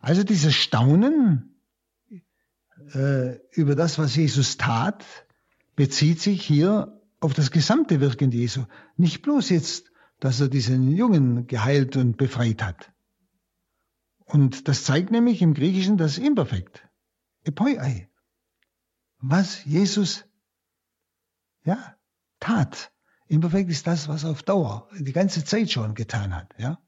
Also 0.00 0.22
dieses 0.22 0.54
Staunen 0.54 1.60
äh, 2.92 3.36
über 3.50 3.74
das, 3.74 3.98
was 3.98 4.14
Jesus 4.14 4.56
tat, 4.56 5.04
bezieht 5.74 6.20
sich 6.20 6.44
hier 6.44 6.97
auf 7.20 7.34
das 7.34 7.50
gesamte 7.50 8.00
Wirken 8.00 8.30
Jesu. 8.30 8.64
Nicht 8.96 9.22
bloß 9.22 9.50
jetzt, 9.50 9.90
dass 10.20 10.40
er 10.40 10.48
diesen 10.48 10.90
Jungen 10.92 11.46
geheilt 11.46 11.96
und 11.96 12.16
befreit 12.16 12.62
hat. 12.62 12.92
Und 14.24 14.68
das 14.68 14.84
zeigt 14.84 15.10
nämlich 15.10 15.42
im 15.42 15.54
Griechischen 15.54 15.96
das 15.96 16.18
Imperfekt. 16.18 16.86
Epoiei. 17.44 18.10
Was 19.18 19.64
Jesus, 19.64 20.24
ja, 21.64 21.96
tat. 22.40 22.92
Imperfekt 23.26 23.70
ist 23.70 23.86
das, 23.86 24.08
was 24.08 24.24
er 24.24 24.30
auf 24.30 24.42
Dauer, 24.42 24.88
die 24.98 25.12
ganze 25.12 25.44
Zeit 25.44 25.70
schon 25.70 25.94
getan 25.94 26.34
hat, 26.34 26.54
ja. 26.58 26.78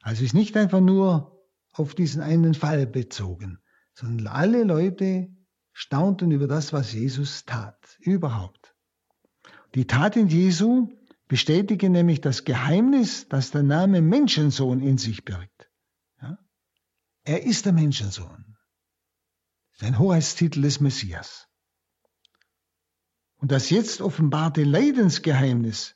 Also 0.00 0.24
ist 0.24 0.34
nicht 0.34 0.56
einfach 0.56 0.80
nur 0.80 1.44
auf 1.72 1.94
diesen 1.94 2.22
einen 2.22 2.54
Fall 2.54 2.86
bezogen 2.86 3.60
sondern 3.98 4.28
alle 4.28 4.62
Leute 4.62 5.28
staunten 5.72 6.30
über 6.30 6.46
das, 6.46 6.72
was 6.72 6.92
Jesus 6.92 7.44
tat, 7.44 7.96
überhaupt. 7.98 8.57
Die 9.74 9.86
Taten 9.86 10.28
Jesu 10.28 10.88
bestätigen 11.28 11.92
nämlich 11.92 12.20
das 12.20 12.44
Geheimnis, 12.44 13.28
das 13.28 13.50
der 13.50 13.62
Name 13.62 14.00
Menschensohn 14.00 14.80
in 14.80 14.98
sich 14.98 15.24
birgt. 15.24 15.70
Ja? 16.20 16.38
Er 17.24 17.42
ist 17.42 17.66
der 17.66 17.72
Menschensohn. 17.72 18.56
Sein 19.72 19.98
Hoheitstitel 19.98 20.62
des 20.62 20.80
Messias. 20.80 21.46
Und 23.36 23.52
das 23.52 23.70
jetzt 23.70 24.00
offenbarte 24.00 24.64
Leidensgeheimnis 24.64 25.94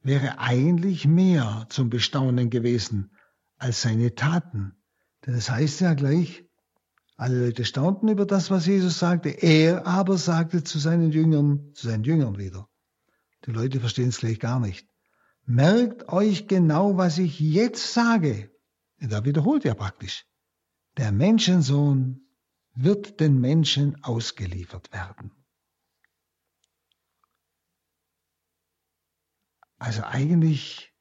wäre 0.00 0.38
eigentlich 0.38 1.06
mehr 1.06 1.66
zum 1.68 1.90
Bestaunen 1.90 2.48
gewesen 2.48 3.16
als 3.56 3.82
seine 3.82 4.14
Taten. 4.14 4.82
Denn 5.26 5.34
es 5.34 5.50
heißt 5.50 5.80
ja 5.80 5.94
gleich, 5.94 6.44
alle 7.16 7.46
Leute 7.46 7.64
staunten 7.64 8.08
über 8.08 8.26
das, 8.26 8.50
was 8.50 8.66
Jesus 8.66 8.98
sagte. 8.98 9.28
Er 9.28 9.86
aber 9.86 10.18
sagte 10.18 10.64
zu 10.64 10.78
seinen 10.78 11.12
Jüngern, 11.12 11.72
zu 11.74 11.88
seinen 11.88 12.04
Jüngern 12.04 12.38
wieder. 12.38 12.68
Die 13.46 13.52
Leute 13.52 13.80
verstehen 13.80 14.08
es 14.08 14.18
gleich 14.18 14.40
gar 14.40 14.60
nicht. 14.60 14.88
Merkt 15.44 16.08
euch 16.08 16.48
genau, 16.48 16.96
was 16.96 17.18
ich 17.18 17.38
jetzt 17.40 17.92
sage. 17.92 18.50
Da 18.98 19.24
wiederholt 19.24 19.64
er 19.64 19.74
praktisch. 19.74 20.24
Der 20.96 21.12
Menschensohn 21.12 22.26
wird 22.74 23.20
den 23.20 23.40
Menschen 23.40 24.02
ausgeliefert 24.02 24.92
werden. 24.92 25.32
Also 29.78 30.04
eigentlich, 30.04 30.92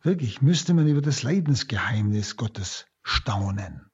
wirklich 0.00 0.40
müsste 0.42 0.74
man 0.74 0.86
über 0.86 1.02
das 1.02 1.22
Leidensgeheimnis 1.22 2.36
Gottes 2.36 2.86
staunen 3.02 3.91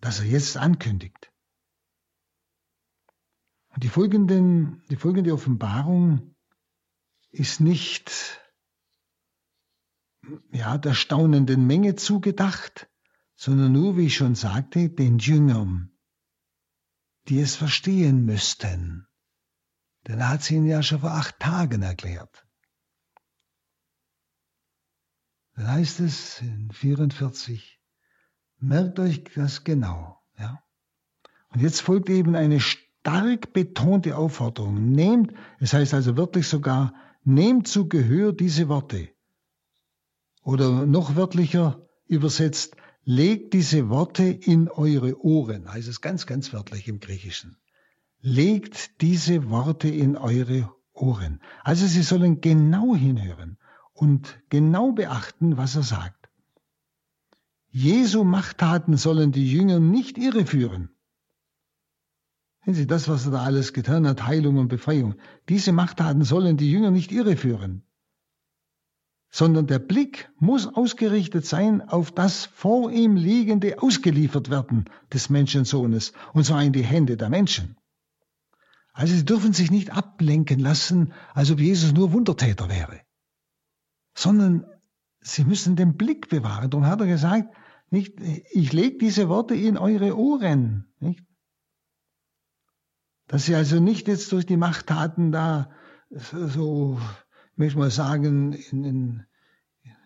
das 0.00 0.20
er 0.20 0.26
jetzt 0.26 0.56
ankündigt. 0.56 1.32
Und 3.68 3.84
die, 3.84 3.88
folgenden, 3.88 4.82
die 4.90 4.96
folgende 4.96 5.32
Offenbarung 5.32 6.34
ist 7.30 7.60
nicht 7.60 8.40
ja, 10.50 10.78
der 10.78 10.94
staunenden 10.94 11.66
Menge 11.66 11.94
zugedacht, 11.94 12.88
sondern 13.34 13.72
nur, 13.72 13.96
wie 13.96 14.06
ich 14.06 14.16
schon 14.16 14.34
sagte, 14.34 14.88
den 14.88 15.18
Jüngern, 15.18 15.96
die 17.28 17.40
es 17.40 17.56
verstehen 17.56 18.24
müssten. 18.24 19.06
Denn 20.06 20.18
er 20.20 20.28
hat 20.28 20.42
sie 20.42 20.56
ihnen 20.56 20.66
ja 20.66 20.82
schon 20.82 21.00
vor 21.00 21.12
acht 21.12 21.38
Tagen 21.38 21.82
erklärt. 21.82 22.46
Dann 25.54 25.68
heißt 25.68 26.00
es 26.00 26.40
in 26.40 26.70
44, 26.70 27.77
Merkt 28.60 28.98
euch 28.98 29.24
das 29.34 29.64
genau. 29.64 30.20
Ja? 30.38 30.62
Und 31.52 31.60
jetzt 31.62 31.80
folgt 31.80 32.10
eben 32.10 32.34
eine 32.34 32.60
stark 32.60 33.52
betonte 33.52 34.16
Aufforderung. 34.16 34.90
Nehmt, 34.92 35.32
es 35.60 35.72
heißt 35.72 35.94
also 35.94 36.16
wirklich 36.16 36.48
sogar, 36.48 36.94
nehmt 37.24 37.68
zu 37.68 37.88
Gehör 37.88 38.32
diese 38.32 38.68
Worte. 38.68 39.08
Oder 40.42 40.86
noch 40.86 41.14
wörtlicher 41.14 41.86
übersetzt, 42.06 42.76
legt 43.04 43.54
diese 43.54 43.88
Worte 43.88 44.24
in 44.24 44.68
eure 44.68 45.22
Ohren. 45.24 45.72
Heißt 45.72 45.88
es 45.88 46.00
ganz, 46.00 46.26
ganz 46.26 46.52
wörtlich 46.52 46.88
im 46.88 47.00
Griechischen. 47.00 47.56
Legt 48.20 49.00
diese 49.00 49.48
Worte 49.50 49.88
in 49.88 50.16
eure 50.16 50.74
Ohren. 50.92 51.40
Also 51.62 51.86
sie 51.86 52.02
sollen 52.02 52.40
genau 52.40 52.96
hinhören 52.96 53.58
und 53.92 54.40
genau 54.48 54.92
beachten, 54.92 55.56
was 55.56 55.76
er 55.76 55.84
sagt. 55.84 56.17
Jesu 57.80 58.24
Machttaten 58.24 58.96
sollen 58.96 59.30
die 59.30 59.48
Jünger 59.50 59.78
nicht 59.78 60.18
irreführen. 60.18 60.90
Sehen 62.64 62.74
Sie, 62.74 62.86
das, 62.88 63.08
was 63.08 63.26
er 63.26 63.32
da 63.32 63.42
alles 63.44 63.72
getan 63.72 64.06
hat, 64.06 64.26
Heilung 64.26 64.56
und 64.56 64.68
Befreiung, 64.68 65.14
diese 65.48 65.72
Machttaten 65.72 66.24
sollen 66.24 66.56
die 66.56 66.70
Jünger 66.72 66.90
nicht 66.90 67.12
irreführen. 67.12 67.84
sondern 69.30 69.66
der 69.66 69.78
Blick 69.78 70.30
muss 70.38 70.66
ausgerichtet 70.66 71.44
sein 71.44 71.82
auf 71.82 72.10
das 72.10 72.46
vor 72.46 72.90
ihm 72.90 73.16
liegende 73.16 73.82
ausgeliefert 73.82 74.50
werden 74.50 74.86
des 75.12 75.28
Menschensohnes, 75.28 76.12
und 76.32 76.44
zwar 76.44 76.62
in 76.62 76.72
die 76.72 76.84
Hände 76.84 77.16
der 77.16 77.28
Menschen. 77.28 77.76
Also 78.92 79.14
sie 79.14 79.24
dürfen 79.24 79.52
sich 79.52 79.70
nicht 79.70 79.90
ablenken 79.90 80.58
lassen, 80.58 81.12
als 81.34 81.50
ob 81.50 81.60
Jesus 81.60 81.92
nur 81.92 82.12
Wundertäter 82.12 82.68
wäre, 82.68 83.00
sondern 84.16 84.66
sie 85.20 85.44
müssen 85.44 85.76
den 85.76 85.96
Blick 85.96 86.28
bewahren. 86.28 86.70
Darum 86.70 86.86
hat 86.86 87.00
er 87.00 87.06
gesagt, 87.06 87.54
nicht, 87.90 88.20
ich 88.20 88.72
lege 88.72 88.98
diese 88.98 89.28
Worte 89.28 89.54
in 89.54 89.78
eure 89.78 90.16
Ohren, 90.16 90.92
nicht? 91.00 91.24
Dass 93.26 93.44
sie 93.44 93.54
also 93.54 93.78
nicht 93.78 94.08
jetzt 94.08 94.32
durch 94.32 94.46
die 94.46 94.56
Machttaten 94.56 95.32
da 95.32 95.70
so, 96.10 96.98
ich 97.52 97.58
möchte 97.58 97.78
mal 97.78 97.90
sagen, 97.90 98.52
in, 98.52 98.84
in, 98.84 99.26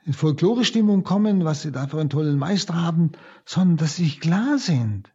in 0.04 0.12
Folklore-Stimmung 0.12 1.04
kommen, 1.04 1.44
was 1.44 1.62
sie 1.62 1.70
da 1.70 1.86
für 1.86 2.00
einen 2.00 2.10
tollen 2.10 2.38
Meister 2.38 2.74
haben, 2.74 3.12
sondern 3.44 3.76
dass 3.76 3.96
sie 3.96 4.10
klar 4.10 4.58
sind, 4.58 5.14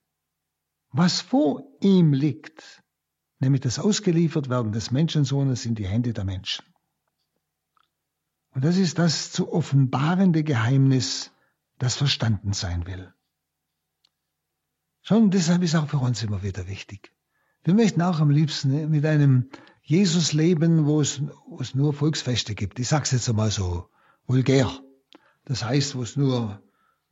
was 0.91 1.19
vor 1.21 1.63
ihm 1.81 2.13
liegt, 2.13 2.81
nämlich 3.39 3.61
das 3.61 3.79
Ausgeliefertwerden 3.79 4.71
des 4.71 4.91
Menschensohnes 4.91 5.65
in 5.65 5.75
die 5.75 5.87
Hände 5.87 6.13
der 6.13 6.23
Menschen. 6.23 6.65
Und 8.51 8.63
das 8.63 8.77
ist 8.77 8.97
das 8.97 9.31
zu 9.31 9.51
offenbarende 9.51 10.43
Geheimnis, 10.43 11.31
das 11.77 11.95
verstanden 11.95 12.53
sein 12.53 12.85
will. 12.87 13.13
Schon 15.01 15.31
deshalb 15.31 15.63
ist 15.63 15.75
auch 15.75 15.87
für 15.87 15.99
uns 15.99 16.23
immer 16.23 16.43
wieder 16.43 16.67
wichtig. 16.67 17.13
Wir 17.63 17.73
möchten 17.73 18.01
auch 18.01 18.19
am 18.19 18.29
liebsten 18.29 18.89
mit 18.89 19.05
einem 19.05 19.49
Jesus 19.81 20.33
leben, 20.33 20.85
wo 20.85 21.01
es, 21.01 21.21
wo 21.47 21.59
es 21.61 21.75
nur 21.75 21.93
Volksfeste 21.93 22.55
gibt. 22.55 22.79
Ich 22.79 22.89
sag's 22.89 23.11
jetzt 23.11 23.29
einmal 23.29 23.51
so 23.51 23.89
vulgär. 24.25 24.69
Das 25.45 25.63
heißt, 25.63 25.95
wo 25.95 26.03
es 26.03 26.17
nur 26.17 26.61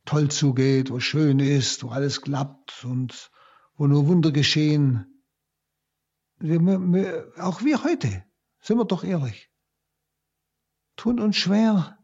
toll 0.04 0.30
zugeht, 0.30 0.90
wo 0.90 1.00
schön 1.00 1.40
ist, 1.40 1.82
wo 1.82 1.88
alles 1.88 2.20
klappt 2.20 2.84
und 2.84 3.30
wo 3.76 3.86
nur 3.86 4.06
Wunder 4.08 4.30
geschehen. 4.30 5.22
Wir, 6.38 6.60
wir, 6.60 7.32
auch 7.38 7.62
wir 7.62 7.82
heute, 7.82 8.24
sind 8.60 8.76
wir 8.76 8.84
doch 8.84 9.04
ehrlich, 9.04 9.50
tun 10.96 11.18
uns 11.18 11.36
schwer, 11.36 11.95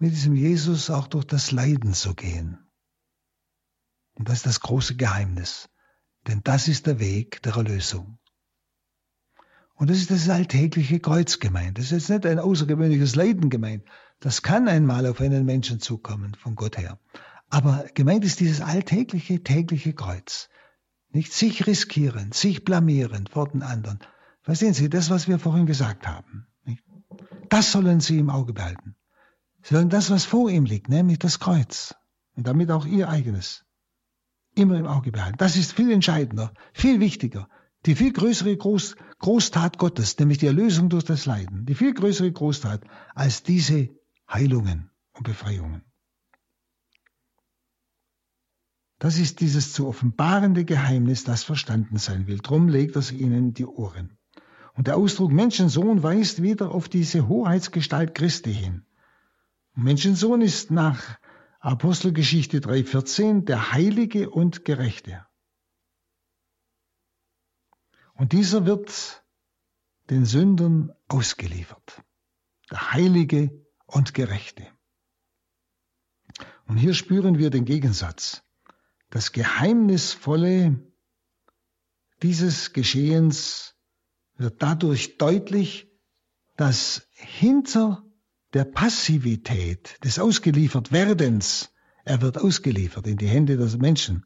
mit 0.00 0.12
diesem 0.12 0.34
Jesus 0.34 0.90
auch 0.90 1.06
durch 1.06 1.24
das 1.24 1.50
Leiden 1.50 1.94
zu 1.94 2.14
gehen. 2.14 2.58
Und 4.14 4.28
das 4.28 4.38
ist 4.38 4.46
das 4.46 4.60
große 4.60 4.96
Geheimnis. 4.96 5.68
Denn 6.26 6.42
das 6.44 6.68
ist 6.68 6.86
der 6.86 6.98
Weg 6.98 7.42
der 7.42 7.54
Erlösung. 7.54 8.18
Und 9.74 9.90
das 9.90 9.98
ist 9.98 10.10
das 10.10 10.28
alltägliche 10.28 10.98
Kreuz 10.98 11.38
gemeint. 11.38 11.78
Das 11.78 11.86
ist 11.86 11.92
jetzt 11.92 12.10
nicht 12.10 12.26
ein 12.26 12.40
außergewöhnliches 12.40 13.14
Leiden 13.14 13.48
gemeint. 13.48 13.84
Das 14.18 14.42
kann 14.42 14.66
einmal 14.68 15.06
auf 15.06 15.20
einen 15.20 15.44
Menschen 15.44 15.78
zukommen, 15.78 16.34
von 16.34 16.56
Gott 16.56 16.76
her. 16.76 16.98
Aber 17.48 17.86
gemeint 17.94 18.24
ist 18.24 18.40
dieses 18.40 18.60
alltägliche, 18.60 19.42
tägliche 19.42 19.94
Kreuz. 19.94 20.48
Nicht 21.10 21.32
sich 21.32 21.66
riskieren, 21.66 22.32
sich 22.32 22.64
blamieren 22.64 23.28
vor 23.28 23.48
den 23.48 23.62
anderen. 23.62 24.00
Verstehen 24.42 24.74
Sie, 24.74 24.90
das, 24.90 25.10
was 25.10 25.28
wir 25.28 25.38
vorhin 25.38 25.66
gesagt 25.66 26.06
haben. 26.06 26.48
Das 27.48 27.72
sollen 27.72 28.00
Sie 28.00 28.18
im 28.18 28.30
Auge 28.30 28.52
behalten. 28.52 28.97
Sollen 29.62 29.88
das, 29.88 30.10
was 30.10 30.24
vor 30.24 30.50
ihm 30.50 30.64
liegt, 30.64 30.88
nämlich 30.88 31.18
das 31.18 31.40
Kreuz. 31.40 31.94
Und 32.34 32.46
damit 32.46 32.70
auch 32.70 32.86
Ihr 32.86 33.08
eigenes 33.08 33.64
immer 34.58 34.78
im 34.78 34.86
Auge 34.86 35.12
behalten. 35.12 35.38
Das 35.38 35.56
ist 35.56 35.72
viel 35.72 35.90
entscheidender, 35.92 36.52
viel 36.72 37.00
wichtiger. 37.00 37.48
Die 37.86 37.94
viel 37.94 38.12
größere 38.12 38.56
Groß, 38.56 38.96
Großtat 39.20 39.78
Gottes, 39.78 40.18
nämlich 40.18 40.38
die 40.38 40.46
Erlösung 40.46 40.88
durch 40.88 41.04
das 41.04 41.26
Leiden, 41.26 41.64
die 41.64 41.76
viel 41.76 41.94
größere 41.94 42.30
Großtat 42.30 42.82
als 43.14 43.44
diese 43.44 43.90
Heilungen 44.28 44.90
und 45.12 45.22
Befreiungen. 45.24 45.84
Das 48.98 49.16
ist 49.16 49.40
dieses 49.40 49.72
zu 49.72 49.86
offenbarende 49.86 50.64
Geheimnis, 50.64 51.22
das 51.22 51.44
verstanden 51.44 51.98
sein 51.98 52.26
will. 52.26 52.38
Drum 52.38 52.66
legt 52.68 52.96
er 52.96 53.00
es 53.00 53.12
ihnen 53.12 53.54
die 53.54 53.64
Ohren. 53.64 54.18
Und 54.74 54.88
der 54.88 54.96
Ausdruck 54.96 55.30
Menschensohn 55.30 56.02
weist 56.02 56.42
wieder 56.42 56.72
auf 56.72 56.88
diese 56.88 57.28
Hoheitsgestalt 57.28 58.16
Christi 58.16 58.52
hin. 58.52 58.84
Menschensohn 59.78 60.40
ist 60.40 60.72
nach 60.72 61.20
Apostelgeschichte 61.60 62.58
3.14, 62.58 63.44
der 63.44 63.72
Heilige 63.72 64.28
und 64.28 64.64
Gerechte. 64.64 65.24
Und 68.14 68.32
dieser 68.32 68.66
wird 68.66 69.24
den 70.10 70.24
Sündern 70.24 70.92
ausgeliefert. 71.06 72.02
Der 72.72 72.92
Heilige 72.92 73.52
und 73.86 74.14
Gerechte. 74.14 74.66
Und 76.66 76.78
hier 76.78 76.92
spüren 76.92 77.38
wir 77.38 77.50
den 77.50 77.64
Gegensatz. 77.64 78.42
Das 79.10 79.30
Geheimnisvolle 79.30 80.92
dieses 82.22 82.72
Geschehens 82.72 83.76
wird 84.34 84.60
dadurch 84.60 85.18
deutlich, 85.18 85.88
dass 86.56 87.06
hinter 87.12 88.07
der 88.54 88.64
Passivität, 88.64 89.98
des 90.04 90.18
Ausgeliefertwerdens, 90.18 91.70
er 92.04 92.22
wird 92.22 92.38
ausgeliefert 92.38 93.06
in 93.06 93.18
die 93.18 93.28
Hände 93.28 93.56
des 93.56 93.76
Menschen, 93.76 94.24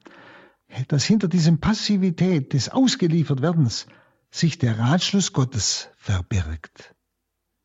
dass 0.88 1.04
hinter 1.04 1.28
diesem 1.28 1.58
Passivität 1.58 2.52
des 2.52 2.68
Ausgeliefertwerdens 2.68 3.86
sich 4.30 4.58
der 4.58 4.78
Ratschluss 4.78 5.32
Gottes 5.32 5.90
verbirgt, 5.96 6.94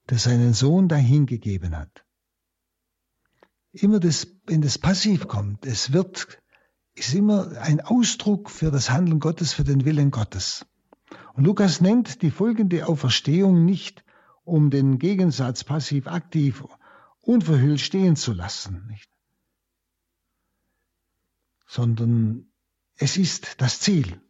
der 0.09 0.17
seinen 0.17 0.53
Sohn 0.53 0.87
dahingegeben 0.87 1.77
hat. 1.77 2.03
Immer 3.71 3.99
das, 3.99 4.27
wenn 4.47 4.61
das 4.61 4.79
Passiv 4.79 5.27
kommt, 5.27 5.65
es 5.65 5.93
wird, 5.93 6.41
ist 6.95 7.13
immer 7.13 7.51
ein 7.61 7.79
Ausdruck 7.79 8.49
für 8.49 8.71
das 8.71 8.89
Handeln 8.89 9.19
Gottes, 9.19 9.53
für 9.53 9.63
den 9.63 9.85
Willen 9.85 10.09
Gottes. 10.09 10.65
Und 11.35 11.45
Lukas 11.45 11.79
nennt 11.79 12.23
die 12.23 12.31
folgende 12.31 12.87
Auferstehung 12.87 13.63
nicht 13.63 14.03
um 14.47 14.69
den 14.69 14.97
Gegensatz 14.97 15.63
passiv-aktiv 15.63 16.63
unverhüllt 17.19 17.81
stehen 17.81 18.15
zu 18.15 18.33
lassen, 18.33 18.87
nicht? 18.87 19.09
sondern 21.67 22.47
es 22.95 23.17
ist 23.17 23.61
das 23.61 23.81
Ziel. 23.81 24.21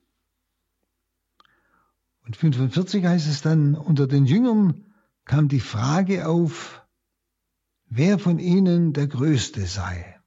Und 2.26 2.36
45 2.36 3.06
heißt 3.06 3.28
es 3.28 3.42
dann, 3.44 3.76
unter 3.76 4.08
den 4.08 4.26
Jüngern 4.26 4.86
kam 5.24 5.48
die 5.48 5.60
Frage 5.60 6.28
auf, 6.28 6.84
wer 7.86 8.18
von 8.18 8.40
ihnen 8.40 8.94
der 8.94 9.08
Größte 9.08 9.66
sei. 9.68 10.20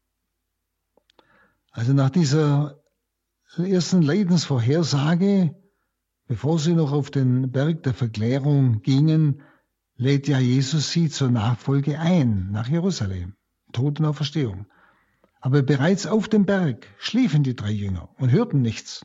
Also 1.72 1.93
nach 1.93 2.11
dieser 2.11 2.80
ersten 3.57 4.03
Leidensvorhersage, 4.03 5.55
bevor 6.28 6.61
sie 6.61 6.74
noch 6.74 6.93
auf 6.93 7.11
den 7.11 7.51
Berg 7.51 7.82
der 7.82 7.93
Verklärung 7.93 8.82
gingen, 8.82 9.43
lädt 10.01 10.29
ja 10.29 10.39
Jesus 10.39 10.93
sie 10.93 11.11
zur 11.11 11.31
Nachfolge 11.31 11.99
ein 11.99 12.49
nach 12.51 12.69
Jerusalem, 12.69 13.35
Tod 13.71 14.01
und 14.01 14.07
Auferstehung. 14.07 14.65
Aber 15.43 15.63
bereits 15.63 16.07
auf 16.07 16.27
dem 16.27 16.47
Berg 16.47 16.87
schliefen 16.99 17.43
die 17.43 17.55
drei 17.55 17.71
Jünger 17.71 18.09
und 18.17 18.33
hörten 18.33 18.63
nichts. 18.63 19.05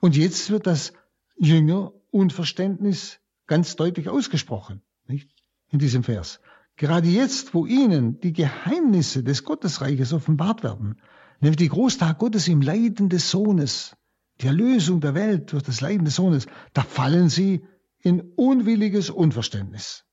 Und 0.00 0.14
jetzt 0.14 0.50
wird 0.50 0.66
das 0.66 0.92
Jüngerunverständnis 1.38 3.18
ganz 3.46 3.76
deutlich 3.76 4.10
ausgesprochen, 4.10 4.82
nicht? 5.06 5.30
In 5.70 5.78
diesem 5.78 6.04
Vers. 6.04 6.40
Gerade 6.76 7.08
jetzt, 7.08 7.54
wo 7.54 7.64
ihnen 7.64 8.20
die 8.20 8.34
Geheimnisse 8.34 9.24
des 9.24 9.42
Gottesreiches 9.42 10.12
offenbart 10.12 10.62
werden, 10.62 11.00
nämlich 11.40 11.56
die 11.56 11.70
Großtag 11.70 12.18
Gottes 12.18 12.46
im 12.46 12.60
Leiden 12.60 13.08
des 13.08 13.30
Sohnes, 13.30 13.96
die 14.42 14.48
Erlösung 14.48 15.00
der 15.00 15.14
Welt 15.14 15.52
durch 15.52 15.62
das 15.62 15.80
Leiden 15.80 16.04
des 16.04 16.16
Sohnes, 16.16 16.46
da 16.74 16.82
fallen 16.82 17.30
sie 17.30 17.64
in 18.02 18.20
unwilliges 18.36 19.08
Unverständnis. 19.08 20.05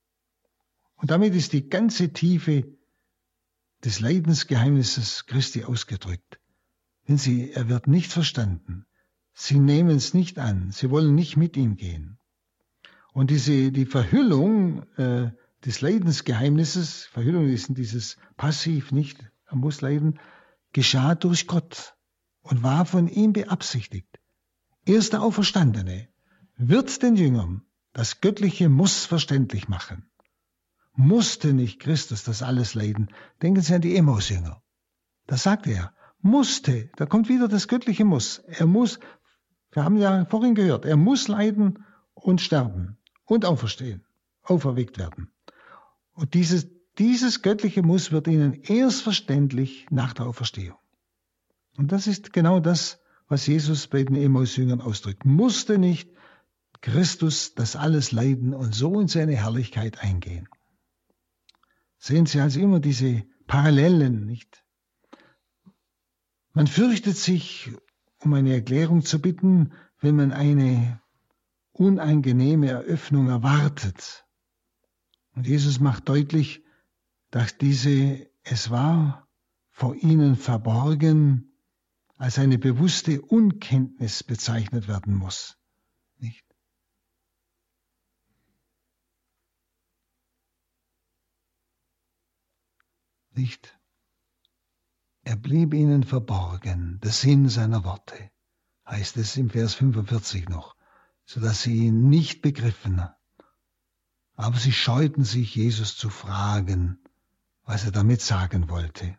Und 1.03 1.11
damit 1.11 1.35
ist 1.35 1.51
die 1.51 1.67
ganze 1.67 2.13
Tiefe 2.13 2.63
des 3.83 3.99
Leidensgeheimnisses 3.99 5.25
Christi 5.25 5.65
ausgedrückt. 5.65 6.39
Wenn 7.05 7.17
Sie, 7.17 7.51
er 7.51 7.67
wird 7.67 7.87
nicht 7.87 8.09
verstanden. 8.09 8.85
Sie 9.33 9.59
nehmen 9.59 9.97
es 9.97 10.13
nicht 10.13 10.39
an. 10.39 10.71
Sie 10.71 10.89
wollen 10.89 11.13
nicht 11.13 11.35
mit 11.35 11.57
ihm 11.57 11.75
gehen. 11.75 12.19
Und 13.11 13.31
diese, 13.31 13.73
die 13.73 13.85
Verhüllung 13.85 14.83
äh, 14.93 15.31
des 15.65 15.81
Leidensgeheimnisses, 15.81 17.03
Verhüllung 17.07 17.49
ist 17.49 17.67
dieses 17.77 18.15
Passiv, 18.37 18.93
nicht, 18.93 19.29
er 19.47 19.57
muss 19.57 19.81
leiden, 19.81 20.21
geschah 20.71 21.15
durch 21.15 21.47
Gott 21.47 21.97
und 22.43 22.63
war 22.63 22.85
von 22.85 23.09
ihm 23.09 23.33
beabsichtigt. 23.33 24.21
Erst 24.85 25.11
der 25.11 25.21
Auferstandene 25.21 26.07
wird 26.55 27.03
den 27.03 27.17
Jüngern 27.17 27.65
das 27.91 28.21
Göttliche 28.21 28.69
Muss 28.69 29.03
verständlich 29.03 29.67
machen. 29.67 30.09
Musste 30.95 31.53
nicht 31.53 31.79
Christus 31.79 32.23
das 32.23 32.43
alles 32.43 32.75
leiden? 32.75 33.09
Denken 33.41 33.61
Sie 33.61 33.73
an 33.73 33.81
die 33.81 33.95
Emmaus-Jünger. 33.95 34.61
Da 35.25 35.37
sagt 35.37 35.67
er, 35.67 35.93
musste, 36.21 36.89
da 36.95 37.05
kommt 37.05 37.29
wieder 37.29 37.47
das 37.47 37.67
göttliche 37.67 38.05
Muss. 38.05 38.39
Er 38.39 38.67
muss, 38.67 38.99
wir 39.71 39.83
haben 39.83 39.97
ja 39.97 40.25
vorhin 40.25 40.55
gehört, 40.55 40.85
er 40.85 40.97
muss 40.97 41.27
leiden 41.27 41.85
und 42.13 42.41
sterben 42.41 42.97
und 43.25 43.45
auferstehen, 43.45 44.05
auferweckt 44.43 44.99
werden. 44.99 45.31
Und 46.13 46.35
dieses, 46.35 46.67
dieses 46.99 47.41
göttliche 47.41 47.81
Muss 47.81 48.11
wird 48.11 48.27
ihnen 48.27 48.53
erst 48.53 49.01
verständlich 49.01 49.87
nach 49.89 50.13
der 50.13 50.27
Auferstehung. 50.27 50.77
Und 51.75 51.91
das 51.91 52.05
ist 52.05 52.33
genau 52.33 52.59
das, 52.59 52.99
was 53.27 53.47
Jesus 53.47 53.87
bei 53.87 54.03
den 54.03 54.15
Emmaus-Jüngern 54.15 54.81
ausdrückt. 54.81 55.25
Musste 55.25 55.79
nicht 55.79 56.09
Christus 56.81 57.55
das 57.55 57.75
alles 57.75 58.11
leiden 58.11 58.53
und 58.53 58.75
so 58.75 58.99
in 58.99 59.07
seine 59.07 59.35
Herrlichkeit 59.35 59.99
eingehen. 59.99 60.47
Sehen 62.05 62.25
Sie 62.25 62.41
also 62.41 62.59
immer 62.59 62.81
diese 62.81 63.23
Parallelen, 63.47 64.25
nicht? 64.25 64.65
Man 66.51 66.67
fürchtet 66.67 67.15
sich, 67.15 67.71
um 68.19 68.33
eine 68.33 68.53
Erklärung 68.53 69.05
zu 69.05 69.21
bitten, 69.21 69.71
wenn 70.01 70.17
man 70.17 70.33
eine 70.33 71.01
unangenehme 71.71 72.69
Eröffnung 72.69 73.29
erwartet. 73.29 74.25
Und 75.33 75.47
Jesus 75.47 75.79
macht 75.79 76.09
deutlich, 76.09 76.65
dass 77.31 77.57
diese, 77.57 78.27
es 78.43 78.69
war 78.69 79.29
vor 79.71 79.95
ihnen 79.95 80.35
verborgen, 80.35 81.53
als 82.17 82.37
eine 82.37 82.57
bewusste 82.57 83.21
Unkenntnis 83.21 84.23
bezeichnet 84.25 84.89
werden 84.89 85.15
muss. 85.15 85.57
Nicht? 93.35 93.77
Er 95.23 95.35
blieb 95.35 95.73
ihnen 95.73 96.03
verborgen, 96.03 96.99
der 97.01 97.11
Sinn 97.11 97.49
seiner 97.49 97.83
Worte, 97.83 98.31
heißt 98.85 99.17
es 99.17 99.37
im 99.37 99.49
Vers 99.49 99.73
45 99.75 100.49
noch, 100.49 100.75
so 101.25 101.39
dass 101.39 101.63
sie 101.63 101.87
ihn 101.87 102.09
nicht 102.09 102.41
begriffen. 102.41 103.01
Aber 104.35 104.57
sie 104.57 104.73
scheuten 104.73 105.23
sich, 105.23 105.55
Jesus 105.55 105.95
zu 105.95 106.09
fragen, 106.09 106.99
was 107.63 107.85
er 107.85 107.91
damit 107.91 108.21
sagen 108.21 108.69
wollte. 108.69 109.17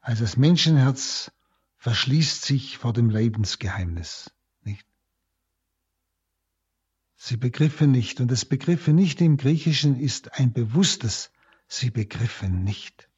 Also 0.00 0.24
das 0.24 0.36
Menschenherz 0.36 1.30
verschließt 1.76 2.42
sich 2.42 2.78
vor 2.78 2.92
dem 2.92 3.10
Lebensgeheimnis. 3.10 4.30
Nicht? 4.62 4.86
Sie 7.16 7.36
begriffen 7.36 7.90
nicht, 7.90 8.20
und 8.20 8.30
das 8.30 8.44
Begriffe 8.44 8.92
nicht 8.92 9.20
im 9.20 9.36
Griechischen 9.36 9.98
ist 9.98 10.38
ein 10.38 10.52
bewusstes, 10.52 11.30
sie 11.70 11.90
begriffen 11.90 12.64
nicht. 12.64 13.08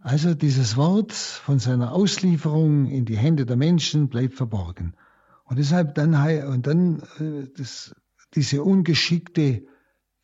Also 0.00 0.34
dieses 0.34 0.76
Wort 0.76 1.12
von 1.12 1.60
seiner 1.60 1.92
Auslieferung 1.92 2.86
in 2.86 3.04
die 3.04 3.16
Hände 3.16 3.46
der 3.46 3.56
Menschen 3.56 4.08
bleibt 4.08 4.34
verborgen. 4.34 4.96
Und 5.44 5.58
deshalb 5.58 5.94
dann, 5.94 6.14
und 6.46 6.66
dann 6.66 7.00
äh, 7.20 7.48
das 7.56 7.94
diese 8.34 8.62
ungeschickte 8.64 9.66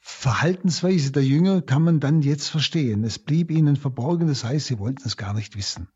Verhaltensweise 0.00 1.12
der 1.12 1.24
Jünger 1.24 1.62
kann 1.62 1.82
man 1.82 2.00
dann 2.00 2.22
jetzt 2.22 2.48
verstehen. 2.48 3.04
Es 3.04 3.18
blieb 3.18 3.50
ihnen 3.50 3.76
verborgen, 3.76 4.26
das 4.26 4.42
heißt, 4.42 4.66
sie 4.66 4.78
wollten 4.78 5.02
es 5.04 5.16
gar 5.16 5.34
nicht 5.34 5.56
wissen. 5.56 5.88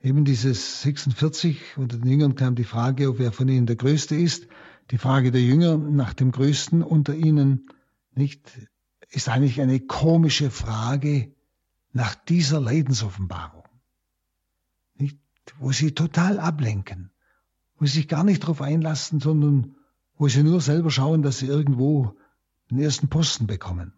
Eben 0.00 0.24
dieses 0.24 0.82
46, 0.82 1.76
unter 1.76 1.98
den 1.98 2.08
Jüngern 2.08 2.36
kam 2.36 2.54
die 2.54 2.64
Frage, 2.64 3.08
ob 3.08 3.18
wer 3.18 3.32
von 3.32 3.48
ihnen 3.48 3.66
der 3.66 3.76
Größte 3.76 4.14
ist. 4.14 4.46
Die 4.90 4.98
Frage 4.98 5.32
der 5.32 5.42
Jünger 5.42 5.76
nach 5.76 6.14
dem 6.14 6.30
Größten 6.30 6.82
unter 6.82 7.14
ihnen 7.14 7.68
nicht, 8.14 8.68
ist 9.10 9.28
eigentlich 9.28 9.60
eine 9.60 9.80
komische 9.80 10.50
Frage 10.50 11.34
nach 11.92 12.14
dieser 12.14 12.60
Leidensoffenbarung. 12.60 13.64
Nicht, 14.94 15.18
wo 15.58 15.72
sie 15.72 15.92
total 15.92 16.38
ablenken, 16.38 17.10
wo 17.76 17.86
sie 17.86 17.98
sich 17.98 18.08
gar 18.08 18.22
nicht 18.22 18.44
darauf 18.44 18.62
einlassen, 18.62 19.18
sondern 19.18 19.76
wo 20.16 20.28
sie 20.28 20.44
nur 20.44 20.60
selber 20.60 20.90
schauen, 20.90 21.22
dass 21.22 21.38
sie 21.38 21.46
irgendwo 21.46 22.16
den 22.70 22.78
ersten 22.78 23.08
Posten 23.08 23.46
bekommen. 23.46 23.97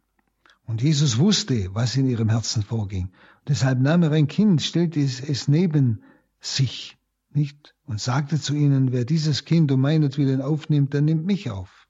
Und 0.66 0.82
Jesus 0.82 1.18
wusste, 1.18 1.74
was 1.74 1.96
in 1.96 2.08
ihrem 2.08 2.28
Herzen 2.28 2.62
vorging. 2.62 3.10
Deshalb 3.48 3.80
nahm 3.80 4.02
er 4.02 4.12
ein 4.12 4.28
Kind, 4.28 4.62
stellte 4.62 5.00
es 5.00 5.48
neben 5.48 6.02
sich, 6.40 6.96
nicht? 7.32 7.74
Und 7.84 8.00
sagte 8.00 8.40
zu 8.40 8.54
ihnen, 8.54 8.92
wer 8.92 9.04
dieses 9.04 9.44
Kind 9.44 9.72
um 9.72 9.80
meinetwillen 9.80 10.40
aufnimmt, 10.40 10.94
der 10.94 11.00
nimmt 11.00 11.26
mich 11.26 11.50
auf. 11.50 11.88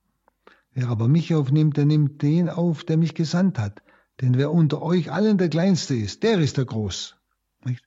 Wer 0.72 0.88
aber 0.88 1.08
mich 1.08 1.34
aufnimmt, 1.34 1.76
der 1.76 1.84
nimmt 1.84 2.22
den 2.22 2.48
auf, 2.48 2.84
der 2.84 2.96
mich 2.96 3.14
gesandt 3.14 3.58
hat. 3.58 3.82
Denn 4.20 4.36
wer 4.36 4.52
unter 4.52 4.82
euch 4.82 5.10
allen 5.10 5.38
der 5.38 5.48
Kleinste 5.48 5.94
ist, 5.94 6.22
der 6.22 6.38
ist 6.38 6.56
der 6.56 6.64
Groß. 6.64 7.16
Nicht? 7.64 7.84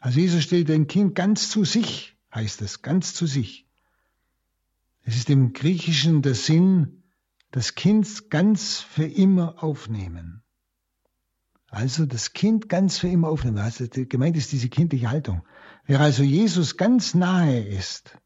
Also 0.00 0.20
Jesus 0.20 0.44
stellt 0.44 0.70
ein 0.70 0.86
Kind 0.86 1.14
ganz 1.14 1.50
zu 1.50 1.64
sich, 1.64 2.16
heißt 2.34 2.62
es, 2.62 2.82
ganz 2.82 3.14
zu 3.14 3.26
sich. 3.26 3.66
Es 5.02 5.16
ist 5.16 5.30
im 5.30 5.52
Griechischen 5.52 6.22
der 6.22 6.34
Sinn, 6.34 7.02
das 7.50 7.74
Kind 7.74 8.30
ganz 8.30 8.80
für 8.80 9.06
immer 9.06 9.62
aufnehmen. 9.62 10.42
Also 11.68 12.06
das 12.06 12.32
Kind 12.32 12.68
ganz 12.68 12.98
für 12.98 13.08
immer 13.08 13.28
aufnehmen. 13.28 13.58
Also 13.58 13.86
gemeint 13.88 14.36
ist 14.36 14.52
diese 14.52 14.68
kindliche 14.68 15.10
Haltung. 15.10 15.46
Wer 15.84 16.00
also 16.00 16.22
Jesus 16.22 16.76
ganz 16.76 17.14
nahe 17.14 17.60
ist 17.60 18.16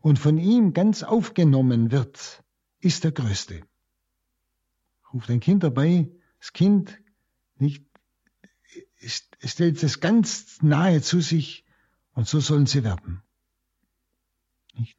und 0.00 0.18
von 0.18 0.38
ihm 0.38 0.72
ganz 0.72 1.02
aufgenommen 1.02 1.90
wird, 1.90 2.44
ist 2.80 3.04
der 3.04 3.12
Größte. 3.12 3.62
Ruft 5.12 5.30
ein 5.30 5.40
Kind 5.40 5.62
dabei, 5.62 6.10
das 6.38 6.52
Kind 6.52 6.98
nicht, 7.56 7.84
stellt 9.44 9.82
es 9.82 10.00
ganz 10.00 10.62
nahe 10.62 11.02
zu 11.02 11.20
sich 11.20 11.64
und 12.14 12.26
so 12.26 12.40
sollen 12.40 12.66
sie 12.66 12.84
werden. 12.84 13.22
Nicht? 14.74 14.98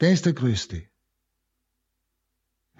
der 0.00 0.12
ist 0.12 0.26
der 0.26 0.32
Größte. 0.32 0.91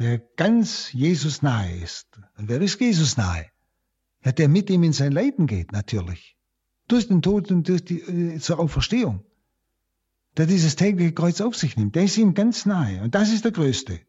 Wer 0.02 0.18
ganz 0.18 0.92
Jesus 0.92 1.42
nahe 1.42 1.76
ist. 1.76 2.08
Und 2.36 2.48
wer 2.48 2.60
ist 2.60 2.80
Jesus 2.80 3.16
nahe? 3.16 3.46
Ja, 4.24 4.32
der 4.32 4.48
mit 4.48 4.68
ihm 4.68 4.82
in 4.82 4.92
sein 4.92 5.12
Leiden 5.12 5.46
geht, 5.46 5.70
natürlich. 5.70 6.36
Durch 6.88 7.06
den 7.06 7.22
Tod 7.22 7.52
und 7.52 7.68
durch 7.68 7.84
die, 7.84 8.00
äh, 8.00 8.40
zur 8.40 8.58
Auferstehung. 8.58 9.24
Der 10.36 10.46
dieses 10.46 10.74
tägliche 10.74 11.12
Kreuz 11.12 11.40
auf 11.40 11.54
sich 11.54 11.76
nimmt. 11.76 11.94
Der 11.94 12.02
ist 12.02 12.18
ihm 12.18 12.34
ganz 12.34 12.66
nahe. 12.66 13.00
Und 13.00 13.14
das 13.14 13.32
ist 13.32 13.44
der 13.44 13.52
Größte. 13.52 14.00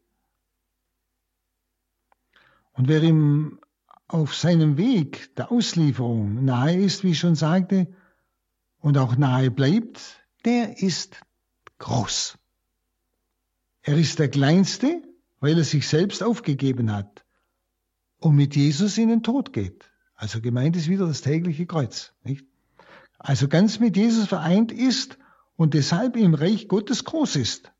Und 2.72 2.88
wer 2.88 3.00
ihm 3.00 3.60
auf 4.08 4.34
seinem 4.34 4.76
Weg 4.76 5.32
der 5.36 5.52
Auslieferung 5.52 6.44
nahe 6.44 6.76
ist, 6.76 7.04
wie 7.04 7.12
ich 7.12 7.20
schon 7.20 7.36
sagte, 7.36 7.86
und 8.80 8.98
auch 8.98 9.16
nahe 9.16 9.52
bleibt, 9.52 10.26
der 10.44 10.82
ist 10.82 11.20
groß. 11.78 12.36
Er 13.82 13.96
ist 13.96 14.18
der 14.18 14.28
Kleinste, 14.28 15.00
weil 15.44 15.58
er 15.58 15.64
sich 15.64 15.86
selbst 15.86 16.22
aufgegeben 16.22 16.90
hat 16.90 17.22
und 18.16 18.34
mit 18.34 18.56
Jesus 18.56 18.96
in 18.96 19.10
den 19.10 19.22
Tod 19.22 19.52
geht. 19.52 19.92
Also 20.14 20.40
gemeint 20.40 20.74
ist 20.74 20.88
wieder 20.88 21.06
das 21.06 21.20
tägliche 21.20 21.66
Kreuz. 21.66 22.14
Nicht? 22.22 22.46
Also 23.18 23.46
ganz 23.46 23.78
mit 23.78 23.94
Jesus 23.94 24.26
vereint 24.26 24.72
ist 24.72 25.18
und 25.56 25.74
deshalb 25.74 26.16
im 26.16 26.32
Reich 26.32 26.66
Gottes 26.66 27.04
groß 27.04 27.36
ist. 27.36 27.74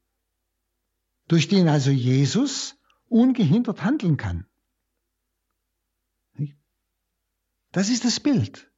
Durch 1.26 1.48
den 1.48 1.66
also 1.66 1.90
Jesus 1.90 2.76
ungehindert 3.08 3.82
handeln 3.82 4.18
kann. 4.18 4.44
Nicht? 6.34 6.58
Das 7.72 7.88
ist 7.88 8.04
das 8.04 8.20
Bild. 8.20 8.70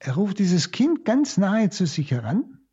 Er 0.00 0.14
ruft 0.14 0.40
dieses 0.40 0.72
Kind 0.72 1.04
ganz 1.04 1.36
nahe 1.36 1.70
zu 1.70 1.86
sich 1.86 2.10
heran 2.10 2.63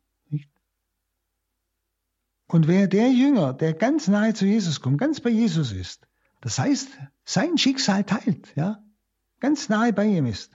und 2.52 2.68
wer 2.68 2.86
der 2.86 3.10
Jünger, 3.10 3.54
der 3.54 3.72
ganz 3.72 4.08
nahe 4.08 4.34
zu 4.34 4.44
Jesus 4.44 4.82
kommt, 4.82 4.98
ganz 4.98 5.20
bei 5.20 5.30
Jesus 5.30 5.72
ist, 5.72 6.06
das 6.42 6.58
heißt, 6.58 6.88
sein 7.24 7.56
Schicksal 7.56 8.04
teilt, 8.04 8.54
ja, 8.56 8.84
ganz 9.40 9.70
nahe 9.70 9.94
bei 9.94 10.04
ihm 10.04 10.26
ist, 10.26 10.52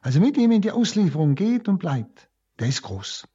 also 0.00 0.20
mit 0.20 0.38
ihm 0.38 0.52
in 0.52 0.62
die 0.62 0.70
Auslieferung 0.70 1.34
geht 1.34 1.68
und 1.68 1.78
bleibt, 1.78 2.30
der 2.58 2.68
ist 2.68 2.80
groß. 2.80 3.28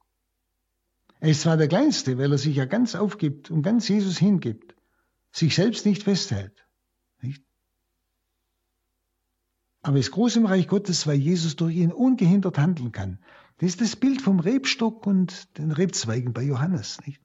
Er 1.20 1.30
ist 1.30 1.42
zwar 1.42 1.56
der 1.56 1.68
Kleinste, 1.68 2.18
weil 2.18 2.32
er 2.32 2.38
sich 2.38 2.56
ja 2.56 2.64
ganz 2.64 2.96
aufgibt 2.96 3.52
und 3.52 3.62
ganz 3.62 3.86
Jesus 3.86 4.18
hingibt, 4.18 4.74
sich 5.30 5.54
selbst 5.54 5.86
nicht 5.86 6.02
festhält, 6.02 6.66
nicht? 7.22 7.44
Aber 9.82 9.98
ist 9.98 10.10
groß 10.10 10.34
im 10.36 10.46
Reich 10.46 10.66
Gottes, 10.66 11.06
weil 11.06 11.18
Jesus 11.18 11.54
durch 11.54 11.76
ihn 11.76 11.92
ungehindert 11.92 12.58
handeln 12.58 12.90
kann. 12.90 13.20
Das 13.58 13.68
ist 13.68 13.80
das 13.80 13.94
Bild 13.94 14.20
vom 14.20 14.40
Rebstock 14.40 15.06
und 15.06 15.56
den 15.58 15.70
Rebzweigen 15.70 16.32
bei 16.32 16.42
Johannes, 16.42 16.98
nicht? 17.06 17.23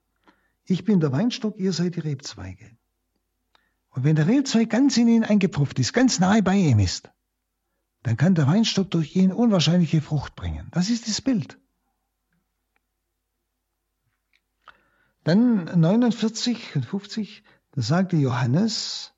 Ich 0.70 0.86
bin 0.86 1.00
der 1.00 1.12
Weinstock, 1.12 1.58
ihr 1.58 1.74
seid 1.74 1.96
die 1.96 2.02
Rebzweige. 2.02 2.78
Und 3.90 4.04
wenn 4.04 4.16
der 4.16 4.28
Rebzweig 4.28 4.70
ganz 4.70 4.98
in 4.98 5.08
ihn 5.08 5.24
eingepfropft 5.24 5.80
ist, 5.80 5.94
ganz 5.94 6.20
nahe 6.20 6.44
bei 6.44 6.56
ihm 6.56 6.78
ist, 6.78 7.10
dann 8.04 8.18
kann 8.18 8.36
der 8.36 8.46
Weinstock 8.46 8.92
durch 8.92 9.16
ihn 9.16 9.32
unwahrscheinliche 9.32 10.00
Frucht 10.00 10.36
bringen. 10.36 10.68
Das 10.72 10.92
ist 10.92 11.08
das 11.08 11.22
Bild. 11.22 11.60
Dann 15.24 15.66
49 15.80 16.76
und 16.76 16.86
50, 16.86 17.44
da 17.72 17.82
sagte 17.82 18.16
Johannes, 18.16 19.14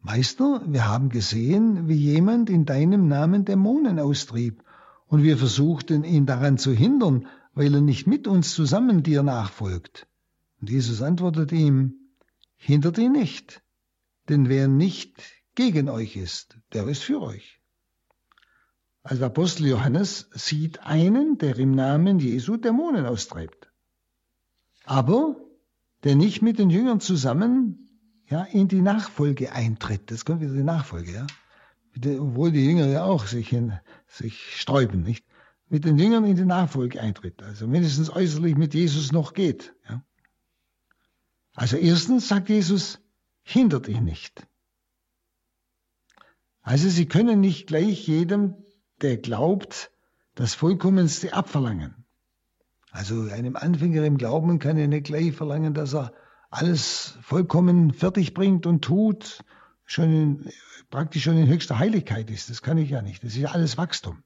Meister, 0.00 0.62
wir 0.66 0.88
haben 0.88 1.10
gesehen, 1.10 1.86
wie 1.86 1.96
jemand 1.96 2.48
in 2.48 2.64
deinem 2.64 3.08
Namen 3.08 3.44
Dämonen 3.44 3.98
austrieb, 3.98 4.64
und 5.06 5.22
wir 5.22 5.36
versuchten 5.36 6.04
ihn 6.04 6.24
daran 6.24 6.56
zu 6.56 6.72
hindern, 6.72 7.26
weil 7.52 7.74
er 7.74 7.80
nicht 7.82 8.06
mit 8.06 8.26
uns 8.26 8.54
zusammen 8.54 9.02
dir 9.02 9.22
nachfolgt. 9.22 10.07
Und 10.60 10.70
Jesus 10.70 11.02
antwortet 11.02 11.52
ihm, 11.52 11.94
hindert 12.56 12.98
ihn 12.98 13.12
nicht, 13.12 13.62
denn 14.28 14.48
wer 14.48 14.68
nicht 14.68 15.22
gegen 15.54 15.88
euch 15.88 16.16
ist, 16.16 16.58
der 16.72 16.86
ist 16.88 17.02
für 17.02 17.20
euch. 17.20 17.60
Also 19.02 19.24
Apostel 19.24 19.66
Johannes 19.66 20.28
sieht 20.32 20.80
einen, 20.80 21.38
der 21.38 21.58
im 21.58 21.70
Namen 21.70 22.18
Jesu 22.18 22.56
Dämonen 22.56 23.06
austreibt. 23.06 23.72
Aber 24.84 25.36
der 26.04 26.14
nicht 26.14 26.42
mit 26.42 26.58
den 26.58 26.70
Jüngern 26.70 27.00
zusammen 27.00 27.88
ja, 28.28 28.42
in 28.42 28.68
die 28.68 28.82
Nachfolge 28.82 29.52
eintritt. 29.52 30.10
Das 30.10 30.24
kommt 30.24 30.40
wieder 30.40 30.52
die 30.52 30.62
Nachfolge, 30.62 31.12
ja. 31.12 31.26
Obwohl 32.20 32.52
die 32.52 32.64
Jünger 32.64 32.86
ja 32.86 33.04
auch 33.04 33.26
sich, 33.26 33.52
in, 33.52 33.72
sich 34.06 34.60
sträuben, 34.60 35.02
nicht? 35.02 35.24
Mit 35.68 35.84
den 35.84 35.98
Jüngern 35.98 36.24
in 36.24 36.36
die 36.36 36.44
Nachfolge 36.44 37.00
eintritt. 37.00 37.42
Also 37.42 37.66
mindestens 37.66 38.10
äußerlich 38.10 38.56
mit 38.56 38.74
Jesus 38.74 39.10
noch 39.12 39.32
geht. 39.32 39.74
Ja. 39.88 40.02
Also 41.58 41.76
erstens 41.76 42.28
sagt 42.28 42.50
Jesus, 42.50 43.00
hindert 43.42 43.88
ihn 43.88 44.04
nicht. 44.04 44.46
Also 46.62 46.88
sie 46.88 47.06
können 47.06 47.40
nicht 47.40 47.66
gleich 47.66 48.06
jedem, 48.06 48.54
der 49.02 49.16
glaubt, 49.16 49.90
das 50.36 50.54
Vollkommenste 50.54 51.32
abverlangen. 51.32 52.04
Also 52.92 53.22
einem 53.22 53.56
Anfänger 53.56 54.04
im 54.04 54.18
Glauben 54.18 54.60
kann 54.60 54.76
er 54.76 54.86
nicht 54.86 55.06
gleich 55.06 55.32
verlangen, 55.32 55.74
dass 55.74 55.94
er 55.94 56.12
alles 56.48 57.18
vollkommen 57.22 57.92
fertig 57.92 58.34
bringt 58.34 58.64
und 58.64 58.84
tut, 58.84 59.44
schon 59.84 60.12
in, 60.12 60.52
praktisch 60.90 61.24
schon 61.24 61.38
in 61.38 61.48
höchster 61.48 61.80
Heiligkeit 61.80 62.30
ist. 62.30 62.50
Das 62.50 62.62
kann 62.62 62.78
ich 62.78 62.90
ja 62.90 63.02
nicht. 63.02 63.24
Das 63.24 63.32
ist 63.32 63.38
ja 63.38 63.50
alles 63.50 63.76
Wachstum. 63.76 64.22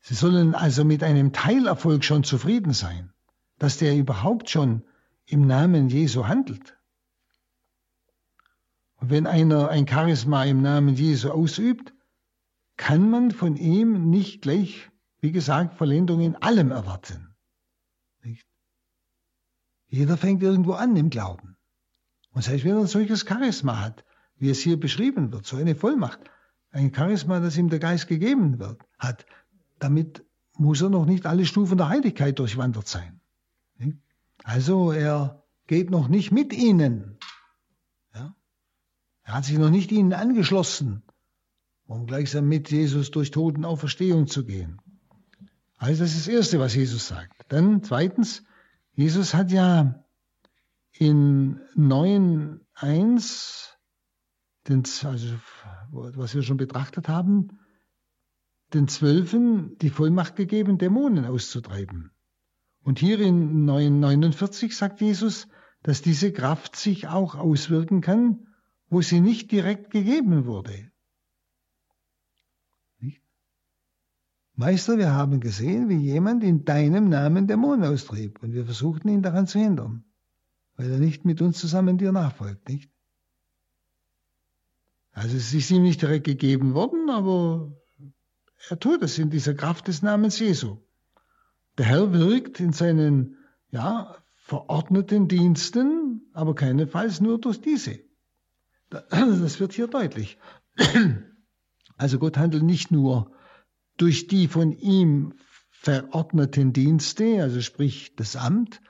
Sie 0.00 0.14
sollen 0.14 0.56
also 0.56 0.84
mit 0.84 1.04
einem 1.04 1.32
Teilerfolg 1.32 2.02
schon 2.02 2.24
zufrieden 2.24 2.72
sein, 2.72 3.12
dass 3.60 3.76
der 3.76 3.96
überhaupt 3.96 4.48
schon 4.48 4.82
im 5.26 5.46
Namen 5.46 5.90
Jesu 5.90 6.26
handelt. 6.26 6.76
Und 8.96 9.10
wenn 9.10 9.26
einer 9.26 9.68
ein 9.68 9.86
Charisma 9.86 10.44
im 10.44 10.62
Namen 10.62 10.94
Jesu 10.94 11.30
ausübt, 11.30 11.92
kann 12.76 13.10
man 13.10 13.30
von 13.30 13.56
ihm 13.56 14.08
nicht 14.08 14.40
gleich, 14.40 14.90
wie 15.20 15.30
gesagt, 15.30 15.74
Vollendung 15.74 16.20
in 16.20 16.36
allem 16.36 16.70
erwarten. 16.70 17.36
Nicht? 18.22 18.46
Jeder 19.88 20.16
fängt 20.16 20.42
irgendwo 20.42 20.72
an 20.72 20.96
im 20.96 21.10
Glauben. 21.10 21.58
Und 22.30 22.42
selbst 22.42 22.64
wenn 22.64 22.76
er 22.76 22.80
ein 22.80 22.86
solches 22.86 23.26
Charisma 23.28 23.78
hat, 23.78 24.04
wie 24.36 24.48
es 24.48 24.60
hier 24.60 24.80
beschrieben 24.80 25.32
wird, 25.32 25.44
so 25.44 25.58
eine 25.58 25.74
Vollmacht, 25.74 26.20
ein 26.70 26.94
Charisma, 26.94 27.40
das 27.40 27.58
ihm 27.58 27.68
der 27.68 27.78
Geist 27.78 28.08
gegeben 28.08 28.58
wird, 28.58 28.80
hat, 28.98 29.26
damit 29.78 30.24
muss 30.56 30.80
er 30.80 30.88
noch 30.88 31.04
nicht 31.04 31.26
alle 31.26 31.44
Stufen 31.44 31.76
der 31.76 31.90
Heiligkeit 31.90 32.38
durchwandert 32.38 32.88
sein. 32.88 33.19
Also 34.44 34.92
er 34.92 35.44
geht 35.66 35.90
noch 35.90 36.08
nicht 36.08 36.32
mit 36.32 36.52
ihnen. 36.52 37.18
Ja? 38.14 38.34
Er 39.22 39.34
hat 39.34 39.44
sich 39.44 39.58
noch 39.58 39.70
nicht 39.70 39.92
ihnen 39.92 40.12
angeschlossen, 40.12 41.02
um 41.86 42.06
gleichsam 42.06 42.48
mit 42.48 42.70
Jesus 42.70 43.10
durch 43.10 43.30
Totenauferstehung 43.30 44.26
zu 44.26 44.44
gehen. 44.44 44.80
Also 45.76 46.02
das 46.02 46.12
ist 46.12 46.26
das 46.26 46.34
Erste, 46.34 46.58
was 46.58 46.74
Jesus 46.74 47.06
sagt. 47.08 47.46
Dann 47.48 47.82
zweitens, 47.82 48.42
Jesus 48.92 49.32
hat 49.34 49.50
ja 49.50 50.04
in 50.92 51.60
9.1, 51.76 53.68
also 55.06 55.34
was 55.90 56.34
wir 56.34 56.42
schon 56.42 56.58
betrachtet 56.58 57.08
haben, 57.08 57.60
den 58.74 58.88
Zwölfen 58.88 59.78
die 59.78 59.90
Vollmacht 59.90 60.36
gegeben, 60.36 60.78
Dämonen 60.78 61.24
auszutreiben. 61.24 62.12
Und 62.82 62.98
hier 62.98 63.20
in 63.20 63.66
9.49 63.68 64.74
sagt 64.74 65.00
Jesus, 65.00 65.48
dass 65.82 66.02
diese 66.02 66.32
Kraft 66.32 66.76
sich 66.76 67.08
auch 67.08 67.34
auswirken 67.34 68.00
kann, 68.00 68.46
wo 68.88 69.02
sie 69.02 69.20
nicht 69.20 69.50
direkt 69.52 69.90
gegeben 69.90 70.46
wurde. 70.46 70.90
Nicht? 72.98 73.22
Meister, 74.54 74.98
wir 74.98 75.12
haben 75.12 75.40
gesehen, 75.40 75.88
wie 75.88 75.96
jemand 75.96 76.42
in 76.42 76.64
deinem 76.64 77.08
Namen 77.08 77.46
Dämonen 77.46 77.84
austrieb 77.84 78.42
und 78.42 78.52
wir 78.52 78.64
versuchten 78.64 79.08
ihn 79.08 79.22
daran 79.22 79.46
zu 79.46 79.58
hindern, 79.58 80.04
weil 80.76 80.90
er 80.90 80.98
nicht 80.98 81.24
mit 81.24 81.40
uns 81.40 81.58
zusammen 81.58 81.98
dir 81.98 82.12
nachfolgt, 82.12 82.68
nicht? 82.68 82.90
Also 85.12 85.36
es 85.36 85.52
ist 85.52 85.70
ihm 85.70 85.82
nicht 85.82 86.02
direkt 86.02 86.24
gegeben 86.24 86.74
worden, 86.74 87.10
aber 87.10 87.72
er 88.68 88.78
tut 88.78 89.02
es 89.02 89.18
in 89.18 89.30
dieser 89.30 89.54
Kraft 89.54 89.88
des 89.88 90.02
Namens 90.02 90.38
Jesu. 90.38 90.78
Der 91.80 91.88
Herr 91.88 92.12
wirkt 92.12 92.60
in 92.60 92.74
seinen 92.74 93.38
ja, 93.70 94.14
verordneten 94.36 95.28
Diensten, 95.28 96.28
aber 96.34 96.54
keinesfalls 96.54 97.22
nur 97.22 97.40
durch 97.40 97.62
diese. 97.62 98.00
Das 98.90 99.60
wird 99.60 99.72
hier 99.72 99.86
deutlich. 99.86 100.36
Also 101.96 102.18
Gott 102.18 102.36
handelt 102.36 102.64
nicht 102.64 102.90
nur 102.90 103.32
durch 103.96 104.26
die 104.26 104.46
von 104.46 104.72
ihm 104.72 105.32
verordneten 105.70 106.74
Dienste, 106.74 107.42
also 107.42 107.62
sprich 107.62 108.14
das 108.14 108.36
Amt, 108.36 108.82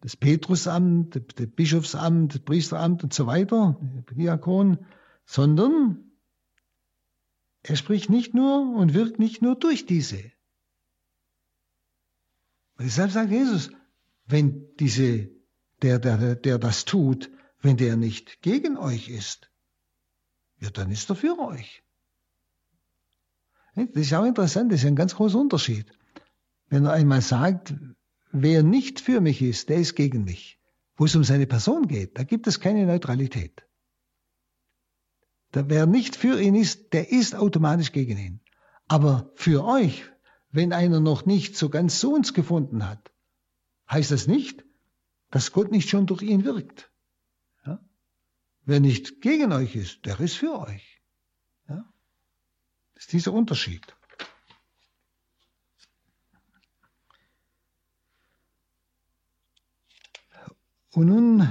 das 0.00 0.16
Petrusamt, 0.16 1.16
das 1.16 1.48
Bischofsamt, 1.48 2.34
das 2.34 2.42
Priesteramt 2.42 3.02
und 3.02 3.12
so 3.12 3.26
weiter, 3.26 3.80
Diakon, 4.12 4.78
sondern 5.24 6.12
er 7.64 7.74
spricht 7.74 8.10
nicht 8.10 8.32
nur 8.32 8.76
und 8.76 8.94
wirkt 8.94 9.18
nicht 9.18 9.42
nur 9.42 9.56
durch 9.56 9.86
diese. 9.86 10.30
Deshalb 12.82 13.10
sagt 13.10 13.30
Jesus, 13.30 13.70
wenn 14.26 14.74
diese, 14.76 15.30
der, 15.82 15.98
der, 15.98 16.36
der 16.36 16.58
das 16.58 16.84
tut, 16.84 17.30
wenn 17.60 17.76
der 17.76 17.96
nicht 17.96 18.42
gegen 18.42 18.76
euch 18.76 19.08
ist, 19.08 19.50
ja, 20.60 20.70
dann 20.70 20.90
ist 20.90 21.10
er 21.10 21.16
für 21.16 21.38
euch. 21.38 21.82
Das 23.74 24.06
ist 24.06 24.14
auch 24.14 24.24
interessant, 24.24 24.70
das 24.70 24.80
ist 24.80 24.86
ein 24.86 24.96
ganz 24.96 25.14
großer 25.14 25.38
Unterschied. 25.38 25.86
Wenn 26.68 26.84
er 26.84 26.92
einmal 26.92 27.22
sagt, 27.22 27.74
wer 28.30 28.62
nicht 28.62 29.00
für 29.00 29.20
mich 29.20 29.42
ist, 29.42 29.68
der 29.68 29.78
ist 29.78 29.94
gegen 29.94 30.24
mich. 30.24 30.58
Wo 30.96 31.06
es 31.06 31.16
um 31.16 31.24
seine 31.24 31.46
Person 31.46 31.88
geht, 31.88 32.18
da 32.18 32.22
gibt 32.22 32.46
es 32.46 32.60
keine 32.60 32.86
Neutralität. 32.86 33.66
Wer 35.52 35.86
nicht 35.86 36.16
für 36.16 36.40
ihn 36.40 36.54
ist, 36.54 36.92
der 36.92 37.10
ist 37.10 37.34
automatisch 37.34 37.92
gegen 37.92 38.18
ihn. 38.18 38.40
Aber 38.88 39.30
für 39.34 39.64
euch, 39.64 40.04
wenn 40.52 40.72
einer 40.74 41.00
noch 41.00 41.24
nicht 41.24 41.56
so 41.56 41.70
ganz 41.70 41.98
zu 41.98 42.12
uns 42.14 42.34
gefunden 42.34 42.86
hat, 42.86 43.10
heißt 43.90 44.10
das 44.10 44.26
nicht, 44.26 44.64
dass 45.30 45.52
Gott 45.52 45.70
nicht 45.70 45.88
schon 45.88 46.06
durch 46.06 46.22
ihn 46.22 46.44
wirkt. 46.44 46.90
Ja? 47.66 47.80
Wer 48.64 48.80
nicht 48.80 49.22
gegen 49.22 49.52
euch 49.52 49.74
ist, 49.74 50.04
der 50.04 50.20
ist 50.20 50.36
für 50.36 50.58
euch. 50.60 51.00
Ja? 51.68 51.84
Das 52.94 53.04
ist 53.04 53.12
dieser 53.14 53.32
Unterschied. 53.32 53.96
Und 60.94 61.06
nun 61.06 61.48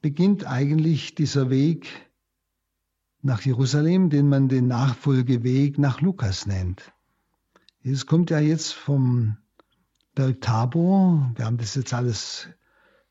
beginnt 0.00 0.46
eigentlich 0.46 1.14
dieser 1.14 1.50
Weg 1.50 1.86
nach 3.20 3.42
Jerusalem, 3.42 4.08
den 4.08 4.30
man 4.30 4.48
den 4.48 4.66
Nachfolgeweg 4.66 5.78
nach 5.78 6.00
Lukas 6.00 6.46
nennt. 6.46 6.94
Es 7.82 8.04
kommt 8.04 8.28
ja 8.28 8.38
jetzt 8.40 8.74
vom 8.74 9.38
Berg 10.14 10.42
Tabor, 10.42 11.32
wir 11.34 11.46
haben 11.46 11.56
das 11.56 11.74
jetzt 11.74 11.94
alles 11.94 12.48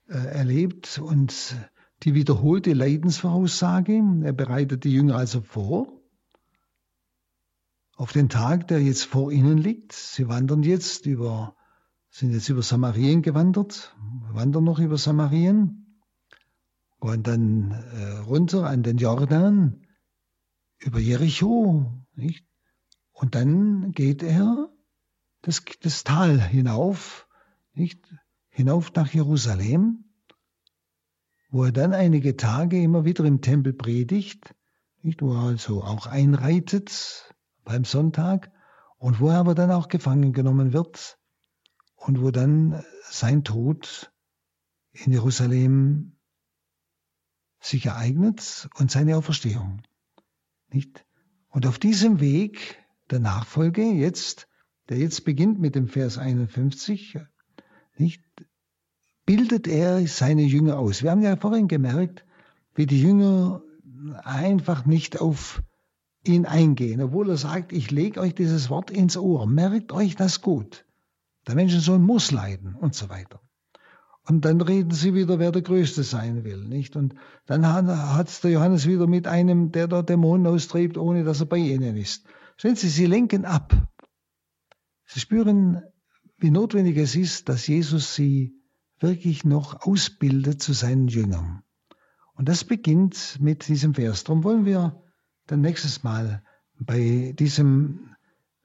äh, 0.07 0.13
erlebt 0.13 0.99
und 0.99 1.55
die 2.03 2.13
wiederholte 2.13 2.73
Leidensvoraussage, 2.73 3.99
er 4.23 4.33
bereitet 4.33 4.83
die 4.83 4.93
Jünger 4.93 5.15
also 5.15 5.41
vor 5.41 5.99
auf 7.95 8.13
den 8.13 8.29
Tag, 8.29 8.67
der 8.67 8.79
jetzt 8.79 9.05
vor 9.05 9.31
ihnen 9.31 9.57
liegt. 9.57 9.91
Sie 9.91 10.29
wandern 10.29 10.61
jetzt 10.61 11.07
über, 11.07 11.55
sind 12.11 12.31
jetzt 12.31 12.47
über 12.49 12.61
Samarien 12.61 13.23
gewandert, 13.23 13.95
wandern 14.31 14.65
noch 14.65 14.77
über 14.77 14.99
Samarien, 14.99 15.99
gehen 17.01 17.23
dann 17.23 17.71
äh, 17.71 18.17
runter 18.19 18.67
an 18.67 18.83
den 18.83 18.97
Jordan, 18.97 19.81
über 20.77 20.99
Jericho, 20.99 21.91
nicht? 22.13 22.48
Und 23.19 23.35
dann 23.35 23.91
geht 23.91 24.23
er 24.23 24.69
das, 25.41 25.65
das 25.81 26.05
Tal 26.05 26.39
hinauf, 26.39 27.27
nicht? 27.73 27.99
Hinauf 28.47 28.93
nach 28.93 29.09
Jerusalem, 29.13 30.05
wo 31.49 31.65
er 31.65 31.73
dann 31.73 31.93
einige 31.93 32.37
Tage 32.37 32.81
immer 32.81 33.03
wieder 33.03 33.25
im 33.25 33.41
Tempel 33.41 33.73
predigt, 33.73 34.55
nicht? 35.01 35.21
Wo 35.21 35.33
er 35.33 35.41
also 35.41 35.83
auch 35.83 36.07
einreitet 36.07 37.35
beim 37.65 37.83
Sonntag 37.83 38.53
und 38.97 39.19
wo 39.19 39.27
er 39.27 39.39
aber 39.39 39.53
dann 39.53 39.71
auch 39.71 39.89
gefangen 39.89 40.31
genommen 40.31 40.71
wird 40.71 41.19
und 41.97 42.21
wo 42.21 42.31
dann 42.31 42.85
sein 43.03 43.43
Tod 43.43 44.13
in 44.93 45.11
Jerusalem 45.11 46.15
sich 47.59 47.85
ereignet 47.85 48.69
und 48.75 48.91
seine 48.91 49.17
Auferstehung. 49.17 49.81
Nicht? 50.69 51.05
Und 51.49 51.67
auf 51.67 51.79
diesem 51.79 52.21
Weg 52.21 52.77
der 53.11 53.19
Nachfolge 53.19 53.83
jetzt 53.83 54.49
der 54.89 54.97
jetzt 54.97 55.23
beginnt 55.23 55.59
mit 55.59 55.75
dem 55.75 55.87
Vers 55.87 56.17
51, 56.17 57.19
nicht, 57.97 58.23
bildet 59.25 59.67
er 59.67 60.05
seine 60.07 60.41
Jünger 60.41 60.79
aus. 60.79 61.03
Wir 61.03 61.11
haben 61.11 61.21
ja 61.21 61.35
vorhin 61.35 61.67
gemerkt, 61.67 62.25
wie 62.73 62.87
die 62.87 63.01
Jünger 63.01 63.61
einfach 64.23 64.85
nicht 64.85 65.21
auf 65.21 65.61
ihn 66.23 66.45
eingehen, 66.45 67.01
obwohl 67.01 67.29
er 67.29 67.37
sagt, 67.37 67.71
ich 67.71 67.91
lege 67.91 68.19
euch 68.19 68.33
dieses 68.33 68.69
Wort 68.69 68.89
ins 68.89 69.15
Ohr, 69.15 69.45
merkt 69.45 69.91
euch 69.91 70.15
das 70.15 70.41
gut. 70.41 70.85
Der 71.47 71.55
Menschensohn 71.55 72.01
muss 72.01 72.31
leiden 72.31 72.75
und 72.75 72.95
so 72.95 73.09
weiter. 73.09 73.41
Und 74.27 74.45
dann 74.45 74.61
reden 74.61 74.91
sie 74.91 75.13
wieder, 75.13 75.39
wer 75.39 75.51
der 75.51 75.61
Größte 75.61 76.03
sein 76.03 76.43
will, 76.43 76.63
nicht? 76.63 76.95
Und 76.95 77.15
dann 77.45 77.65
hat 77.67 78.43
der 78.43 78.51
Johannes 78.51 78.87
wieder 78.87 79.07
mit 79.07 79.27
einem, 79.27 79.71
der 79.71 79.87
dort 79.87 80.09
Dämonen 80.09 80.47
austreibt, 80.47 80.97
ohne 80.97 81.23
dass 81.23 81.39
er 81.39 81.47
bei 81.47 81.57
ihnen 81.57 81.95
ist. 81.95 82.25
Sehen 82.61 82.75
Sie, 82.75 82.89
sie 82.89 83.05
lenken 83.05 83.45
ab. 83.45 83.73
Sie 85.05 85.21
spüren, 85.21 85.81
wie 86.39 86.51
notwendig 86.51 86.97
es 86.97 87.15
ist, 87.15 87.47
dass 87.47 87.65
Jesus 87.67 88.15
sie 88.15 88.53
wirklich 88.99 89.45
noch 89.45 89.87
ausbildet 89.87 90.61
zu 90.61 90.73
seinen 90.73 91.07
Jüngern. 91.07 91.63
Und 92.33 92.49
das 92.49 92.65
beginnt 92.65 93.37
mit 93.39 93.69
diesem 93.69 93.93
Vers. 93.93 94.25
Darum 94.25 94.43
wollen 94.43 94.65
wir 94.65 95.01
dann 95.47 95.61
nächstes 95.61 96.03
Mal 96.03 96.43
bei 96.77 97.33
diesem 97.39 98.13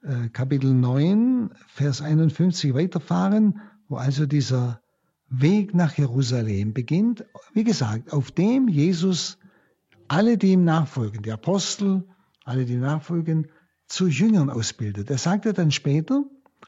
äh, 0.01 0.27
Kapitel 0.27 0.73
9, 0.73 1.51
Vers 1.67 2.01
51 2.01 2.73
weiterfahren, 2.73 3.61
wo 3.87 3.95
also 3.95 4.25
dieser 4.25 4.81
Weg 5.29 5.73
nach 5.73 5.97
Jerusalem 5.97 6.73
beginnt. 6.73 7.23
Wie 7.53 7.63
gesagt, 7.63 8.11
auf 8.11 8.29
dem 8.31 8.67
Jesus 8.67 9.37
alle, 10.09 10.37
die 10.37 10.51
ihm 10.51 10.65
nachfolgen, 10.65 11.21
die 11.21 11.31
Apostel, 11.31 12.03
alle, 12.43 12.65
die 12.65 12.75
nachfolgen, 12.75 13.47
zu 13.87 14.07
Jüngern 14.07 14.49
ausbildet. 14.49 15.09
Er 15.09 15.17
sagte 15.17 15.53
dann 15.53 15.71
später, 15.71 16.23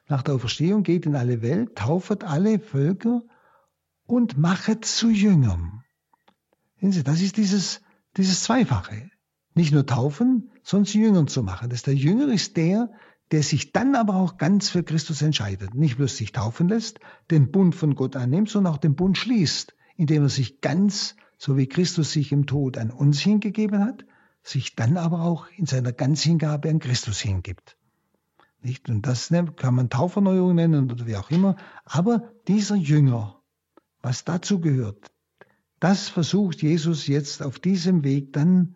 nach 0.07 0.21
der 0.21 0.35
Auferstehung, 0.35 0.83
geht 0.83 1.05
in 1.05 1.15
alle 1.15 1.41
Welt, 1.41 1.75
taufet 1.75 2.23
alle 2.23 2.59
Völker 2.59 3.23
und 4.05 4.37
machet 4.37 4.85
zu 4.85 5.09
Jüngern. 5.09 5.83
Sehen 6.79 6.91
Sie, 6.91 7.03
das 7.03 7.21
ist 7.21 7.37
dieses, 7.37 7.81
dieses 8.15 8.43
Zweifache. 8.43 9.09
Nicht 9.53 9.73
nur 9.73 9.85
taufen, 9.85 10.51
sondern 10.63 10.85
zu 10.85 10.99
Jüngern 10.99 11.27
zu 11.27 11.43
machen. 11.43 11.69
Das 11.69 11.81
der 11.81 11.95
Jünger 11.95 12.31
ist 12.31 12.57
der, 12.57 12.91
der 13.31 13.43
sich 13.43 13.73
dann 13.73 13.95
aber 13.95 14.15
auch 14.15 14.37
ganz 14.37 14.69
für 14.69 14.83
Christus 14.83 15.21
entscheidet. 15.21 15.73
Nicht 15.73 15.97
bloß 15.97 16.15
sich 16.15 16.31
taufen 16.31 16.69
lässt, 16.69 16.99
den 17.31 17.51
Bund 17.51 17.75
von 17.75 17.95
Gott 17.95 18.15
annimmt, 18.15 18.49
sondern 18.49 18.73
auch 18.73 18.77
den 18.77 18.95
Bund 18.95 19.17
schließt, 19.17 19.75
indem 19.95 20.23
er 20.23 20.29
sich 20.29 20.61
ganz, 20.61 21.15
so 21.37 21.57
wie 21.57 21.67
Christus 21.67 22.11
sich 22.11 22.31
im 22.31 22.45
Tod 22.45 22.77
an 22.77 22.91
uns 22.91 23.19
hingegeben 23.19 23.83
hat, 23.83 24.05
sich 24.47 24.75
dann 24.75 24.97
aber 24.97 25.21
auch 25.21 25.47
in 25.57 25.65
seiner 25.65 25.91
Ganzhingabe 25.91 26.69
an 26.69 26.79
Christus 26.79 27.19
hingibt. 27.19 27.77
Nicht? 28.61 28.89
Und 28.89 29.05
das 29.05 29.31
kann 29.55 29.75
man 29.75 29.89
Tauferneuerung 29.89 30.55
nennen 30.55 30.91
oder 30.91 31.05
wie 31.05 31.15
auch 31.15 31.29
immer. 31.31 31.57
Aber 31.85 32.31
dieser 32.47 32.75
Jünger, 32.75 33.41
was 34.01 34.23
dazu 34.23 34.59
gehört, 34.59 35.11
das 35.79 36.09
versucht 36.09 36.61
Jesus 36.61 37.07
jetzt 37.07 37.43
auf 37.43 37.59
diesem 37.59 38.03
Weg 38.03 38.33
dann 38.33 38.75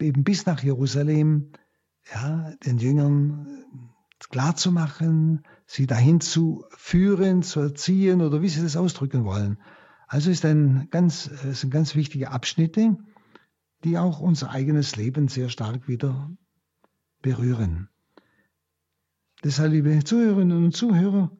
eben 0.00 0.22
bis 0.22 0.46
nach 0.46 0.62
Jerusalem 0.62 1.50
ja, 2.14 2.52
den 2.64 2.78
Jüngern 2.78 3.64
klarzumachen, 4.30 5.42
sie 5.66 5.86
dahin 5.86 6.20
zu 6.20 6.64
führen, 6.70 7.42
zu 7.42 7.60
erziehen 7.60 8.20
oder 8.20 8.42
wie 8.42 8.48
sie 8.48 8.62
das 8.62 8.76
ausdrücken 8.76 9.24
wollen. 9.24 9.58
Also 10.06 10.30
ist 10.30 10.44
ein 10.44 10.88
ganz, 10.90 11.24
sind 11.24 11.70
ganz 11.70 11.94
wichtige 11.96 12.30
Abschnitte, 12.30 12.96
die 13.86 13.98
auch 13.98 14.20
unser 14.20 14.50
eigenes 14.50 14.96
Leben 14.96 15.28
sehr 15.28 15.48
stark 15.48 15.86
wieder 15.86 16.30
berühren. 17.22 17.88
Deshalb, 19.44 19.72
liebe 19.72 20.02
Zuhörerinnen 20.02 20.64
und 20.64 20.76
Zuhörer, 20.76 21.30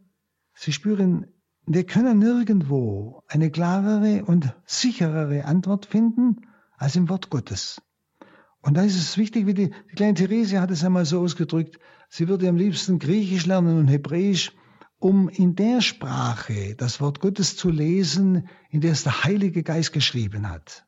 Sie 0.54 0.72
spüren, 0.72 1.26
wir 1.66 1.84
können 1.84 2.18
nirgendwo 2.18 3.22
eine 3.28 3.50
klarere 3.50 4.24
und 4.24 4.54
sicherere 4.64 5.44
Antwort 5.44 5.86
finden 5.86 6.36
als 6.78 6.96
im 6.96 7.08
Wort 7.08 7.28
Gottes. 7.28 7.82
Und 8.62 8.76
da 8.76 8.82
ist 8.82 8.96
es 8.96 9.18
wichtig, 9.18 9.46
wie 9.46 9.54
die, 9.54 9.70
die 9.70 9.94
kleine 9.94 10.14
Therese 10.14 10.60
hat 10.60 10.70
es 10.70 10.84
einmal 10.84 11.04
so 11.04 11.20
ausgedrückt, 11.20 11.78
sie 12.08 12.28
würde 12.28 12.48
am 12.48 12.56
liebsten 12.56 12.98
Griechisch 12.98 13.46
lernen 13.46 13.78
und 13.78 13.88
Hebräisch, 13.88 14.52
um 14.98 15.28
in 15.28 15.56
der 15.56 15.82
Sprache 15.82 16.74
das 16.76 17.00
Wort 17.00 17.20
Gottes 17.20 17.56
zu 17.56 17.70
lesen, 17.70 18.48
in 18.70 18.80
der 18.80 18.92
es 18.92 19.02
der 19.02 19.24
Heilige 19.24 19.62
Geist 19.62 19.92
geschrieben 19.92 20.48
hat. 20.48 20.85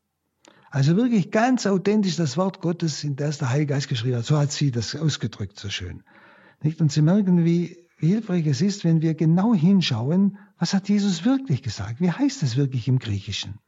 Also 0.71 0.97
wirklich 0.97 1.31
ganz 1.31 1.67
authentisch 1.67 2.17
das 2.17 2.37
Wort 2.37 2.61
Gottes, 2.61 3.03
in 3.05 3.17
es 3.17 3.39
der 3.39 3.51
Heilige 3.51 3.75
Geist 3.75 3.89
geschrieben 3.89 4.17
hat. 4.17 4.25
So 4.25 4.39
hat 4.39 4.53
sie 4.53 4.71
das 4.71 4.95
ausgedrückt, 4.95 5.59
so 5.59 5.71
schön. 5.71 6.03
Nicht? 6.63 6.81
Und 6.81 6.93
Sie 6.93 7.03
merken, 7.03 7.45
wie, 7.45 7.79
wie 7.99 8.09
hilfreich 8.09 8.47
es 8.47 8.61
ist, 8.61 8.85
wenn 8.85 9.01
wir 9.01 9.15
genau 9.15 9.55
hinschauen, 9.55 10.39
was 10.59 10.75
hat 10.75 10.89
Jesus 10.89 11.25
wirklich 11.25 11.63
gesagt? 11.63 12.01
Wie 12.01 12.11
heißt 12.11 12.43
es 12.43 12.57
wirklich 12.57 12.89
im 12.89 12.99
Griechischen? 12.99 13.59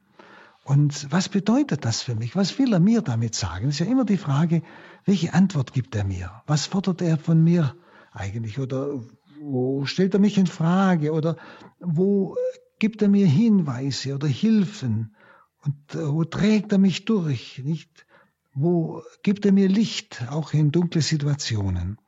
Und 0.65 1.11
was 1.11 1.29
bedeutet 1.29 1.85
das 1.85 2.03
für 2.03 2.15
mich? 2.15 2.37
Was 2.37 2.59
will 2.59 2.73
er 2.73 2.81
mir 2.81 3.01
damit 3.01 3.35
sagen? 3.35 3.69
Es 3.69 3.81
ist 3.81 3.87
ja 3.87 3.91
immer 3.91 4.05
die 4.05 4.19
Frage, 4.19 4.63
welche 5.05 5.33
Antwort 5.33 5.73
gibt 5.73 5.95
er 5.97 6.05
mir? 6.05 6.43
Was 6.47 6.67
fordert 6.67 7.01
er 7.01 7.17
von 7.17 7.43
mir 7.43 7.75
eigentlich? 8.13 8.59
Oder 8.59 9.01
wo 9.41 9.87
stellt 9.87 10.15
er 10.15 10.21
mich 10.21 10.37
in 10.37 10.47
Frage? 10.47 11.13
Oder 11.13 11.37
wo 11.81 12.37
gibt 12.79 13.01
er 13.01 13.09
mir 13.09 13.27
Hinweise 13.27 14.15
oder 14.15 14.29
Hilfen? 14.29 15.15
Und 15.63 15.95
äh, 15.95 16.09
wo 16.13 16.25
trägt 16.25 16.73
er 16.73 16.79
mich 16.79 17.05
durch? 17.05 17.61
Nicht? 17.65 18.07
Wo 18.53 19.03
gibt 19.23 19.47
er 19.47 19.53
mir 19.53 19.69
Licht, 19.69 20.27
auch 20.31 20.53
in 20.53 20.73
dunkle 20.73 21.03
Situationen? 21.03 21.99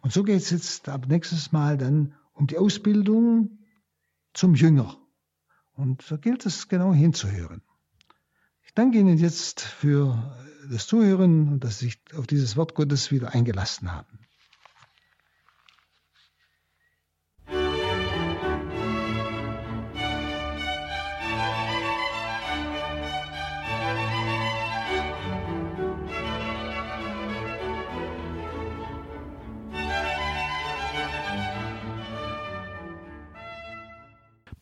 Und 0.00 0.12
so 0.12 0.22
geht 0.22 0.36
es 0.36 0.50
jetzt 0.50 0.88
ab 0.88 1.06
nächstes 1.08 1.52
Mal 1.52 1.76
dann 1.76 2.14
um 2.32 2.46
die 2.46 2.58
Ausbildung 2.58 3.58
zum 4.32 4.54
Jünger. 4.54 4.98
Und 5.74 6.10
da 6.10 6.16
gilt 6.16 6.46
es 6.46 6.68
genau 6.68 6.92
hinzuhören. 6.92 7.62
Ich 8.62 8.74
danke 8.74 8.98
Ihnen 8.98 9.18
jetzt 9.18 9.60
für 9.60 10.36
das 10.70 10.86
Zuhören 10.86 11.48
und 11.48 11.64
dass 11.64 11.78
Sie 11.78 11.86
sich 11.86 12.00
auf 12.16 12.26
dieses 12.26 12.56
Wort 12.56 12.74
Gottes 12.74 13.10
wieder 13.10 13.34
eingelassen 13.34 13.92
haben. 13.92 14.23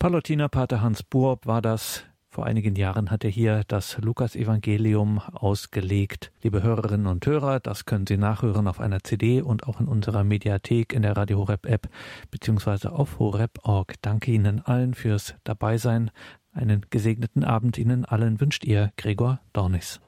Palutiner 0.02 0.48
Pater 0.48 0.80
Hans 0.80 1.04
Buob 1.04 1.46
war 1.46 1.62
das 1.62 2.02
vor 2.28 2.44
einigen 2.44 2.74
Jahren 2.74 3.12
hat 3.12 3.22
er 3.22 3.30
hier 3.30 3.62
das 3.68 3.98
Lukas-Evangelium 3.98 5.20
ausgelegt. 5.20 6.32
Liebe 6.42 6.60
Hörerinnen 6.60 7.06
und 7.06 7.24
Hörer, 7.24 7.60
das 7.60 7.84
können 7.84 8.08
Sie 8.08 8.16
nachhören 8.16 8.66
auf 8.66 8.80
einer 8.80 9.04
CD 9.04 9.42
und 9.42 9.68
auch 9.68 9.78
in 9.78 9.86
unserer 9.86 10.24
Mediathek 10.24 10.92
in 10.92 11.02
der 11.02 11.16
Radio 11.16 11.38
Horeb 11.38 11.66
App 11.66 11.88
beziehungsweise 12.32 12.90
auf 12.90 13.20
horeb.org. 13.20 13.94
Danke 14.02 14.32
Ihnen 14.32 14.60
allen 14.60 14.94
fürs 14.94 15.36
Dabeisein. 15.44 16.10
Einen 16.52 16.84
gesegneten 16.90 17.44
Abend 17.44 17.78
Ihnen 17.78 18.04
allen 18.04 18.40
wünscht 18.40 18.64
Ihr 18.64 18.90
Gregor 18.96 19.38
Dornis. 19.52 20.00